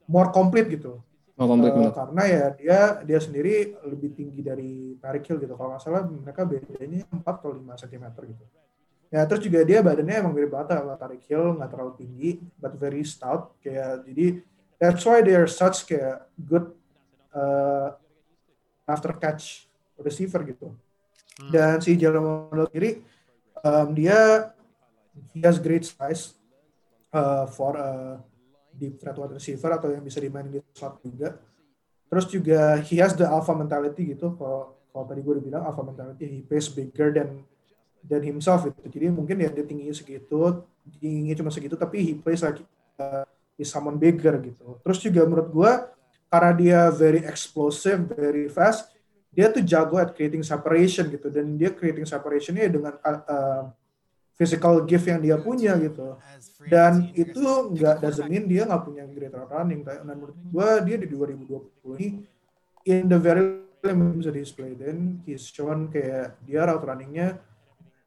more 0.06 0.30
complete 0.30 0.70
gitu. 0.70 1.02
Komplit 1.34 1.74
Eh, 1.74 1.74
banget. 1.74 1.94
karena 1.96 2.22
ya 2.28 2.44
dia 2.54 2.78
dia 3.02 3.18
sendiri 3.18 3.74
lebih 3.82 4.14
tinggi 4.14 4.40
dari 4.46 4.94
Tariq 5.02 5.24
Hill 5.26 5.38
gitu. 5.42 5.54
Kalau 5.58 5.74
nggak 5.74 5.82
salah 5.82 6.06
mereka 6.06 6.46
bedanya 6.46 7.02
4 7.10 7.42
atau 7.42 7.50
5 7.50 7.74
cm 7.74 8.04
gitu. 8.30 8.44
Ya 9.12 9.26
terus 9.28 9.42
juga 9.44 9.60
dia 9.66 9.82
badannya 9.84 10.22
emang 10.24 10.32
mirip 10.32 10.54
banget 10.54 10.78
sama 10.78 10.94
Tariq 10.96 11.22
Hill, 11.26 11.58
nggak 11.58 11.70
terlalu 11.74 11.92
tinggi, 11.98 12.30
but 12.56 12.72
very 12.78 13.02
stout. 13.02 13.58
Kayak 13.58 14.06
jadi 14.06 14.26
that's 14.78 15.02
why 15.02 15.18
they 15.20 15.34
are 15.34 15.50
such 15.50 15.84
kayak 15.84 16.30
good 16.38 16.70
uh, 17.34 17.92
after 18.86 19.10
catch 19.18 19.66
receiver 19.98 20.40
gitu. 20.46 20.72
Hmm. 21.42 21.50
Dan 21.50 21.76
si 21.80 21.96
Jalen 21.96 22.22
Waddle 22.22 22.68
sendiri 22.70 22.90
um, 23.64 23.88
dia 23.96 24.52
he 25.32 25.44
has 25.44 25.60
great 25.60 25.84
size 25.84 26.36
uh, 27.12 27.44
for 27.48 27.76
a 27.76 28.20
deep 28.72 28.96
threat 28.96 29.16
wide 29.20 29.36
receiver 29.36 29.70
atau 29.72 29.92
yang 29.92 30.00
bisa 30.00 30.18
dimainin 30.18 30.58
di 30.58 30.60
slot 30.72 30.98
juga. 31.04 31.36
Terus 32.08 32.24
juga 32.28 32.76
he 32.84 33.00
has 33.00 33.16
the 33.16 33.24
alpha 33.24 33.52
mentality 33.56 34.16
gitu. 34.16 34.36
Kalau 34.36 34.76
kalau 34.92 35.04
tadi 35.08 35.24
gue 35.24 35.32
udah 35.40 35.44
bilang 35.44 35.62
alpha 35.64 35.80
mentality, 35.80 36.24
he 36.28 36.40
plays 36.44 36.68
bigger 36.68 37.08
than 37.12 37.44
than 38.04 38.20
himself 38.20 38.68
gitu. 38.68 38.80
Jadi 38.88 39.08
mungkin 39.08 39.40
ya 39.40 39.48
dia 39.48 39.64
tingginya 39.64 39.96
segitu, 39.96 40.64
tingginya 41.00 41.36
cuma 41.40 41.50
segitu, 41.52 41.74
tapi 41.80 42.04
he 42.04 42.12
plays 42.12 42.44
like 42.44 42.60
uh, 43.00 43.24
he's 43.56 43.72
someone 43.72 43.96
bigger 43.96 44.36
gitu. 44.44 44.76
Terus 44.84 44.98
juga 45.00 45.24
menurut 45.24 45.48
gue 45.48 45.72
karena 46.28 46.52
dia 46.56 46.80
very 46.92 47.24
explosive, 47.24 48.08
very 48.12 48.48
fast, 48.52 48.92
dia 49.32 49.48
tuh 49.48 49.64
jago 49.64 49.96
at 49.96 50.12
creating 50.12 50.44
separation 50.44 51.08
gitu. 51.08 51.32
Dan 51.32 51.56
dia 51.56 51.72
creating 51.72 52.04
separationnya 52.04 52.68
dengan 52.68 52.96
uh, 53.00 53.72
physical 54.36 54.82
gift 54.88 55.06
yang 55.06 55.20
dia 55.20 55.36
punya 55.38 55.76
gitu. 55.78 56.16
Dan 56.66 57.12
itu 57.12 57.44
nggak 57.76 58.00
doesn't 58.00 58.28
mean 58.28 58.48
dia 58.48 58.64
nggak 58.64 58.82
punya 58.82 59.04
great 59.08 59.34
running. 59.34 59.84
Dan 59.84 60.08
menurut 60.08 60.36
gua 60.48 60.80
dia 60.80 60.96
di 60.96 61.06
2020 61.06 62.00
ini 62.00 62.08
in 62.88 63.06
the 63.06 63.18
very 63.20 63.62
limited 63.82 64.30
that 64.30 64.36
he's 64.38 64.54
played 64.54 64.78
in 64.78 65.18
he's 65.26 65.42
shown 65.50 65.90
kayak 65.90 66.38
dia 66.46 66.62
route 66.62 66.86
runningnya 66.86 67.42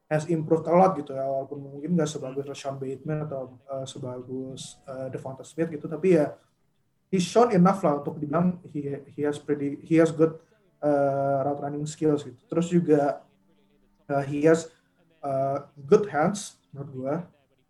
has 0.08 0.24
improved 0.32 0.66
a 0.70 0.74
lot 0.74 0.94
gitu 0.98 1.14
ya. 1.14 1.26
Walaupun 1.26 1.60
mungkin 1.62 1.98
nggak 1.98 2.10
sebagus 2.10 2.46
Rashawn 2.46 2.78
Bateman 2.78 3.26
atau 3.26 3.58
uh, 3.70 3.86
sebagus 3.86 4.82
uh, 4.86 5.08
Devonta 5.10 5.46
Smith 5.46 5.70
gitu. 5.72 5.86
Tapi 5.90 6.20
ya 6.20 6.34
he's 7.10 7.26
shown 7.26 7.54
enough 7.54 7.82
lah 7.86 8.02
untuk 8.02 8.18
dibilang 8.18 8.60
he 8.70 9.02
he 9.14 9.22
has 9.26 9.38
pretty 9.38 9.82
he 9.86 9.98
has 9.98 10.10
good 10.12 10.38
uh, 10.82 11.46
route 11.46 11.62
running 11.62 11.86
skills 11.86 12.26
gitu. 12.26 12.38
Terus 12.50 12.68
juga 12.70 13.02
uh, 14.10 14.24
he 14.26 14.46
has 14.46 14.70
uh, 15.26 15.58
good 15.90 16.06
hands 16.14 16.62
menurut 16.70 16.92
gua. 16.94 17.16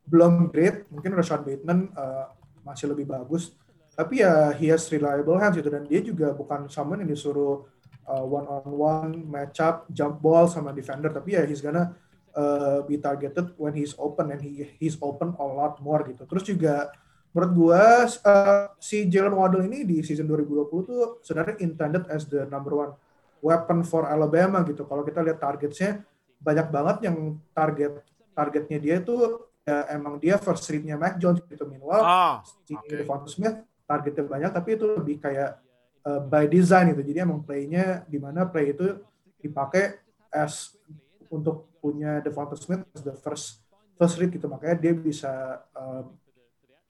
Belum 0.05 0.51
great 0.51 0.85
mungkin 0.91 1.15
Rashawn 1.15 1.41
Bateman 1.47 1.89
uh, 1.95 2.29
masih 2.67 2.91
lebih 2.91 3.07
bagus. 3.07 3.55
Tapi 3.95 4.21
ya 4.21 4.51
he 4.51 4.67
has 4.67 4.85
reliable 4.91 5.39
hands 5.39 5.55
gitu. 5.55 5.71
Dan 5.71 5.87
dia 5.87 6.03
juga 6.03 6.35
bukan 6.35 6.67
someone 6.67 7.01
yang 7.01 7.09
disuruh 7.09 7.63
uh, 8.05 8.25
one 8.27 8.45
on 8.45 8.67
one 8.75 9.13
match 9.23 9.63
up 9.63 9.87
jump 9.89 10.19
ball 10.19 10.51
sama 10.51 10.75
defender. 10.75 11.09
Tapi 11.09 11.39
ya 11.39 11.47
he's 11.47 11.63
gonna 11.63 11.95
uh, 12.35 12.83
be 12.83 12.99
targeted 12.99 13.55
when 13.55 13.71
he's 13.71 13.95
open. 13.95 14.35
And 14.35 14.43
he 14.43 14.67
he's 14.77 14.99
open 14.99 15.33
a 15.39 15.45
lot 15.47 15.79
more 15.79 16.03
gitu. 16.05 16.27
Terus 16.27 16.43
juga 16.43 16.91
menurut 17.31 17.51
gua 17.55 17.83
uh, 18.05 18.65
si 18.77 19.07
Jalen 19.07 19.33
Waddle 19.33 19.65
ini 19.65 19.87
di 19.87 19.97
season 20.05 20.27
2020 20.27 20.85
tuh 20.85 21.19
sebenarnya 21.23 21.55
intended 21.63 22.03
as 22.11 22.27
the 22.27 22.45
number 22.51 22.75
one 22.75 22.93
weapon 23.41 23.81
for 23.81 24.05
Alabama 24.05 24.61
gitu. 24.67 24.85
Kalau 24.85 25.01
kita 25.01 25.23
lihat 25.23 25.39
targetnya 25.39 26.03
banyak 26.41 26.67
banget 26.69 26.97
yang 27.09 27.39
target 27.55 28.03
targetnya 28.35 28.77
dia 28.81 28.97
tuh 28.99 29.47
ya 29.65 29.89
emang 29.97 30.21
dia 30.21 30.37
first 30.37 30.67
read-nya 30.69 30.93
Mac 30.99 31.17
Jones 31.17 31.41
gitu. 31.47 31.65
Meanwhile 31.65 32.03
Ah, 32.05 32.35
si 32.67 32.77
oke. 32.77 32.85
Devonta 32.85 33.27
Smith 33.31 33.57
targetnya 33.89 34.25
banyak 34.27 34.51
tapi 34.53 34.77
itu 34.77 34.85
lebih 34.85 35.17
kayak 35.23 35.57
uh, 36.05 36.21
by 36.21 36.45
design 36.45 36.93
gitu. 36.93 37.01
Jadi 37.01 37.19
emang 37.25 37.41
playnya 37.41 38.05
di 38.05 38.21
mana 38.21 38.45
play 38.45 38.75
itu 38.77 39.01
dipakai 39.41 39.97
as 40.29 40.75
untuk 41.31 41.71
punya 41.81 42.21
Devonta 42.21 42.53
Smith 42.59 42.85
as 42.93 43.01
the 43.01 43.15
first 43.17 43.65
first 43.97 44.21
read 44.21 44.29
gitu. 44.29 44.45
Makanya 44.45 44.77
dia 44.77 44.93
bisa 44.93 45.63
um, 45.73 46.13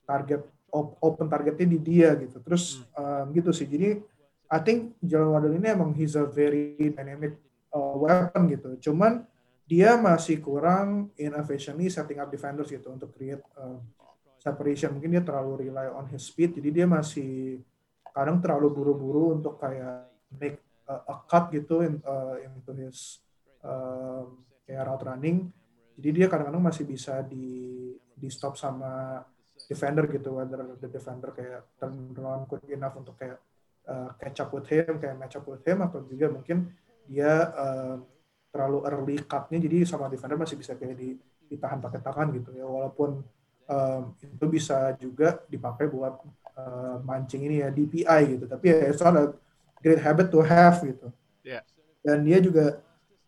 target 0.04 0.44
op- 0.74 0.98
open 1.00 1.32
targetnya 1.32 1.68
di 1.78 1.80
dia 1.80 2.12
gitu. 2.20 2.44
Terus 2.44 2.84
um, 2.98 3.32
gitu 3.32 3.56
sih. 3.56 3.70
Jadi 3.70 4.02
I 4.46 4.60
think 4.62 5.00
Jalen 5.02 5.32
Waddle 5.32 5.56
ini 5.58 5.68
emang 5.72 5.96
he's 5.96 6.14
a 6.20 6.28
very 6.28 6.76
dynamic 6.92 7.40
uh, 7.72 7.96
weapon 7.98 8.52
gitu. 8.52 8.92
Cuman 8.92 9.24
dia 9.66 9.98
masih 9.98 10.38
kurang 10.40 11.10
innovationally 11.18 11.90
setting 11.90 12.22
up 12.22 12.30
defenders 12.30 12.70
gitu 12.70 12.94
untuk 12.94 13.10
create 13.14 13.42
uh, 13.58 13.82
separation 14.38 14.94
mungkin 14.94 15.18
dia 15.18 15.24
terlalu 15.26 15.70
rely 15.70 15.90
on 15.90 16.06
his 16.10 16.30
speed 16.30 16.54
jadi 16.54 16.70
dia 16.70 16.86
masih 16.86 17.66
kadang 18.16 18.40
terlalu 18.40 18.72
buru-buru 18.72 19.36
untuk 19.36 19.60
kayak 19.60 20.08
make 20.40 20.64
a, 20.88 20.96
a 21.04 21.16
cut 21.28 21.52
gitu 21.52 21.84
in, 21.84 22.00
uh, 22.08 22.40
into 22.40 22.72
his 22.72 23.20
um, 23.60 24.46
kayak 24.64 24.88
route 24.88 25.06
running. 25.06 25.38
Jadi 25.96 26.10
dia 26.12 26.28
kadang-kadang 26.32 26.64
masih 26.64 26.88
bisa 26.88 27.20
di 27.24 27.92
di 28.16 28.28
stop 28.32 28.56
sama 28.56 29.20
defender 29.68 30.08
gitu, 30.08 30.40
whether 30.40 30.80
the 30.80 30.88
defender 30.88 31.32
kayak 31.36 31.76
turn 31.80 32.16
around 32.16 32.48
quick 32.48 32.64
enough 32.72 32.96
untuk 32.96 33.16
kayak 33.20 33.40
uh, 33.88 34.16
catch 34.20 34.40
up 34.44 34.52
with 34.52 34.68
him, 34.68 35.00
kayak 35.00 35.16
match 35.20 35.36
up 35.36 35.48
with 35.48 35.64
him, 35.64 35.84
atau 35.84 36.04
juga 36.08 36.32
mungkin 36.32 36.72
dia 37.08 37.52
uh, 37.56 37.96
terlalu 38.56 38.88
early 38.88 39.18
cut-nya, 39.28 39.60
jadi 39.60 39.84
sama 39.84 40.08
defender 40.08 40.40
masih 40.40 40.56
bisa 40.56 40.80
kayak 40.80 40.96
di, 40.96 41.20
ditahan 41.52 41.84
pakai 41.84 42.00
tangan 42.00 42.32
gitu 42.32 42.56
ya, 42.56 42.64
walaupun 42.64 43.20
um, 43.68 44.02
itu 44.24 44.46
bisa 44.48 44.96
juga 44.96 45.44
dipakai 45.52 45.92
buat 45.92 46.24
uh, 46.56 47.04
mancing 47.04 47.44
ini 47.44 47.60
ya 47.60 47.68
DPI 47.68 48.22
gitu, 48.40 48.46
tapi 48.48 48.72
ya 48.72 48.88
it's 48.88 49.04
not 49.04 49.20
a 49.20 49.36
great 49.84 50.00
habit 50.00 50.32
to 50.32 50.40
have 50.40 50.80
gitu. 50.80 51.12
Yeah. 51.44 51.68
Dan 52.00 52.24
dia 52.24 52.40
juga 52.40 52.80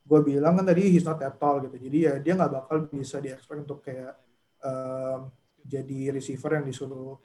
gue 0.07 0.19
bilang 0.23 0.55
kan 0.55 0.63
tadi 0.63 0.87
he's 0.87 1.03
not 1.03 1.19
that 1.19 1.35
tall 1.35 1.59
gitu, 1.59 1.75
jadi 1.75 1.97
ya 1.99 2.13
dia 2.23 2.33
nggak 2.39 2.51
bakal 2.63 2.87
bisa 2.87 3.19
di 3.19 3.27
expect 3.35 3.67
untuk 3.67 3.83
kayak 3.83 4.15
um, 4.63 5.27
jadi 5.67 6.15
receiver 6.15 6.55
yang 6.55 6.63
disuruh 6.63 7.19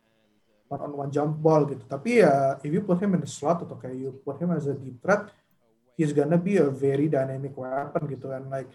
one 0.66 0.82
on 0.82 0.92
one 1.06 1.12
jump 1.14 1.38
ball 1.38 1.62
gitu. 1.70 1.86
Tapi 1.86 2.26
ya 2.26 2.58
if 2.58 2.72
you 2.74 2.82
put 2.82 2.98
him 2.98 3.14
in 3.14 3.22
the 3.22 3.30
slot 3.30 3.62
atau 3.62 3.78
kayak 3.78 3.94
you 3.94 4.10
put 4.26 4.40
him 4.42 4.50
as 4.50 4.66
a 4.66 4.74
deep 4.74 4.98
threat, 4.98 5.30
he's 5.96 6.12
gonna 6.12 6.40
be 6.40 6.56
a 6.58 6.68
very 6.68 7.06
dynamic 7.08 7.52
weapon 7.56 8.08
gitu 8.08 8.32
and 8.32 8.48
like 8.48 8.70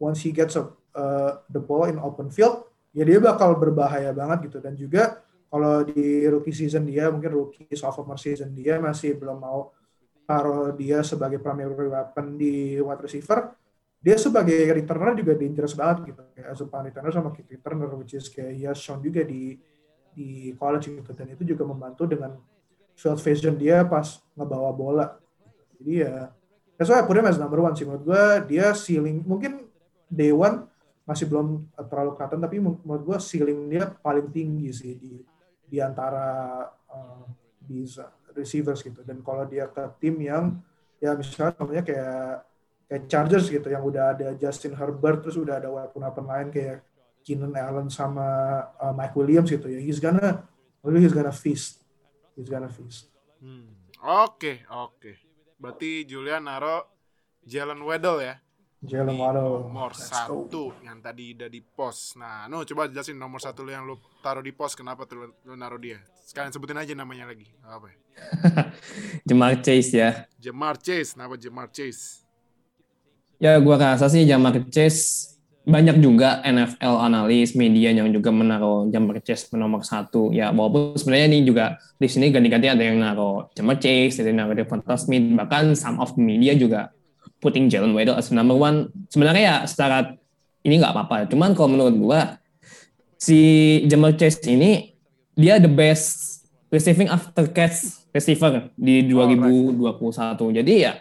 once 0.00 0.20
he 0.24 0.34
gets 0.34 0.58
a, 0.58 0.68
uh, 0.96 1.40
the 1.48 1.60
ball 1.62 1.86
in 1.86 2.00
open 2.00 2.28
field, 2.28 2.66
ya 2.90 3.06
dia 3.06 3.22
bakal 3.22 3.54
berbahaya 3.56 4.10
banget 4.10 4.50
gitu. 4.50 4.58
Dan 4.58 4.74
juga 4.74 5.22
kalau 5.48 5.86
di 5.86 6.26
rookie 6.26 6.54
season 6.54 6.84
dia 6.84 7.08
mungkin 7.08 7.30
rookie 7.30 7.70
sophomore 7.78 8.18
season 8.18 8.50
dia 8.52 8.82
masih 8.82 9.14
belum 9.14 9.38
mau 9.38 9.70
taruh 10.24 10.72
dia 10.74 11.04
sebagai 11.04 11.38
primary 11.38 11.88
weapon 11.88 12.40
di 12.40 12.80
wide 12.80 13.04
receiver 13.04 13.52
dia 14.04 14.20
sebagai 14.20 14.68
returner 14.68 15.16
juga 15.16 15.32
dangerous 15.32 15.72
banget 15.72 16.12
gitu. 16.12 16.20
Kayak 16.36 16.48
as 16.52 16.60
returner 16.60 17.12
sama 17.12 17.32
kick 17.32 17.48
returner 17.48 17.88
which 17.96 18.12
is 18.12 18.28
kayak 18.28 18.52
has 18.68 18.76
shown 18.76 19.00
juga 19.00 19.24
di 19.24 19.56
di 20.12 20.52
college 20.60 20.92
gitu. 20.92 21.16
Dan 21.16 21.32
itu 21.32 21.42
juga 21.48 21.64
membantu 21.64 22.04
dengan 22.04 22.36
field 22.92 23.20
vision 23.24 23.56
dia 23.56 23.80
pas 23.88 24.20
ngebawa 24.36 24.70
bola. 24.76 25.06
Jadi 25.80 26.04
ya 26.04 26.28
that's 26.76 26.90
why 26.90 27.00
I 27.00 27.06
put 27.06 27.18
him 27.18 27.26
as 27.28 27.38
number 27.38 27.60
one 27.60 27.74
sih 27.74 27.86
menurut 27.86 28.04
gue 28.04 28.24
dia 28.54 28.74
ceiling 28.74 29.22
mungkin 29.24 29.66
day 30.10 30.34
one 30.34 30.66
masih 31.04 31.28
belum 31.28 31.68
terlalu 31.88 32.16
kelihatan 32.16 32.40
tapi 32.40 32.56
menurut 32.60 33.04
gue 33.04 33.18
ceiling 33.20 33.68
dia 33.68 33.92
paling 34.00 34.28
tinggi 34.32 34.72
sih 34.72 34.92
di 34.96 35.20
di 35.64 35.78
antara 35.80 36.64
uh, 36.88 37.24
receivers 38.36 38.80
gitu 38.84 39.00
dan 39.04 39.20
kalau 39.20 39.44
dia 39.44 39.68
ke 39.68 39.84
tim 40.00 40.16
yang 40.20 40.58
ya 41.00 41.12
misalnya 41.16 41.56
namanya 41.60 41.82
kayak 41.84 42.28
kayak 42.84 43.02
Chargers 43.08 43.46
gitu 43.48 43.68
yang 43.68 43.84
udah 43.84 44.16
ada 44.16 44.28
Justin 44.36 44.76
Herbert 44.76 45.24
terus 45.24 45.36
udah 45.40 45.60
ada 45.60 45.68
weapon-weapon 45.72 46.24
lain 46.24 46.48
kayak 46.52 46.84
Keenan 47.24 47.56
Allen 47.56 47.88
sama 47.88 48.60
uh, 48.76 48.92
Mike 48.92 49.16
Williams 49.16 49.48
gitu 49.48 49.68
ya 49.68 49.80
he's 49.80 50.00
gonna 50.00 50.44
he's 50.84 51.16
gonna 51.16 51.32
feast 51.32 51.80
he's 52.36 52.48
gonna 52.48 52.68
feast 52.68 53.14
Hmm. 53.44 53.68
Oke, 54.00 54.64
oke. 54.72 55.20
Berarti 55.64 56.04
Julian 56.04 56.44
naro 56.44 56.84
Jalen 57.40 57.80
Waddle 57.80 58.20
ya. 58.20 58.36
Jalen 58.84 59.16
Di 59.16 59.20
Waddle 59.24 59.64
Nomor 59.64 59.96
Let's 59.96 60.12
satu 60.12 60.44
go. 60.52 60.76
yang 60.84 61.00
tadi 61.00 61.32
udah 61.32 61.48
di 61.48 61.64
post. 61.64 62.20
Nah, 62.20 62.44
no 62.52 62.68
coba 62.68 62.84
jelasin 62.84 63.16
nomor 63.16 63.40
satu 63.40 63.64
lu 63.64 63.72
yang 63.72 63.88
lu 63.88 63.96
taruh 64.20 64.44
di 64.44 64.52
post. 64.52 64.76
Kenapa 64.76 65.08
tuh 65.08 65.32
lu, 65.32 65.56
naruh 65.56 65.80
dia? 65.80 66.04
Sekalian 66.28 66.52
sebutin 66.52 66.76
aja 66.76 66.92
namanya 66.92 67.32
lagi. 67.32 67.48
Apa? 67.64 67.88
ya? 67.88 67.96
Jamar 69.32 69.64
Chase 69.64 69.92
ya. 69.96 70.28
Jamar 70.36 70.76
Chase. 70.76 71.16
Kenapa 71.16 71.40
Jamar 71.40 71.72
Chase? 71.72 72.28
Ya 73.40 73.56
gua 73.56 73.80
rasa 73.80 74.12
sih 74.12 74.28
Jamar 74.28 74.60
Chase 74.68 75.33
banyak 75.64 75.96
juga 76.04 76.44
NFL 76.44 77.00
analis 77.00 77.56
media 77.56 77.88
yang 77.88 78.12
juga 78.12 78.28
menaruh 78.28 78.92
Jamar 78.92 79.16
Chase 79.24 79.48
nomor 79.56 79.80
satu. 79.80 80.28
Ya 80.30 80.52
walaupun 80.52 81.00
sebenarnya 81.00 81.26
ini 81.32 81.40
juga 81.48 81.80
di 81.96 82.04
sini 82.04 82.28
ganti-ganti 82.28 82.68
ada 82.68 82.84
yang 82.84 83.00
naruh 83.00 83.48
Jamar 83.56 83.80
Chase 83.80 84.20
ada 84.20 84.28
yang 84.28 84.44
naruh 84.44 84.52
Devonta 84.52 84.94
Smith. 85.00 85.24
Bahkan 85.24 85.72
some 85.72 85.96
of 86.04 86.12
the 86.12 86.20
media 86.20 86.52
juga 86.52 86.92
putting 87.40 87.72
Jalen 87.72 87.96
Waddle 87.96 88.20
as 88.20 88.28
number 88.28 88.56
one. 88.56 88.92
Sebenarnya 89.08 89.42
ya 89.42 89.56
secara 89.64 90.12
ini 90.64 90.80
nggak 90.80 90.92
apa-apa. 90.92 91.32
Cuman 91.32 91.56
kalau 91.56 91.72
menurut 91.72 91.96
gua 91.96 92.20
si 93.16 93.80
Jamar 93.88 94.20
Chase 94.20 94.44
ini 94.52 94.92
dia 95.32 95.56
the 95.56 95.70
best 95.70 96.44
receiving 96.68 97.08
after 97.08 97.48
catch 97.48 98.04
receiver 98.14 98.70
di 98.78 99.06
2021 99.10 100.58
jadi 100.62 100.74
ya 100.74 100.92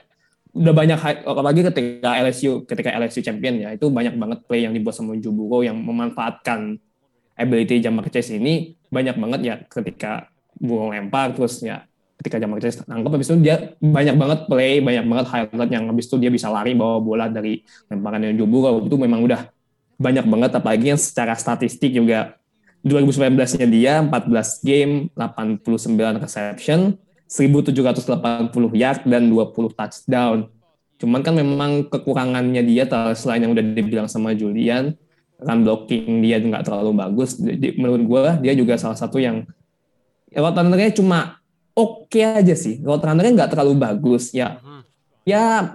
udah 0.53 0.73
banyak 0.73 0.99
apalagi 1.25 1.65
ketika 1.65 2.13
LSU 2.21 2.61
ketika 2.69 2.93
LSU 2.93 3.25
champion 3.25 3.57
ya 3.57 3.73
itu 3.73 3.89
banyak 3.89 4.13
banget 4.13 4.39
play 4.45 4.69
yang 4.69 4.73
dibuat 4.77 4.93
sama 4.93 5.17
Burrow 5.17 5.65
yang 5.65 5.81
memanfaatkan 5.81 6.77
ability 7.33 7.81
Jamar 7.81 8.05
Chase 8.13 8.37
ini 8.37 8.77
banyak 8.93 9.17
banget 9.17 9.41
ya 9.41 9.55
ketika 9.65 10.29
Burrow 10.61 10.93
lempar 10.93 11.33
terus 11.33 11.57
ya 11.65 11.89
ketika 12.21 12.37
Jamar 12.37 12.61
Chase 12.61 12.85
nangkep 12.85 13.11
habis 13.17 13.27
itu 13.33 13.37
dia 13.41 13.73
banyak 13.81 14.15
banget 14.15 14.39
play 14.45 14.77
banyak 14.79 15.05
banget 15.09 15.25
highlight 15.27 15.71
yang 15.73 15.89
habis 15.89 16.05
itu 16.05 16.15
dia 16.21 16.29
bisa 16.29 16.47
lari 16.53 16.77
bawa 16.77 17.01
bola 17.01 17.25
dari 17.27 17.65
lemparan 17.89 18.23
yang 18.23 18.45
Burrow. 18.47 18.85
Itu 18.85 18.95
memang 18.95 19.25
udah 19.25 19.49
banyak 19.97 20.25
banget 20.29 20.51
apalagi 20.55 20.85
yang 20.93 21.01
secara 21.01 21.35
statistik 21.35 21.91
juga. 21.91 22.37
2019-nya 22.83 23.67
dia 23.71 23.93
14 24.03 24.59
game 24.67 25.07
89 25.15 26.19
reception 26.19 26.99
1780 27.33 28.77
yard 28.77 29.01
dan 29.09 29.25
20 29.25 29.73
touchdown. 29.73 30.53
Cuman 31.01 31.25
kan 31.25 31.33
memang 31.33 31.89
kekurangannya 31.89 32.61
dia 32.61 32.85
selain 33.17 33.41
yang 33.41 33.57
udah 33.57 33.65
dibilang 33.73 34.05
sama 34.05 34.37
Julian, 34.37 34.93
run 35.41 35.59
blocking 35.65 36.21
dia 36.21 36.37
nggak 36.37 36.69
terlalu 36.69 36.93
bagus. 36.93 37.41
Jadi, 37.41 37.73
menurut 37.81 38.03
gue 38.05 38.21
dia 38.45 38.53
juga 38.53 38.77
salah 38.77 38.93
satu 38.93 39.17
yang 39.17 39.49
ya, 40.29 40.45
route 40.45 40.53
runner-nya 40.61 40.93
cuma 40.93 41.41
oke 41.73 42.21
aja 42.21 42.53
sih. 42.53 42.77
Route 42.85 43.01
runner-nya 43.01 43.33
nggak 43.33 43.51
terlalu 43.57 43.81
bagus. 43.81 44.29
Ya, 44.29 44.61
ya 45.25 45.73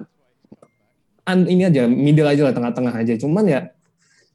ini 1.27 1.67
aja 1.67 1.91
middle 1.91 2.31
aja 2.31 2.47
lah 2.47 2.55
tengah-tengah 2.55 2.95
aja. 2.95 3.19
Cuman 3.19 3.45
ya 3.51 3.61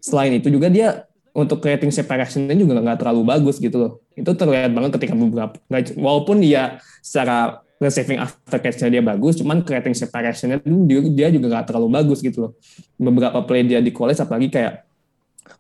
selain 0.03 0.36
itu 0.36 0.51
juga 0.51 0.67
dia 0.67 1.07
untuk 1.34 1.65
creating 1.65 1.89
separation-nya 1.89 2.53
juga 2.53 2.77
nggak 2.77 3.01
terlalu 3.01 3.21
bagus 3.25 3.57
gitu 3.57 3.77
loh. 3.81 3.91
Itu 4.13 4.38
terlihat 4.38 4.69
banget 4.69 5.01
ketika 5.01 5.17
beberapa 5.17 5.57
walaupun 5.97 6.39
dia 6.39 6.77
secara 7.01 7.65
receiving 7.81 8.21
after 8.21 8.61
catch-nya 8.61 9.01
dia 9.01 9.03
bagus, 9.03 9.41
cuman 9.41 9.65
creating 9.65 9.97
separation-nya 9.97 10.61
dia, 10.63 11.27
juga 11.34 11.45
nggak 11.57 11.73
terlalu 11.73 11.89
bagus 11.89 12.21
gitu 12.21 12.47
loh. 12.47 12.51
Beberapa 12.95 13.43
play 13.43 13.65
dia 13.65 13.81
di 13.81 13.89
college 13.89 14.21
apalagi 14.21 14.47
kayak 14.53 14.86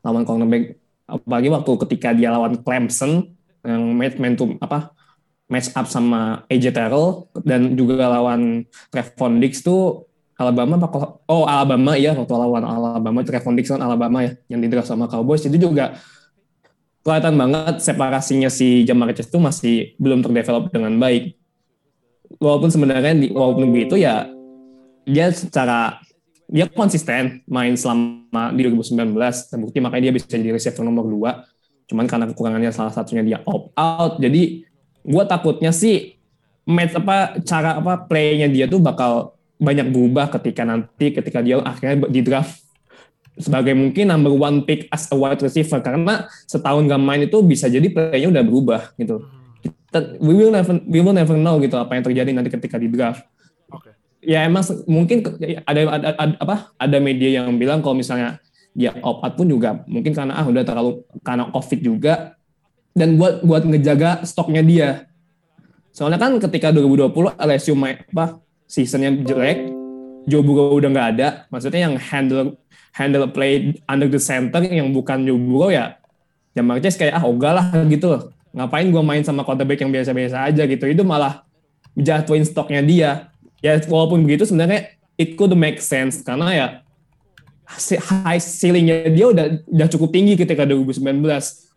lawan 0.05 0.23
cornerback 0.23 0.77
apalagi 1.03 1.51
waktu 1.51 1.71
ketika 1.87 2.15
dia 2.15 2.31
lawan 2.31 2.55
Clemson 2.63 3.35
yang 3.63 3.83
match 3.95 4.15
man 4.19 4.35
to 4.39 4.55
apa 4.63 4.95
match 5.51 5.71
up 5.75 5.87
sama 5.87 6.47
AJ 6.47 6.71
Terrell 6.71 7.27
dan 7.43 7.75
juga 7.75 8.07
lawan 8.07 8.63
Trevon 8.87 9.43
Diggs 9.43 9.59
tuh 9.59 10.07
Alabama 10.33 10.81
oh 11.29 11.45
Alabama 11.45 11.93
ya 11.93 12.17
waktu 12.17 12.33
lawan 12.33 12.65
Alabama 12.65 13.21
Trevon 13.21 13.53
kan 13.53 13.81
Alabama 13.81 14.25
ya 14.25 14.31
yang 14.49 14.59
di 14.65 14.67
draft 14.67 14.89
sama 14.89 15.05
Cowboys. 15.05 15.45
Itu 15.45 15.61
juga 15.61 15.97
kelihatan 17.05 17.37
banget 17.37 17.75
separasinya 17.83 18.49
si 18.49 18.87
Jamar 18.87 19.13
Chase 19.13 19.29
itu 19.29 19.37
masih 19.37 19.75
belum 20.01 20.25
terdevelop 20.25 20.73
dengan 20.73 20.97
baik. 20.97 21.37
Walaupun 22.41 22.73
sebenarnya 22.73 23.13
di, 23.13 23.29
walaupun 23.29 23.69
begitu 23.69 24.01
ya 24.01 24.25
dia 25.05 25.29
secara 25.29 26.01
dia 26.49 26.65
konsisten 26.65 27.45
main 27.45 27.77
selama 27.77 28.49
di 28.57 28.65
2019 28.65 29.13
terbukti 29.53 29.77
makanya 29.83 30.09
dia 30.09 30.13
bisa 30.17 30.25
jadi 30.33 30.53
receiver 30.53 30.81
nomor 30.81 31.05
2 31.05 31.89
cuman 31.93 32.05
karena 32.07 32.25
kekurangannya 32.31 32.71
salah 32.73 32.89
satunya 32.89 33.21
dia 33.21 33.37
opt 33.45 33.75
out. 33.77 34.17
Jadi 34.17 34.65
gue 35.03 35.23
takutnya 35.29 35.69
sih 35.69 36.17
match 36.63 36.95
apa 36.95 37.37
cara 37.43 37.77
apa 37.77 38.07
playnya 38.07 38.47
dia 38.47 38.65
tuh 38.65 38.79
bakal 38.79 39.35
banyak 39.61 39.93
berubah 39.93 40.33
ketika 40.39 40.65
nanti 40.65 41.13
ketika 41.13 41.39
dia 41.39 41.61
akhirnya 41.61 42.09
di 42.09 42.21
draft 42.25 42.63
sebagai 43.37 43.73
mungkin 43.73 44.13
number 44.13 44.33
one 44.33 44.61
pick 44.61 44.85
as 44.93 45.09
a 45.09 45.17
wide 45.17 45.41
receiver 45.41 45.81
karena 45.81 46.29
setahun 46.45 46.85
gak 46.85 47.01
main 47.01 47.25
itu 47.25 47.41
bisa 47.41 47.65
jadi 47.65 47.85
playnya 47.89 48.29
udah 48.29 48.43
berubah 48.45 48.81
gitu. 48.97 49.25
Kita, 49.63 50.19
we 50.21 50.33
will 50.37 50.53
never 50.53 50.77
we 50.85 50.99
will 51.01 51.15
never 51.15 51.33
know 51.33 51.57
gitu 51.57 51.77
apa 51.79 51.97
yang 51.97 52.03
terjadi 52.05 52.29
nanti 52.29 52.49
ketika 52.53 52.77
di 52.77 52.89
draft. 52.93 53.25
Oke. 53.73 53.93
Ya 54.21 54.45
emang 54.45 54.61
mungkin 54.85 55.25
ke- 55.25 55.61
ada, 55.65 55.79
ada, 55.89 56.07
ada 56.13 56.33
apa 56.37 56.55
ada 56.77 56.97
media 57.01 57.41
yang 57.41 57.49
bilang 57.57 57.81
kalau 57.81 57.97
misalnya 57.97 58.37
dia 58.73 58.93
opt 59.01 59.21
out 59.21 59.33
pun 59.37 59.47
juga 59.49 59.81
mungkin 59.85 60.13
karena 60.13 60.33
ah 60.37 60.45
udah 60.45 60.63
terlalu 60.65 60.91
karena 61.21 61.45
covid 61.53 61.79
juga 61.81 62.13
dan 62.93 63.17
buat 63.17 63.41
buat 63.41 63.65
ngejaga 63.65 64.25
stoknya 64.25 64.61
dia. 64.61 64.89
Soalnya 65.93 66.17
kan 66.21 66.37
ketika 66.41 66.73
2020 66.73 67.37
LSU 67.37 67.73
main 67.77 68.01
apa 68.13 68.42
seasonnya 68.73 69.13
jelek, 69.21 69.69
Joe 70.25 70.41
Burrow 70.41 70.81
udah 70.81 70.89
nggak 70.89 71.07
ada, 71.13 71.27
maksudnya 71.53 71.85
yang 71.85 71.95
handle 72.01 72.57
handle 72.97 73.29
play 73.29 73.77
under 73.85 74.09
the 74.09 74.17
center 74.17 74.65
yang 74.65 74.89
bukan 74.89 75.21
Joe 75.21 75.37
Burrow 75.37 75.69
ya, 75.69 76.01
Jamar 76.57 76.81
Chase 76.81 76.97
kayak 76.97 77.21
ah 77.21 77.23
ogah 77.29 77.53
lah 77.53 77.65
gitu 77.85 78.09
loh. 78.09 78.33
Ngapain 78.53 78.89
gue 78.89 79.03
main 79.05 79.21
sama 79.21 79.45
quarterback 79.45 79.85
yang 79.85 79.93
biasa-biasa 79.93 80.49
aja 80.49 80.65
gitu, 80.65 80.89
itu 80.89 81.05
malah 81.05 81.45
jatuhin 81.93 82.41
stoknya 82.41 82.81
dia. 82.81 83.11
ya 83.63 83.79
walaupun 83.87 84.27
begitu 84.27 84.43
sebenarnya 84.43 84.91
it 85.15 85.39
could 85.39 85.55
make 85.55 85.79
sense 85.79 86.19
karena 86.19 86.51
ya 86.51 86.67
high 88.27 88.41
ceilingnya 88.43 89.07
dia 89.07 89.25
udah 89.31 89.45
udah 89.71 89.87
cukup 89.87 90.09
tinggi 90.11 90.33
ketika 90.35 90.67
2019. 90.67 90.99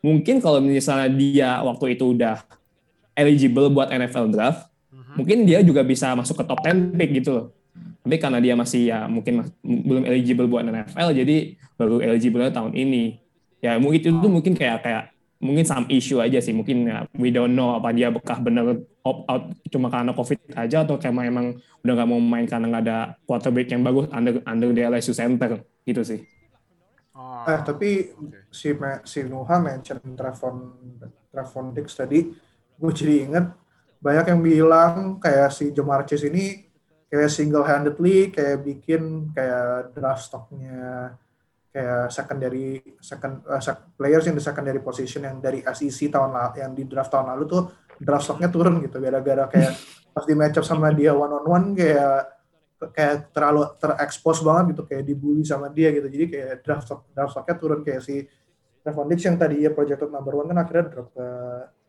Mungkin 0.02 0.42
kalau 0.42 0.58
misalnya 0.60 1.08
dia 1.14 1.50
waktu 1.62 1.94
itu 1.94 2.12
udah 2.12 2.42
eligible 3.16 3.70
buat 3.72 3.88
NFL 3.94 4.34
draft. 4.34 4.68
Mungkin 5.16 5.48
dia 5.48 5.64
juga 5.64 5.82
bisa 5.82 6.12
masuk 6.12 6.40
ke 6.40 6.44
top 6.44 6.60
10 6.62 6.94
pick 6.94 7.10
gitu 7.24 7.30
loh. 7.32 7.46
Tapi 8.06 8.16
karena 8.22 8.38
dia 8.38 8.54
masih 8.54 8.86
ya 8.86 9.10
mungkin 9.10 9.42
mas- 9.42 9.54
belum 9.64 10.06
eligible 10.06 10.46
buat 10.46 10.62
NFL, 10.62 11.10
jadi 11.10 11.36
baru 11.74 11.98
eligible 11.98 12.46
tahun 12.54 12.72
ini. 12.72 13.18
Ya 13.58 13.80
mungkin 13.82 13.98
itu 13.98 14.08
tuh 14.14 14.30
mungkin 14.30 14.54
kayak 14.54 14.86
kayak 14.86 15.04
mungkin 15.42 15.64
some 15.66 15.90
issue 15.90 16.22
aja 16.22 16.38
sih. 16.38 16.54
Mungkin 16.54 16.86
ya, 16.86 17.02
we 17.18 17.34
don't 17.34 17.52
know 17.52 17.74
apa 17.74 17.90
dia 17.90 18.08
bekah 18.14 18.38
bener 18.38 18.86
opt 19.02 19.22
out 19.26 19.44
cuma 19.68 19.90
karena 19.90 20.14
covid 20.14 20.38
aja 20.54 20.86
atau 20.86 20.96
kayak 20.98 21.14
emang 21.26 21.58
udah 21.82 21.92
nggak 21.98 22.08
mau 22.08 22.20
main 22.22 22.46
karena 22.46 22.66
nggak 22.70 22.84
ada 22.86 22.98
quarterback 23.26 23.68
yang 23.74 23.82
bagus 23.82 24.06
under 24.14 24.38
under 24.46 24.70
the 24.70 24.82
LSU 24.86 25.12
center 25.12 25.62
gitu 25.82 26.02
sih. 26.06 26.20
Oh, 27.16 27.48
Eh 27.48 27.60
tapi 27.64 28.12
si 28.52 28.76
si 29.08 29.18
Nuha 29.24 29.56
mention 29.58 29.98
Trevon 30.14 30.56
Trevon 31.32 31.66
Diggs 31.72 31.96
tadi, 31.96 32.28
gue 32.76 32.92
jadi 32.92 33.24
inget 33.24 33.46
banyak 34.06 34.26
yang 34.30 34.40
bilang 34.40 34.94
kayak 35.18 35.50
si 35.50 35.74
Jamar 35.74 36.06
Chase 36.06 36.30
ini 36.30 36.62
kayak 37.10 37.30
single 37.30 37.66
handedly 37.66 38.30
kayak 38.30 38.62
bikin 38.62 39.34
kayak 39.34 39.90
draft 39.90 40.30
stocknya 40.30 41.10
kayak 41.74 42.08
secondary 42.14 42.80
second 43.02 43.42
uh, 43.50 43.58
players 43.98 44.30
in 44.30 44.38
the 44.38 44.42
secondary 44.42 44.78
position 44.78 45.26
yang 45.26 45.42
dari 45.42 45.66
SEC 45.66 46.06
tahun 46.06 46.30
lalu 46.30 46.62
yang 46.62 46.72
di 46.78 46.84
draft 46.86 47.10
tahun 47.10 47.34
lalu 47.34 47.44
tuh 47.50 47.62
draft 47.98 48.24
stocknya 48.30 48.48
turun 48.48 48.78
gitu 48.78 49.02
gara-gara 49.02 49.50
kayak 49.50 49.74
pas 50.14 50.24
di 50.24 50.34
match 50.38 50.62
up 50.62 50.64
sama 50.64 50.94
dia 50.94 51.12
one 51.12 51.34
on 51.34 51.44
one 51.44 51.66
kayak 51.74 52.32
kayak 52.94 53.34
terlalu 53.34 53.66
terekspos 53.82 54.38
banget 54.46 54.76
gitu 54.76 54.82
kayak 54.86 55.02
dibully 55.02 55.42
sama 55.42 55.66
dia 55.68 55.90
gitu 55.90 56.06
jadi 56.06 56.24
kayak 56.30 56.54
draft 56.62 56.84
stock 56.86 57.00
draft 57.10 57.32
stocknya 57.34 57.56
turun 57.58 57.80
kayak 57.82 58.00
si 58.06 58.22
Trevon 58.86 59.10
Diggs 59.10 59.26
yang 59.26 59.34
tadi 59.34 59.66
ya 59.66 59.74
projected 59.74 60.14
number 60.14 60.30
one 60.38 60.46
kan 60.46 60.62
akhirnya 60.62 60.86
drop 60.94 61.10
ke 61.10 61.26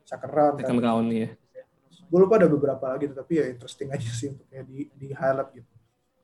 second 0.01 0.32
round 0.34 0.55
kan. 0.57 0.65
Second 0.65 0.82
round 0.82 1.07
ya. 1.13 1.30
Gue 2.08 2.20
lupa 2.20 2.36
ada 2.36 2.47
beberapa 2.47 2.86
lagi 2.88 3.08
tapi 3.10 3.34
ya 3.36 3.45
interesting 3.45 3.89
aja 3.89 4.08
sih 4.10 4.32
untuk 4.32 4.47
kayak 4.47 4.66
di, 4.66 4.88
di 4.89 5.08
highlight 5.12 5.51
gitu 5.53 5.72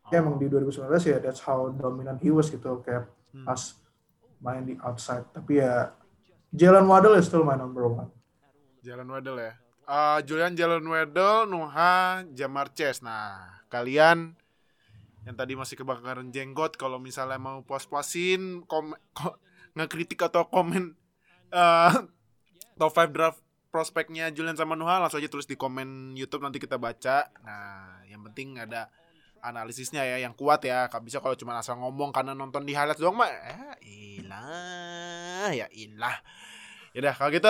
ya 0.07 0.17
emang 0.17 0.35
di 0.35 0.47
2019 0.47 0.83
ya 1.05 1.17
that's 1.19 1.39
how 1.39 1.67
dominant 1.69 2.19
he 2.19 2.29
was 2.29 2.47
gitu 2.47 2.79
kayak 2.79 3.07
Hmm. 3.29 3.49
pas 3.49 3.57
main 4.39 4.61
di 4.61 4.77
outside 4.79 5.25
tapi 5.29 5.57
ya 5.57 5.89
Jalen 6.49 6.85
Waddle 6.85 7.17
is 7.17 7.25
still 7.25 7.41
my 7.41 7.55
number 7.55 7.81
one 7.83 8.13
Jalen 8.79 9.07
Waddle 9.07 9.41
ya. 9.41 9.57
Eh, 9.83 10.19
Julian 10.23 10.53
Jalen 10.53 10.83
Waddle, 10.83 11.43
Nuha, 11.45 12.21
Jamar 12.29 12.69
Chase. 12.69 12.99
Nah, 12.99 13.41
kalian 13.67 14.35
yang 15.23 15.33
tadi 15.33 15.55
masih 15.55 15.75
kebakaran 15.75 16.29
jenggot 16.29 16.75
kalau 16.75 16.99
misalnya 16.99 17.35
mau 17.35 17.63
puas-puasin 17.63 18.61
kom 18.63 18.91
ko- 19.11 19.39
ngekritik 19.73 20.19
atau 20.21 20.45
komen 20.45 20.93
eh 21.49 21.93
top 22.75 22.91
5 22.91 23.09
draft 23.09 23.39
prospeknya 23.73 24.29
Julian 24.29 24.53
sama 24.53 24.77
Nuha 24.77 25.01
langsung 25.01 25.17
aja 25.17 25.25
tulis 25.25 25.49
di 25.49 25.57
komen 25.57 26.13
YouTube 26.13 26.45
nanti 26.45 26.61
kita 26.61 26.77
baca. 26.77 27.25
Nah, 27.41 28.05
yang 28.05 28.21
penting 28.29 28.61
ada 28.61 28.85
analisisnya 29.41 30.05
ya 30.05 30.21
yang 30.21 30.37
kuat 30.37 30.61
ya. 30.61 30.85
Gak 30.85 31.01
bisa 31.01 31.17
kalau 31.17 31.33
cuma 31.33 31.57
asal 31.57 31.81
ngomong 31.81 32.13
karena 32.13 32.37
nonton 32.37 32.61
di 32.61 32.77
highlights 32.77 33.01
doang 33.01 33.17
mah 33.17 33.33
eh 33.33 33.73
ilah 33.81 35.49
ya 35.49 35.65
ilah. 35.73 36.21
Ya 36.93 37.01
udah 37.01 37.13
kalau 37.17 37.33
gitu 37.33 37.49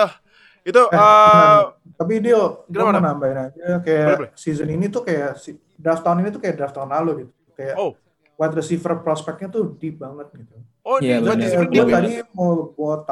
itu 0.64 0.80
Eh, 0.80 0.96
eh 0.96 1.60
tapi 2.00 2.24
dia 2.24 2.40
gue 2.40 2.72
Kenapa, 2.72 2.88
mau 2.88 2.96
Nam? 2.96 3.04
nambahin 3.20 3.38
aja 3.52 3.84
kayak 3.84 4.06
Boleh, 4.08 4.16
boleh. 4.24 4.30
season 4.32 4.72
ini 4.72 4.88
tuh 4.88 5.04
kayak 5.04 5.36
si, 5.36 5.60
draft 5.76 6.00
tahun 6.00 6.24
ini 6.24 6.32
tuh 6.32 6.40
kayak 6.40 6.56
draft 6.56 6.72
tahun 6.72 6.88
lalu 6.88 7.28
gitu 7.28 7.32
kayak 7.52 7.76
Oh. 7.76 7.92
wide 8.40 8.56
receiver 8.56 8.96
prospeknya 9.04 9.52
tuh 9.52 9.76
deep 9.76 10.00
banget 10.00 10.32
gitu 10.32 10.56
Oh, 10.80 10.96
Iya, 11.00 11.20
gue 11.20 11.32
Bener. 11.36 11.84
tadi 11.92 12.12
mau 12.32 12.72
buat 12.72 13.04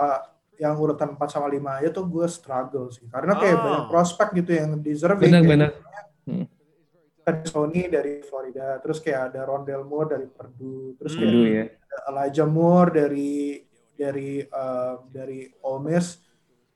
yang 0.56 0.74
urutan 0.74 1.12
4 1.12 1.28
sama 1.28 1.46
5 1.46 1.78
aja 1.78 1.88
tuh 1.90 2.04
gue 2.04 2.26
struggle 2.26 2.88
sih. 2.88 3.06
Karena 3.06 3.34
kayak 3.34 3.54
Ah. 3.54 3.62
banyak 3.62 3.84
prospek 3.88 4.28
gitu 4.36 4.50
yang 4.52 4.70
deserving. 4.78 5.28
Benar 5.28 5.40
Kayak 5.40 5.52
benar. 5.52 5.70
Ada 7.22 7.46
Sony 7.46 7.86
dari 7.86 8.18
Florida, 8.20 8.82
terus 8.82 8.98
kayak 8.98 9.30
ada 9.30 9.46
Rondell 9.46 9.86
Moore 9.86 10.10
dari 10.10 10.26
Purdue, 10.26 10.98
terus 10.98 11.14
kayak 11.14 11.30
Dulu 11.30 11.46
ya. 11.46 11.64
ada 11.70 11.96
Elijah 12.08 12.48
Moore 12.48 12.88
dari 12.90 13.62
dari 13.94 14.30
eh, 14.42 14.94
dari 15.06 15.38
Ole 15.62 15.80
Miss. 15.84 16.18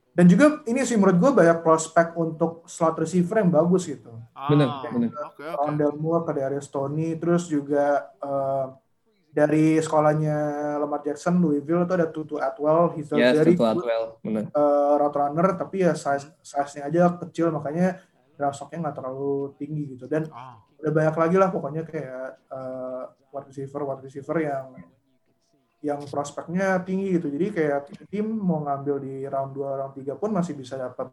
Dan 0.09 0.25
juga 0.27 0.63
ini 0.65 0.81
sih 0.81 0.95
menurut 0.95 1.19
gue 1.19 1.31
banyak 1.35 1.61
prospek 1.61 2.15
untuk 2.15 2.65
slot 2.65 2.97
receiver 2.97 3.37
yang 3.37 3.51
bagus 3.51 3.85
gitu. 3.85 4.15
Ah, 4.33 4.49
Bener, 4.49 4.71
bener. 4.87 5.11
Oke, 5.11 5.43
oke. 5.43 5.47
Rondell 5.59 5.93
Moore 5.93 6.25
ke 6.25 6.33
Darius 6.33 6.71
Tony, 6.71 7.13
terus 7.17 7.45
juga 7.47 7.85
eh, 8.17 8.67
dari 9.37 9.77
sekolahnya 9.77 10.37
Lamar 10.81 11.05
Jackson, 11.05 11.37
Louisville 11.37 11.85
itu 11.85 11.93
ada 11.93 12.09
Tutu 12.09 12.41
Atwell, 12.41 12.97
he's 12.97 13.13
a 13.13 13.21
Ya, 13.21 13.37
very 13.37 13.53
Atwell, 13.53 14.17
benar. 14.25 14.49
uh, 14.49 14.97
route 14.97 15.13
runner 15.21 15.47
tapi 15.61 15.85
ya 15.85 15.93
size 15.93 16.33
size-nya 16.41 16.89
aja 16.89 17.21
kecil 17.21 17.53
makanya 17.53 18.01
draft 18.33 18.57
stock-nya 18.57 18.89
nggak 18.89 18.97
terlalu 18.97 19.53
tinggi 19.61 19.93
gitu. 19.93 20.09
Dan 20.09 20.25
Ah, 20.33 20.57
udah 20.81 20.89
banyak 20.89 21.17
lagi 21.17 21.37
lah 21.37 21.49
pokoknya 21.53 21.85
kayak 21.85 22.49
uh, 22.49 23.13
wide 23.29 23.53
receiver 23.53 23.85
wide 23.85 24.01
receiver 24.01 24.37
yang 24.41 24.73
yang 25.85 26.01
prospeknya 26.09 26.81
tinggi 26.81 27.21
gitu. 27.21 27.29
Jadi 27.29 27.47
kayak 27.53 27.79
tim 28.09 28.25
mau 28.25 28.65
ngambil 28.65 28.97
di 28.99 29.15
round 29.29 29.53
2 29.53 29.81
round 29.85 29.93
3 29.93 30.17
pun 30.17 30.33
masih 30.33 30.57
bisa 30.57 30.81
dapat 30.81 31.13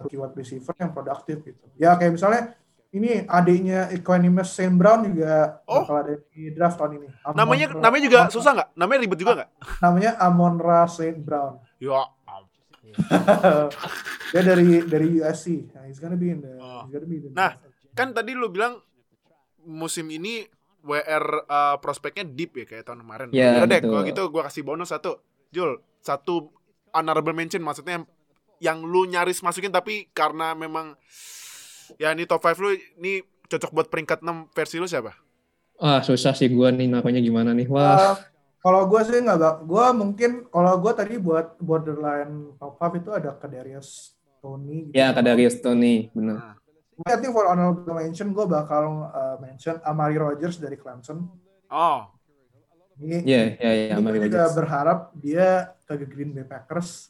rookie 0.00 0.16
wide 0.16 0.32
receiver 0.32 0.72
yang 0.80 0.96
produktif 0.96 1.44
gitu. 1.44 1.64
Ya 1.76 1.92
kayak 1.94 2.16
misalnya 2.16 2.56
ini 2.90 3.22
adiknya 3.22 3.86
Equanimus 3.88 4.50
Saint 4.50 4.74
Brown 4.74 5.06
juga 5.06 5.62
Oh. 5.64 5.86
bakal 5.86 5.96
ada 6.02 6.14
di 6.28 6.50
draft 6.50 6.74
tahun 6.74 6.98
ini 6.98 7.08
Amon 7.22 7.36
namanya 7.36 7.66
Ra- 7.70 7.80
namanya 7.80 8.02
juga 8.04 8.18
susah 8.28 8.52
nggak? 8.52 8.68
Namanya 8.74 8.98
ribet 9.00 9.18
juga 9.18 9.32
nggak? 9.38 9.50
namanya 9.84 10.10
Amon 10.18 10.54
Ra 10.56 10.80
Saint 10.86 11.18
Brown 11.18 11.62
Ya, 11.78 12.02
dia 14.32 14.42
dari 14.42 14.82
dari 14.82 15.08
USC. 15.16 15.70
Nah, 15.70 15.86
he's 15.86 15.96
gonna 15.96 16.18
be 16.18 16.28
in 16.28 16.42
the. 16.42 16.58
Oh. 16.58 16.82
He's 16.84 16.92
gonna 16.92 17.06
be 17.06 17.18
in 17.18 17.24
the 17.24 17.30
Nah, 17.30 17.54
kan 17.92 18.10
tadi 18.10 18.34
lu 18.34 18.50
bilang 18.50 18.82
musim 19.62 20.10
ini 20.10 20.42
WR 20.80 21.44
uh, 21.44 21.76
prospeknya 21.78 22.24
deep 22.24 22.56
ya 22.56 22.64
kayak 22.66 22.84
tahun 22.84 23.04
kemarin. 23.04 23.26
Ya, 23.30 23.60
Yaudah 23.60 23.68
deh, 23.68 23.80
kalau 23.80 24.02
gitu 24.02 24.22
gua 24.28 24.42
kasih 24.44 24.60
bonus 24.60 24.90
satu. 24.90 25.20
Jul, 25.50 25.78
satu 26.00 26.50
honorable 26.90 27.30
mention 27.30 27.60
maksudnya 27.60 28.00
yang, 28.00 28.06
yang 28.58 28.78
lu 28.82 29.04
nyaris 29.04 29.40
masukin 29.40 29.70
tapi 29.70 30.10
karena 30.10 30.52
memang 30.52 30.94
ya 31.96 32.12
ini 32.14 32.28
top 32.28 32.44
5 32.44 32.62
lu 32.62 32.70
ini 33.00 33.24
cocok 33.50 33.70
buat 33.74 33.86
peringkat 33.90 34.22
6 34.22 34.50
versi 34.54 34.76
lu 34.78 34.86
siapa? 34.86 35.16
Wah, 35.80 36.04
susah 36.04 36.36
sih 36.36 36.46
gua 36.52 36.68
nih 36.68 36.86
namanya 36.86 37.18
gimana 37.24 37.56
nih. 37.56 37.66
Uh, 37.66 37.74
Wah, 37.74 38.14
kalau 38.60 38.84
gue 38.84 39.00
sih 39.08 39.16
nggak, 39.24 39.38
gak- 39.40 39.60
gue 39.64 39.84
mungkin 39.96 40.30
kalau 40.52 40.76
gue 40.76 40.92
tadi 40.92 41.16
buat 41.16 41.56
borderline 41.56 42.52
top 42.60 42.76
5 42.76 43.00
itu 43.00 43.10
ada 43.16 43.32
Kadarius 43.32 44.12
Tony. 44.44 44.92
Gitu. 44.92 45.00
ya 45.00 45.16
Kadarius 45.16 45.56
Tony, 45.64 46.12
benar. 46.12 46.60
I 47.08 47.16
think 47.16 47.32
for 47.32 47.48
honorable 47.48 47.96
mention 47.96 48.36
gue 48.36 48.44
bakal 48.44 49.08
uh, 49.08 49.40
mention 49.40 49.80
Amari 49.88 50.20
Rogers 50.20 50.60
dari 50.60 50.76
Clemson. 50.76 51.24
Oh, 51.72 52.12
Ini, 53.00 53.24
Iya, 53.24 53.42
iya, 53.56 53.72
iya, 53.72 53.86
ini 53.96 54.04
Amari 54.04 54.20
gue 54.20 54.28
juga 54.28 54.52
berharap 54.52 54.98
dia 55.16 55.72
ke 55.88 56.04
Green 56.04 56.36
Bay 56.36 56.44
Packers 56.44 57.08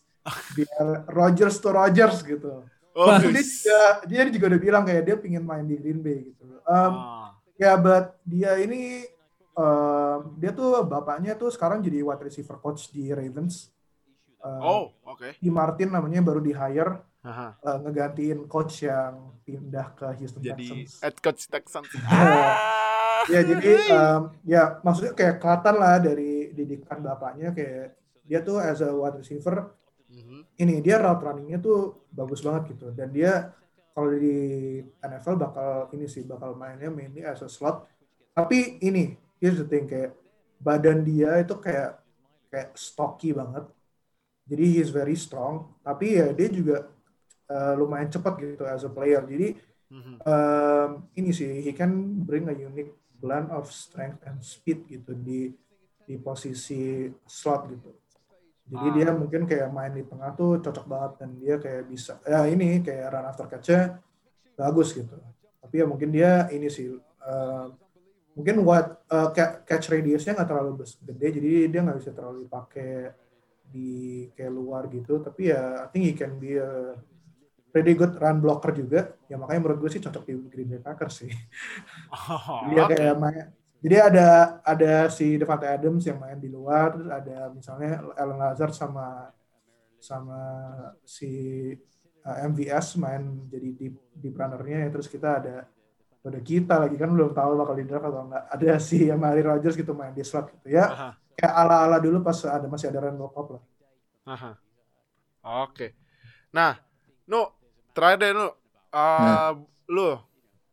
biar 0.54 1.10
Rogers 1.10 1.58
to 1.58 1.74
Rogers 1.74 2.22
gitu. 2.22 2.62
Oh. 3.00 3.16
Dia 3.16 3.32
juga 3.32 3.80
dia 4.04 4.20
juga 4.28 4.44
udah 4.52 4.60
bilang 4.60 4.82
kayak 4.84 5.02
dia 5.02 5.16
pingin 5.16 5.40
main 5.42 5.64
di 5.64 5.80
Green 5.80 6.00
Bay 6.00 6.28
gitu. 6.28 6.44
Um, 6.68 6.92
Ah. 6.92 7.32
Ya, 7.56 7.76
but 7.76 8.16
dia 8.24 8.56
ini 8.56 9.04
um, 9.52 10.32
dia 10.36 10.48
tuh 10.50 10.80
bapaknya 10.80 11.36
tuh 11.36 11.52
sekarang 11.52 11.80
jadi 11.80 12.00
wide 12.00 12.24
receiver 12.24 12.56
coach 12.56 12.88
di 12.88 13.12
Ravens. 13.12 13.68
Um, 14.40 14.60
Oh, 14.60 14.84
oke. 15.04 15.36
Di 15.36 15.52
Martin 15.52 15.92
namanya 15.92 16.24
baru 16.24 16.40
di 16.40 16.56
hire 16.56 17.04
Aha. 17.20 17.60
uh, 17.60 17.78
ngegantiin 17.84 18.48
coach 18.48 18.88
yang 18.88 19.36
pindah 19.44 19.92
ke 19.92 20.08
Houston 20.16 20.40
Jadi 20.40 20.64
Texans. 20.88 20.92
head 21.04 21.16
coach 21.20 21.42
Texans. 21.44 21.88
Ah. 22.08 23.28
ya 23.28 23.44
jadi 23.44 23.72
um, 23.92 24.22
ya 24.48 24.80
maksudnya 24.80 25.12
kayak 25.12 25.44
kelihatan 25.44 25.76
lah 25.76 26.00
dari 26.00 26.56
didikan 26.56 27.04
bapaknya 27.04 27.52
kayak 27.52 27.92
dia 28.24 28.40
tuh 28.40 28.56
as 28.56 28.80
a 28.80 28.88
wide 28.88 29.20
receiver 29.20 29.68
Mhm. 30.10 30.42
ini 30.58 30.74
dia 30.82 30.98
route 30.98 31.22
runningnya 31.22 31.58
tuh 31.62 32.10
bagus 32.10 32.42
banget 32.42 32.74
gitu. 32.74 32.90
Dan 32.90 33.14
dia 33.14 33.54
kalau 33.94 34.10
di 34.14 34.78
NFL 35.02 35.36
bakal 35.38 35.70
ini 35.94 36.06
sih 36.10 36.26
bakal 36.26 36.58
mainnya 36.58 36.90
mainly 36.90 37.22
as 37.22 37.40
a 37.46 37.50
slot. 37.50 37.86
Tapi 38.34 38.82
ini 38.82 39.14
here's 39.38 39.58
the 39.62 39.66
thing 39.66 39.86
kayak 39.86 40.14
badan 40.58 41.06
dia 41.06 41.38
itu 41.40 41.54
kayak 41.58 42.02
kayak 42.50 42.74
stocky 42.74 43.30
banget. 43.30 43.64
Jadi 44.50 44.64
he 44.66 44.78
is 44.82 44.90
very 44.90 45.14
strong. 45.14 45.78
Tapi 45.86 46.18
ya 46.18 46.34
dia 46.34 46.48
juga 46.50 46.90
uh, 47.46 47.74
lumayan 47.78 48.10
cepat 48.10 48.34
gitu 48.42 48.66
as 48.66 48.82
a 48.82 48.90
player. 48.90 49.22
Jadi 49.22 49.54
um, 50.26 50.90
ini 51.14 51.30
sih 51.30 51.62
he 51.62 51.72
can 51.74 52.18
bring 52.26 52.50
a 52.50 52.54
unique 52.54 52.94
blend 53.20 53.50
of 53.54 53.70
strength 53.70 54.24
and 54.26 54.42
speed 54.42 54.86
gitu 54.90 55.14
di 55.14 55.54
di 56.02 56.14
posisi 56.18 57.06
slot 57.26 57.70
gitu. 57.70 57.90
Jadi 58.70 58.86
Ah. 58.86 58.94
dia 58.94 59.08
mungkin 59.10 59.42
kayak 59.50 59.68
main 59.74 59.90
di 59.90 60.06
tengah 60.06 60.30
tuh 60.32 60.62
cocok 60.62 60.86
banget 60.86 61.12
dan 61.18 61.30
dia 61.36 61.54
kayak 61.58 61.82
bisa 61.90 62.22
ya 62.22 62.46
ini 62.46 62.78
kayak 62.80 63.10
run 63.10 63.26
after 63.26 63.46
catch-nya 63.50 63.98
bagus 64.54 64.94
gitu. 64.94 65.18
Tapi 65.58 65.74
ya 65.74 65.86
mungkin 65.90 66.08
dia 66.14 66.46
ini 66.54 66.70
sih 66.70 66.94
uh, 67.26 67.66
mungkin 68.30 68.62
what 68.62 69.02
uh, 69.10 69.34
catch 69.66 69.90
radiusnya 69.90 70.38
nggak 70.38 70.48
terlalu 70.48 70.86
gede 70.86 71.26
jadi 71.34 71.50
dia 71.66 71.80
nggak 71.82 71.98
bisa 71.98 72.14
terlalu 72.14 72.46
dipakai 72.46 73.10
di 73.70 74.26
kayak 74.34 74.50
luar 74.54 74.86
gitu 74.90 75.18
tapi 75.18 75.50
ya 75.50 75.86
I 75.86 75.86
think 75.90 76.04
he 76.06 76.14
can 76.14 76.38
be 76.38 76.58
a 76.58 76.94
pretty 77.70 77.94
good 77.94 78.18
run 78.18 78.42
blocker 78.42 78.74
juga 78.74 79.14
ya 79.30 79.38
makanya 79.38 79.60
menurut 79.62 79.78
gue 79.86 79.90
sih 79.94 80.02
cocok 80.02 80.26
di 80.26 80.34
Green 80.50 80.70
Bay 80.70 80.82
Packers 80.82 81.22
sih 81.22 81.30
Oh, 82.14 82.66
ya 82.74 82.86
oke. 82.86 82.94
kayak 82.94 83.14
main 83.18 83.46
jadi 83.80 83.96
ada 84.12 84.28
ada 84.62 84.92
si 85.08 85.40
Devante 85.40 85.66
Adams 85.66 86.04
yang 86.04 86.20
main 86.20 86.36
di 86.36 86.48
luar 86.52 86.94
terus 86.94 87.08
ada 87.08 87.48
misalnya 87.52 88.04
Alan 88.16 88.38
Lazard 88.38 88.76
sama 88.76 89.32
sama 90.00 90.40
si 91.04 91.30
uh, 92.24 92.36
MVS 92.48 93.00
main 93.00 93.48
jadi 93.48 93.68
deep 93.76 93.94
deep 94.16 94.34
runner-nya 94.36 94.86
ya 94.86 94.88
terus 94.92 95.08
kita 95.08 95.40
ada 95.40 95.56
ada 96.20 96.40
kita 96.44 96.76
lagi 96.76 97.00
kan 97.00 97.08
belum 97.08 97.32
tahu 97.32 97.50
bakal 97.56 97.74
di 97.76 97.84
draft 97.88 98.06
atau 98.12 98.28
enggak 98.28 98.44
ada 98.52 98.70
si 98.76 99.08
Amari 99.08 99.40
Rogers 99.40 99.76
gitu 99.76 99.96
main 99.96 100.12
di 100.12 100.20
slot 100.20 100.52
gitu 100.60 100.68
ya 100.76 100.84
Aha, 100.92 101.08
kayak 101.36 101.54
ala-ala 101.56 101.96
dulu 101.96 102.20
pas 102.20 102.36
ada 102.44 102.68
masih 102.68 102.92
ada 102.92 103.08
Randall 103.08 103.32
Cobb 103.32 103.56
lah 103.56 103.62
aha. 104.28 104.52
Oke. 105.64 105.96
Nah, 106.52 106.76
Nu, 107.24 107.48
terakhir 107.94 108.18
deh 108.20 108.32
Nu. 108.36 108.48
Uh, 108.50 108.52
Nah. 108.92 109.50
Lu, 109.90 110.08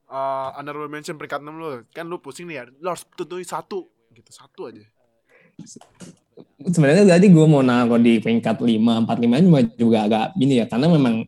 uh, 0.09 0.49
honorable 0.57 0.89
mention 0.91 1.15
peringkat 1.15 1.43
6 1.43 1.51
lu. 1.51 1.83
Kan 1.91 2.07
lu 2.07 2.17
pusing 2.19 2.47
nih 2.49 2.63
ya. 2.63 2.63
Lu 2.67 2.87
harus 2.91 3.03
tentuin 3.15 3.45
satu. 3.47 3.87
Gitu, 4.11 4.31
satu 4.33 4.71
aja. 4.71 4.83
sebenarnya 6.57 7.17
tadi 7.17 7.33
gue 7.33 7.45
mau 7.49 7.65
naruh 7.65 7.97
di 7.97 8.21
peringkat 8.21 8.61
5, 8.61 9.09
4, 9.09 9.09
5 9.09 9.45
cuma 9.45 9.59
juga 9.73 9.97
agak 10.05 10.25
gini 10.37 10.61
ya, 10.61 10.65
karena 10.69 10.85
memang 10.89 11.25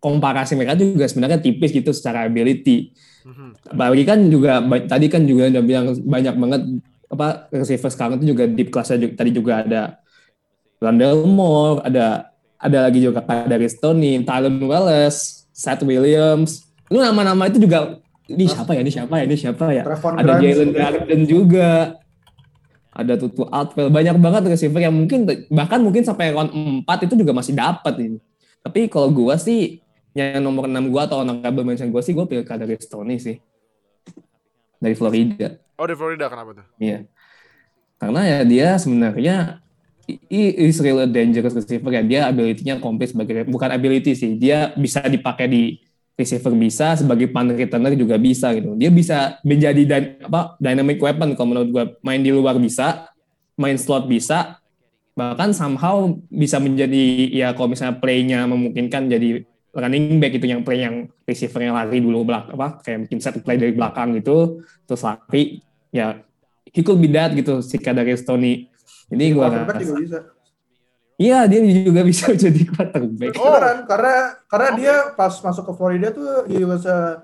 komparasi 0.00 0.52
mereka 0.56 0.76
juga 0.76 1.08
sebenarnya 1.08 1.40
tipis 1.40 1.72
gitu 1.72 1.92
secara 1.96 2.28
ability. 2.28 2.92
Mhm. 3.24 3.72
Apalagi 3.72 4.04
kan 4.04 4.18
juga 4.28 4.60
tadi 4.84 5.08
kan 5.08 5.24
juga 5.24 5.48
udah 5.48 5.64
bilang 5.64 5.96
banyak 5.96 6.34
banget 6.36 6.62
apa 7.08 7.48
receiver 7.52 7.88
sekarang 7.88 8.20
itu 8.20 8.36
juga 8.36 8.44
deep 8.48 8.68
class 8.68 8.92
tadi 8.92 9.30
juga 9.32 9.64
ada 9.64 9.82
Rondell 10.80 11.24
Moore, 11.24 11.80
ada 11.88 12.28
ada 12.60 12.78
lagi 12.88 13.00
juga 13.00 13.24
ada 13.24 13.56
Tony, 13.80 14.20
Tylen 14.24 14.60
Wallace, 14.60 15.48
Seth 15.52 15.84
Williams. 15.84 16.68
Lu 16.94 17.02
nama-nama 17.02 17.50
itu 17.50 17.58
juga 17.58 17.98
ini 18.30 18.46
siapa 18.46 18.70
ya? 18.72 18.80
Ini 18.86 18.92
siapa 18.94 19.14
ya? 19.18 19.24
Ini 19.26 19.36
siapa 19.36 19.64
ya? 19.74 19.82
Trevon 19.82 20.14
ada 20.14 20.32
Grimes 20.38 20.54
Jalen. 20.56 20.70
Garden 20.70 21.20
juga 21.26 21.68
ada 22.94 23.14
Tutu 23.18 23.42
Atwell 23.50 23.90
banyak 23.90 24.14
banget 24.22 24.42
receiver 24.46 24.78
yang 24.78 24.94
mungkin 24.94 25.26
bahkan 25.50 25.82
mungkin 25.82 26.06
sampai 26.06 26.30
round 26.30 26.54
4 26.86 27.10
itu 27.10 27.18
juga 27.18 27.34
masih 27.34 27.58
dapat 27.58 27.98
ini 27.98 28.18
tapi 28.62 28.86
kalau 28.86 29.10
gua 29.10 29.34
sih 29.34 29.82
yang 30.14 30.38
nomor 30.38 30.70
6 30.70 30.94
gua 30.94 31.10
atau 31.10 31.26
honorable 31.26 31.66
mention 31.66 31.90
gua 31.90 32.06
sih 32.06 32.14
gua 32.14 32.22
pilih 32.22 32.46
dari 32.46 32.78
Stoney 32.78 33.18
sih 33.18 33.42
dari 34.78 34.94
Florida 34.94 35.58
Oh, 35.74 35.90
di 35.90 35.98
Florida 35.98 36.30
kenapa 36.30 36.54
tuh? 36.54 36.66
Iya. 36.78 37.02
Karena 37.98 38.20
ya 38.22 38.38
dia 38.46 38.68
sebenarnya 38.78 39.58
i- 40.06 40.54
is 40.70 40.78
real 40.78 41.02
a 41.02 41.08
dangerous 41.10 41.50
receiver 41.50 41.90
ya. 41.90 42.06
Dia 42.06 42.20
ability-nya 42.30 42.78
komplit 42.78 43.10
sebagai 43.10 43.42
bukan 43.50 43.74
ability 43.74 44.14
sih. 44.14 44.38
Dia 44.38 44.70
bisa 44.78 45.02
dipakai 45.02 45.50
di 45.50 45.62
receiver 46.14 46.54
bisa, 46.54 46.94
sebagai 46.94 47.30
punt 47.30 47.50
returner 47.54 47.94
juga 47.98 48.14
bisa 48.18 48.54
gitu. 48.54 48.74
Dia 48.78 48.90
bisa 48.90 49.38
menjadi 49.42 49.82
dy- 49.82 50.10
apa 50.22 50.54
dynamic 50.62 50.98
weapon 51.02 51.34
kalau 51.34 51.48
menurut 51.50 51.68
gua. 51.70 51.84
Main 52.06 52.22
di 52.22 52.30
luar 52.30 52.58
bisa, 52.58 53.10
main 53.58 53.74
slot 53.74 54.06
bisa, 54.06 54.62
bahkan 55.14 55.50
somehow 55.54 56.10
bisa 56.30 56.58
menjadi 56.58 57.30
ya 57.30 57.54
kalau 57.54 57.70
misalnya 57.70 57.98
play-nya 57.98 58.46
memungkinkan 58.50 59.10
jadi 59.10 59.46
running 59.74 60.22
back 60.22 60.38
itu 60.38 60.46
yang 60.46 60.62
play 60.62 60.82
yang 60.82 61.10
receiver-nya 61.26 61.74
lari 61.74 61.98
dulu 61.98 62.26
belak 62.30 62.50
apa 62.54 62.78
kayak 62.82 63.10
bikin 63.10 63.18
set 63.18 63.38
play 63.42 63.58
dari 63.58 63.74
belakang 63.74 64.14
gitu 64.14 64.62
terus 64.86 65.02
lari 65.02 65.62
ya 65.90 66.22
he 66.70 66.82
could 66.82 66.98
be 66.98 67.10
that 67.10 67.30
gitu 67.34 67.62
si 67.62 67.78
Kadarius 67.78 68.26
Tony. 68.26 68.70
Quarterback 69.04 69.78
juga 69.84 69.94
rasa 70.00 70.33
iya 71.20 71.46
dia 71.46 71.60
juga 71.62 72.02
bisa 72.02 72.32
jadi 72.44 72.62
quarterback 72.68 73.34
Oh. 73.38 73.52
Beneran, 73.54 73.78
karena 73.86 74.16
karena 74.50 74.68
dia 74.78 74.94
pas 75.14 75.34
masuk 75.40 75.64
ke 75.68 75.72
Florida 75.74 76.08
tuh 76.10 76.46
he 76.50 76.62
was 76.62 76.84
a 76.88 77.22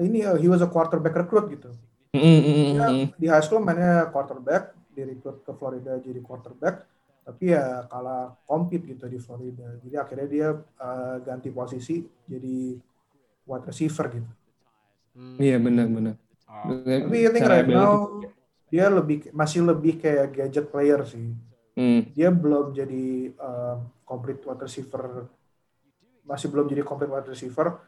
ini 0.00 0.24
uh, 0.24 0.36
he 0.40 0.48
was 0.48 0.64
a 0.64 0.68
quarterback 0.68 1.14
recruit 1.16 1.52
gitu. 1.52 1.70
Mm, 2.12 2.20
mm, 2.20 2.42
mm, 2.44 2.66
Dia 2.76 2.86
mm. 2.88 3.06
di 3.16 3.26
high 3.28 3.44
school 3.44 3.64
mainnya 3.64 4.08
quarterback, 4.12 4.76
direkrut 4.92 5.40
ke 5.44 5.52
Florida 5.56 5.96
jadi 5.96 6.20
quarterback, 6.20 6.84
tapi 7.24 7.56
ya 7.56 7.88
kalah 7.88 8.36
compete 8.44 8.84
gitu 8.92 9.08
di 9.08 9.16
Florida. 9.16 9.80
Jadi 9.80 9.96
akhirnya 9.96 10.28
dia 10.28 10.48
uh, 10.56 11.16
ganti 11.24 11.48
posisi 11.48 12.04
jadi 12.28 12.76
wide 13.48 13.66
receiver 13.68 14.06
gitu. 14.12 14.30
Hmm. 15.12 15.36
iya 15.36 15.60
benar-benar 15.60 16.16
Oh. 16.52 16.68
Tapi 16.84 17.16
I 17.24 17.30
think 17.32 17.48
right 17.48 17.64
now 17.64 18.20
dia 18.68 18.92
lebih 18.92 19.32
masih 19.32 19.64
lebih 19.64 19.96
kayak 20.04 20.36
gadget 20.36 20.68
player 20.68 21.00
sih. 21.08 21.32
Hmm, 21.72 22.04
Dia 22.12 22.28
belum 22.28 22.76
jadi 22.76 23.32
um, 23.36 23.78
complete 24.04 24.44
wide 24.44 24.60
receiver, 24.60 25.24
masih 26.22 26.52
belum 26.52 26.68
jadi 26.68 26.84
complete 26.84 27.08
wide 27.08 27.28
receiver. 27.32 27.80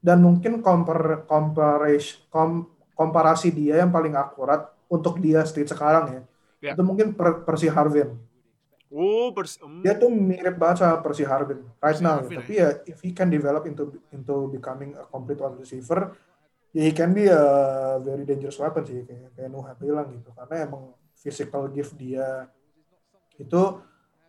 Dan 0.00 0.24
mungkin 0.24 0.60
compar 0.64 1.24
comparison 1.28 2.24
kom- 2.28 2.68
komparasi 2.92 3.52
dia 3.52 3.80
yang 3.84 3.92
paling 3.92 4.16
akurat 4.16 4.72
untuk 4.88 5.18
dia 5.20 5.44
state 5.44 5.68
sekarang 5.68 6.06
ya, 6.08 6.22
Ya. 6.64 6.72
itu 6.72 6.80
mungkin 6.80 7.12
per, 7.12 7.44
Percy 7.44 7.68
Harvin. 7.68 8.16
Oh, 8.88 9.34
bers 9.34 9.58
hmm. 9.58 9.82
Dia 9.82 9.98
tuh 9.98 10.06
mirip 10.08 10.54
banget 10.54 10.86
sama 10.86 11.02
Percy 11.02 11.26
Harvin 11.26 11.66
right 11.82 11.98
Percy 11.98 12.04
now. 12.06 12.22
Harvin, 12.22 12.38
Tapi 12.40 12.52
ya 12.56 12.68
if 12.86 13.02
he 13.02 13.10
can 13.10 13.26
develop 13.26 13.66
into 13.66 13.90
into 14.14 14.48
becoming 14.48 14.94
a 14.94 15.02
complete 15.04 15.42
wide 15.42 15.58
receiver, 15.58 16.14
ya 16.70 16.82
he 16.86 16.92
can 16.94 17.10
be 17.10 17.26
a 17.26 17.42
very 18.00 18.22
dangerous 18.22 18.54
weapon 18.56 18.86
sih 18.86 19.02
kayak 19.02 19.34
kayak 19.34 19.50
Nuh 19.50 19.66
bilang 19.76 20.08
gitu. 20.14 20.30
Karena 20.32 20.56
emang 20.64 20.94
physical 21.18 21.66
gift 21.74 21.98
dia 21.98 22.46
itu 23.38 23.62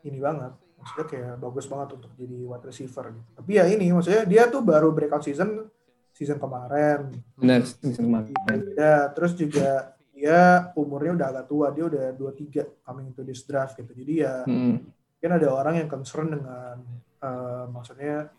ini 0.06 0.20
banget. 0.22 0.53
Maksudnya 0.78 1.06
kayak 1.10 1.34
bagus 1.41 1.66
banget 1.66 1.97
untuk 1.97 2.12
jadi 2.14 2.38
wide 2.45 2.66
receiver 2.66 3.06
gitu. 3.10 3.30
Tapi 3.41 3.51
ya 3.58 3.66
ini 3.66 3.89
maksudnya 3.89 4.24
dia 4.30 4.43
tuh 4.49 4.62
baru 4.62 4.93
breakout 4.93 5.26
season 5.26 5.66
season 6.14 6.38
kemarin. 6.38 7.12
benar 7.36 7.66
season 7.66 8.08
kemarin. 8.08 8.36
Ya, 8.78 9.10
terus 9.12 9.34
juga 9.36 9.97
dia 10.16 10.72
umurnya 10.80 11.12
udah 11.18 11.28
agak 11.28 11.45
tua, 11.51 11.68
dia 11.76 11.86
udah 11.91 12.16
23 12.16 12.86
coming 12.88 13.12
to 13.12 13.22
this 13.26 13.43
draft 13.43 13.76
gitu. 13.76 13.91
Jadi 13.91 14.14
ya 14.24 14.45
Hmm, 14.47 14.80
mungkin 14.86 15.32
ada 15.41 15.47
orang 15.51 15.76
yang 15.82 15.89
concern 15.89 16.32
dengan 16.32 16.80
eh, 17.20 17.66
maksudnya 17.68 18.30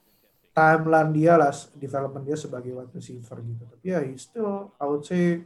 timeline 0.57 1.12
dia 1.12 1.37
lah 1.37 1.53
development 1.77 2.25
dia 2.25 2.39
sebagai 2.39 2.73
wide 2.73 2.95
receiver 2.97 3.37
gitu 3.45 3.69
tapi 3.69 3.93
ya 3.93 4.01
he 4.01 4.17
still 4.17 4.73
I 4.81 4.89
would 4.89 5.05
say 5.05 5.45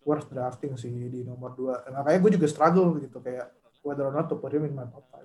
worth 0.00 0.32
drafting 0.32 0.80
sih 0.80 0.88
di 1.12 1.20
nomor 1.28 1.52
2 1.52 1.92
makanya 1.92 2.18
gue 2.24 2.30
juga 2.40 2.48
struggle 2.48 2.96
gitu 3.04 3.20
kayak 3.20 3.52
whether 3.86 4.02
or 4.02 4.10
not 4.10 4.26
to 4.26 4.34
put 4.34 4.50
him 4.50 4.66
in 4.66 4.74
my 4.74 4.82
top 4.90 5.06
5 5.14 5.22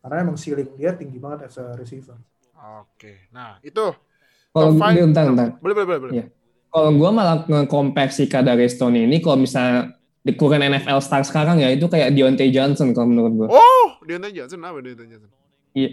karena 0.00 0.16
emang 0.24 0.40
ceiling 0.40 0.72
dia 0.80 0.96
tinggi 0.96 1.20
banget 1.20 1.52
as 1.52 1.60
a 1.60 1.76
receiver 1.76 2.16
Oke. 2.64 3.28
Nah, 3.34 3.60
itu 3.60 3.84
kalau 4.54 4.70
dia 4.72 5.04
entar 5.04 5.26
entar 5.28 5.58
boleh 5.58 5.74
boleh 5.74 5.86
boleh. 5.86 6.00
boleh. 6.00 6.14
Iya. 6.14 6.24
Kalau 6.74 6.90
gue 6.90 7.10
malah 7.14 7.36
nge-compare 7.46 8.10
si 8.10 8.26
ini 8.26 9.16
kalau 9.22 9.38
misalnya 9.38 9.94
di 10.24 10.32
kurang 10.34 10.64
NFL 10.64 10.98
star 11.04 11.22
sekarang 11.22 11.62
ya 11.62 11.70
itu 11.70 11.86
kayak 11.86 12.16
Deontay 12.16 12.50
Johnson 12.50 12.90
kalau 12.96 13.06
menurut 13.10 13.32
gue. 13.44 13.48
Oh, 13.52 13.86
Deontay 14.02 14.34
Johnson 14.34 14.64
apa 14.64 14.82
Deontay 14.82 15.06
Johnson? 15.06 15.30
Iya. 15.76 15.90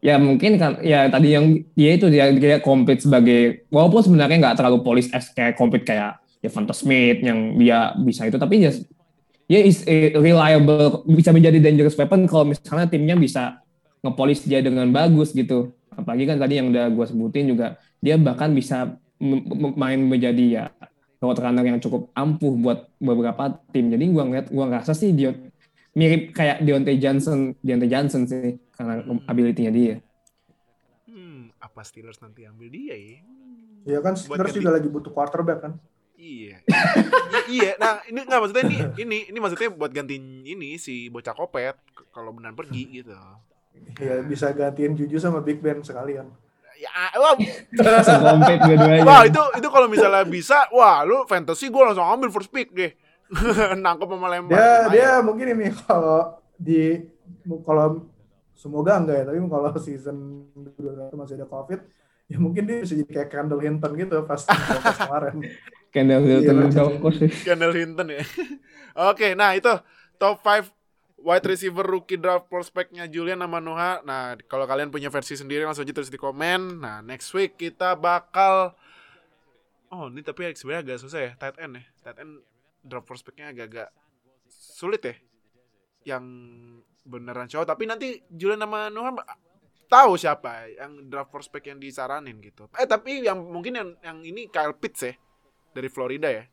Ya 0.00 0.16
mungkin 0.16 0.56
kan 0.56 0.80
ya 0.80 1.12
tadi 1.12 1.36
yang 1.36 1.60
dia 1.76 1.90
itu 1.92 2.08
dia 2.08 2.32
dia 2.32 2.56
compete 2.64 3.04
sebagai 3.04 3.68
walaupun 3.68 4.00
sebenarnya 4.00 4.40
nggak 4.40 4.56
terlalu 4.56 4.80
polis 4.80 5.12
as 5.12 5.28
kayak 5.32 5.60
compete 5.60 5.84
kayak 5.84 6.16
Devonta 6.40 6.72
Smith 6.72 7.20
yang 7.20 7.60
dia 7.60 7.92
bisa 8.00 8.24
itu 8.24 8.40
tapi 8.40 8.64
ya 9.50 9.60
is 9.66 9.82
a 9.90 10.14
reliable 10.14 11.02
bisa 11.10 11.34
menjadi 11.34 11.58
dangerous 11.58 11.98
weapon 11.98 12.30
kalau 12.30 12.46
misalnya 12.46 12.86
timnya 12.86 13.18
bisa 13.18 13.58
ngepolis 14.06 14.46
dia 14.46 14.62
dengan 14.62 14.86
bagus 14.94 15.34
gitu. 15.34 15.74
Apalagi 15.90 16.24
kan 16.30 16.38
tadi 16.38 16.62
yang 16.62 16.70
udah 16.70 16.86
gue 16.86 17.06
sebutin 17.10 17.50
juga 17.50 17.74
dia 17.98 18.14
bahkan 18.14 18.54
bisa 18.54 18.94
m- 19.18 19.42
m- 19.42 19.74
main 19.74 19.98
menjadi 19.98 20.44
ya 20.46 20.64
route 21.20 21.42
runner 21.42 21.66
yang 21.66 21.82
cukup 21.82 22.08
ampuh 22.14 22.54
buat 22.56 22.88
beberapa 22.96 23.60
tim. 23.74 23.92
Jadi 23.92 24.04
gua 24.08 24.24
ngeliat 24.24 24.46
gua 24.48 24.70
ngerasa 24.70 24.96
sih 24.96 25.12
dia 25.12 25.36
mirip 25.92 26.32
kayak 26.32 26.62
Deontay 26.64 26.96
Johnson, 26.96 27.52
Deontay 27.60 27.90
Johnson 27.90 28.24
sih 28.24 28.56
karena 28.72 29.04
ability-nya 29.28 29.72
dia. 29.74 29.94
Hmm, 31.10 31.50
apa 31.60 31.82
Steelers 31.82 32.22
nanti 32.22 32.46
ambil 32.46 32.70
dia 32.70 32.94
ya? 32.94 33.20
ya 33.84 33.98
kan 34.00 34.14
Steelers 34.16 34.54
juga 34.54 34.70
lagi 34.76 34.88
butuh 34.88 35.12
quarterback 35.12 35.58
kan 35.64 35.72
Iya. 36.20 36.60
I- 37.32 37.48
iya, 37.50 37.70
nah 37.80 38.04
ini 38.04 38.20
nggak 38.20 38.38
maksudnya 38.38 38.64
ini 38.68 38.76
ini 39.00 39.18
ini 39.32 39.38
maksudnya 39.40 39.72
buat 39.72 39.88
gantiin 39.88 40.44
ini 40.44 40.76
si 40.76 41.08
bocah 41.08 41.32
kopet 41.32 41.80
kalau 42.12 42.30
benar 42.30 42.52
pergi 42.52 43.00
gitu. 43.00 43.16
ya 43.96 44.20
bisa 44.20 44.52
gantiin 44.52 44.92
Juju 44.92 45.16
sama 45.16 45.40
Big 45.40 45.58
Ben 45.58 45.80
sekalian 45.80 46.28
Ya, 46.80 47.12
wah, 47.12 47.36
dua-duanya. 47.36 49.04
wah 49.04 49.20
itu 49.22 49.36
itu 49.36 49.68
kalau 49.68 49.84
misalnya 49.84 50.24
bisa, 50.24 50.64
wah 50.72 51.04
lu 51.04 51.24
fantasy 51.24 51.68
gue 51.68 51.76
langsung 51.76 52.00
ambil 52.02 52.32
first 52.32 52.48
pick 52.48 52.72
deh. 52.72 52.96
Nangkep 53.84 54.08
sama 54.08 54.28
lempar. 54.28 54.48
dia 54.50 54.72
dia 54.88 55.10
mungkin 55.20 55.52
ini 55.52 55.68
kalau 55.76 56.40
di 56.56 57.04
kalau 57.62 58.08
semoga 58.56 58.96
enggak 58.96 59.16
ya 59.20 59.24
tapi 59.28 59.38
kalau 59.44 59.70
season 59.76 60.16
21 60.56 61.12
masih 61.14 61.36
ada 61.36 61.46
covid 61.46 61.80
ya 62.26 62.36
mungkin 62.36 62.64
dia 62.64 62.80
bisa 62.80 62.96
jadi 62.96 63.12
kayak 63.12 63.28
Kendall 63.28 63.60
Hinton 63.60 63.92
gitu 63.96 64.16
pas 64.24 64.40
kemarin. 64.96 65.36
Kendall 65.90 66.22
Iya, 66.22 66.46
Hilton 66.46 66.56
sih. 67.18 67.30
Kendall 67.42 67.74
Hinton 67.74 68.08
ya. 68.14 68.22
Oke, 69.10 69.34
nah 69.34 69.54
itu 69.58 69.70
top 70.22 70.38
5 70.42 70.70
wide 71.20 71.46
receiver 71.46 71.84
rookie 71.84 72.16
draft 72.16 72.48
prospeknya 72.48 73.10
Julian 73.10 73.42
sama 73.42 73.58
Nuha. 73.60 74.00
Nah, 74.06 74.38
kalau 74.48 74.64
kalian 74.64 74.88
punya 74.88 75.12
versi 75.12 75.36
sendiri 75.36 75.66
langsung 75.66 75.84
aja 75.84 75.92
tulis 75.92 76.08
di 76.08 76.16
komen. 76.16 76.80
Nah, 76.80 77.02
next 77.04 77.30
week 77.36 77.58
kita 77.58 77.98
bakal 77.98 78.74
Oh, 79.90 80.06
ini 80.06 80.22
tapi 80.22 80.46
sebenarnya 80.54 80.86
agak 80.86 80.98
susah 81.02 81.18
ya, 81.18 81.32
tight 81.34 81.58
end 81.58 81.82
ya. 81.82 81.84
Tight 82.06 82.22
end 82.22 82.46
draft 82.86 83.10
prospeknya 83.10 83.50
agak-agak 83.50 83.90
sulit 84.46 85.02
ya. 85.02 85.14
Yang 86.14 86.24
beneran 87.02 87.50
cowok, 87.50 87.66
tapi 87.66 87.90
nanti 87.90 88.22
Julian 88.30 88.62
sama 88.62 88.86
Nuha 88.86 89.10
tahu 89.90 90.14
siapa 90.14 90.70
yang 90.70 91.10
draft 91.10 91.34
prospek 91.34 91.74
yang 91.74 91.82
disaranin 91.82 92.38
gitu. 92.38 92.70
Eh, 92.78 92.86
tapi 92.86 93.26
yang 93.26 93.42
mungkin 93.42 93.74
yang 93.74 93.88
yang 93.98 94.18
ini 94.22 94.46
Kyle 94.46 94.78
Pitts 94.78 95.02
ya 95.02 95.18
dari 95.70 95.88
Florida 95.88 96.28
ya. 96.28 96.44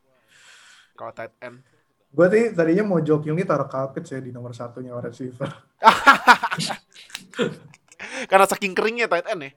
Kalau 0.94 1.12
tight 1.14 1.34
end. 1.40 1.62
Gue 2.08 2.26
tadi 2.32 2.56
tadinya 2.56 2.84
mau 2.88 2.98
joking 2.98 3.36
nih 3.36 3.46
taruh 3.46 3.68
Kalpit 3.68 4.08
ya 4.08 4.18
di 4.18 4.32
nomor 4.32 4.56
satunya 4.56 4.96
wide 4.96 5.12
receiver. 5.12 5.46
Karena 8.30 8.46
saking 8.46 8.74
keringnya 8.74 9.06
tight 9.06 9.28
end 9.30 9.42
ya. 9.44 9.52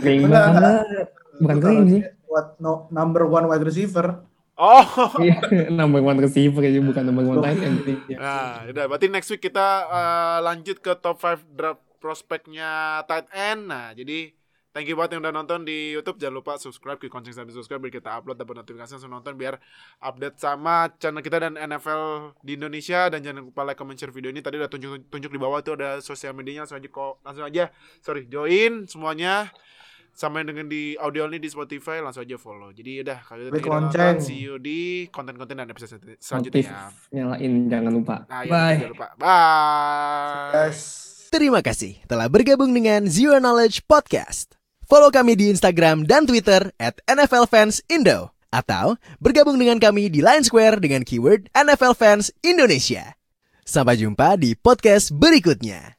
Kering 0.00 0.28
Enggak, 0.28 0.44
enggak. 0.48 0.54
banget. 0.54 1.08
Bukan 1.38 1.56
kering 1.60 1.84
sih. 1.88 2.02
Buat 2.28 2.46
no- 2.60 2.86
number 2.88 3.24
one 3.24 3.46
wide 3.48 3.64
receiver. 3.64 4.24
Oh. 4.58 4.84
Iya, 5.22 5.38
number 5.78 6.02
one 6.02 6.18
receiver 6.18 6.62
aja 6.66 6.80
bukan 6.82 7.02
number 7.06 7.24
one 7.24 7.40
tight 7.42 7.60
end. 7.62 7.78
Iya. 8.08 8.18
Nah, 8.22 8.54
udah 8.66 8.84
berarti 8.90 9.06
next 9.06 9.30
week 9.30 9.42
kita 9.42 9.66
eh, 9.86 10.38
lanjut 10.42 10.76
ke 10.78 10.92
top 10.98 11.18
5 11.20 11.54
draft 11.54 11.82
prospeknya 11.98 13.02
tight 13.06 13.28
end. 13.30 13.70
Nah, 13.70 13.94
jadi 13.94 14.34
thank 14.78 14.86
you 14.86 14.94
buat 14.94 15.10
yang 15.10 15.26
udah 15.26 15.34
nonton 15.34 15.66
di 15.66 15.90
YouTube. 15.90 16.22
Jangan 16.22 16.38
lupa 16.38 16.54
subscribe, 16.54 17.02
klik 17.02 17.10
lonceng 17.10 17.34
sampai 17.34 17.50
subscribe 17.50 17.82
biar 17.82 17.98
kita 17.98 18.14
upload 18.14 18.38
dapat 18.38 18.62
notifikasi 18.62 18.94
langsung 18.94 19.10
nonton 19.10 19.34
biar 19.34 19.58
update 19.98 20.38
sama 20.38 20.86
channel 21.02 21.18
kita 21.18 21.42
dan 21.42 21.58
NFL 21.58 22.38
di 22.46 22.54
Indonesia 22.54 23.10
dan 23.10 23.18
jangan 23.26 23.50
lupa 23.50 23.66
like, 23.66 23.74
comment, 23.74 23.98
share 23.98 24.14
video 24.14 24.30
ini. 24.30 24.38
Tadi 24.38 24.54
udah 24.54 24.70
tunjuk 24.70 25.10
tunjuk 25.10 25.34
di 25.34 25.40
bawah 25.42 25.58
itu 25.58 25.74
ada 25.74 25.98
sosial 25.98 26.30
medianya 26.30 26.62
langsung 26.62 26.78
aja 26.78 26.86
kok 26.86 27.18
langsung 27.26 27.44
aja 27.50 27.64
sorry 27.98 28.30
join 28.30 28.86
semuanya 28.86 29.50
sama 30.18 30.42
yang 30.42 30.50
dengan 30.50 30.66
di 30.66 30.98
audio 30.98 31.30
ini 31.30 31.38
di 31.38 31.46
Spotify 31.46 32.02
langsung 32.02 32.26
aja 32.26 32.38
follow. 32.38 32.70
Jadi 32.70 33.02
udah 33.02 33.18
kalau 33.22 33.50
Klik 33.50 33.62
kita 33.66 33.70
nonton, 33.70 33.98
lonceng. 33.98 34.16
see 34.22 34.38
you 34.38 34.58
di 34.62 35.06
konten-konten 35.10 35.58
dan 35.58 35.70
episode 35.70 36.02
Notif 36.02 36.22
selanjutnya. 36.22 36.90
nyalain 37.14 37.52
jangan 37.66 37.92
lupa. 37.94 38.16
Nah, 38.26 38.42
ya, 38.42 38.50
Bye. 38.50 38.74
jangan 38.78 38.90
lupa. 38.94 39.06
Bye. 39.18 40.50
Guys. 40.54 40.80
Terima 41.30 41.60
kasih 41.62 42.02
telah 42.10 42.26
bergabung 42.26 42.74
dengan 42.74 43.06
Zero 43.06 43.38
Knowledge 43.38 43.86
Podcast. 43.86 44.57
Follow 44.88 45.12
kami 45.12 45.36
di 45.36 45.52
Instagram 45.52 46.08
dan 46.08 46.24
Twitter 46.24 46.72
at 46.80 46.96
NFL 47.04 47.44
Fans 47.52 47.84
Indo. 47.92 48.32
Atau 48.48 48.96
bergabung 49.20 49.60
dengan 49.60 49.76
kami 49.76 50.08
di 50.08 50.24
Line 50.24 50.40
Square 50.40 50.80
dengan 50.80 51.04
keyword 51.04 51.52
NFL 51.52 51.92
Fans 51.92 52.32
Indonesia. 52.40 53.12
Sampai 53.68 54.00
jumpa 54.00 54.40
di 54.40 54.56
podcast 54.56 55.12
berikutnya. 55.12 55.97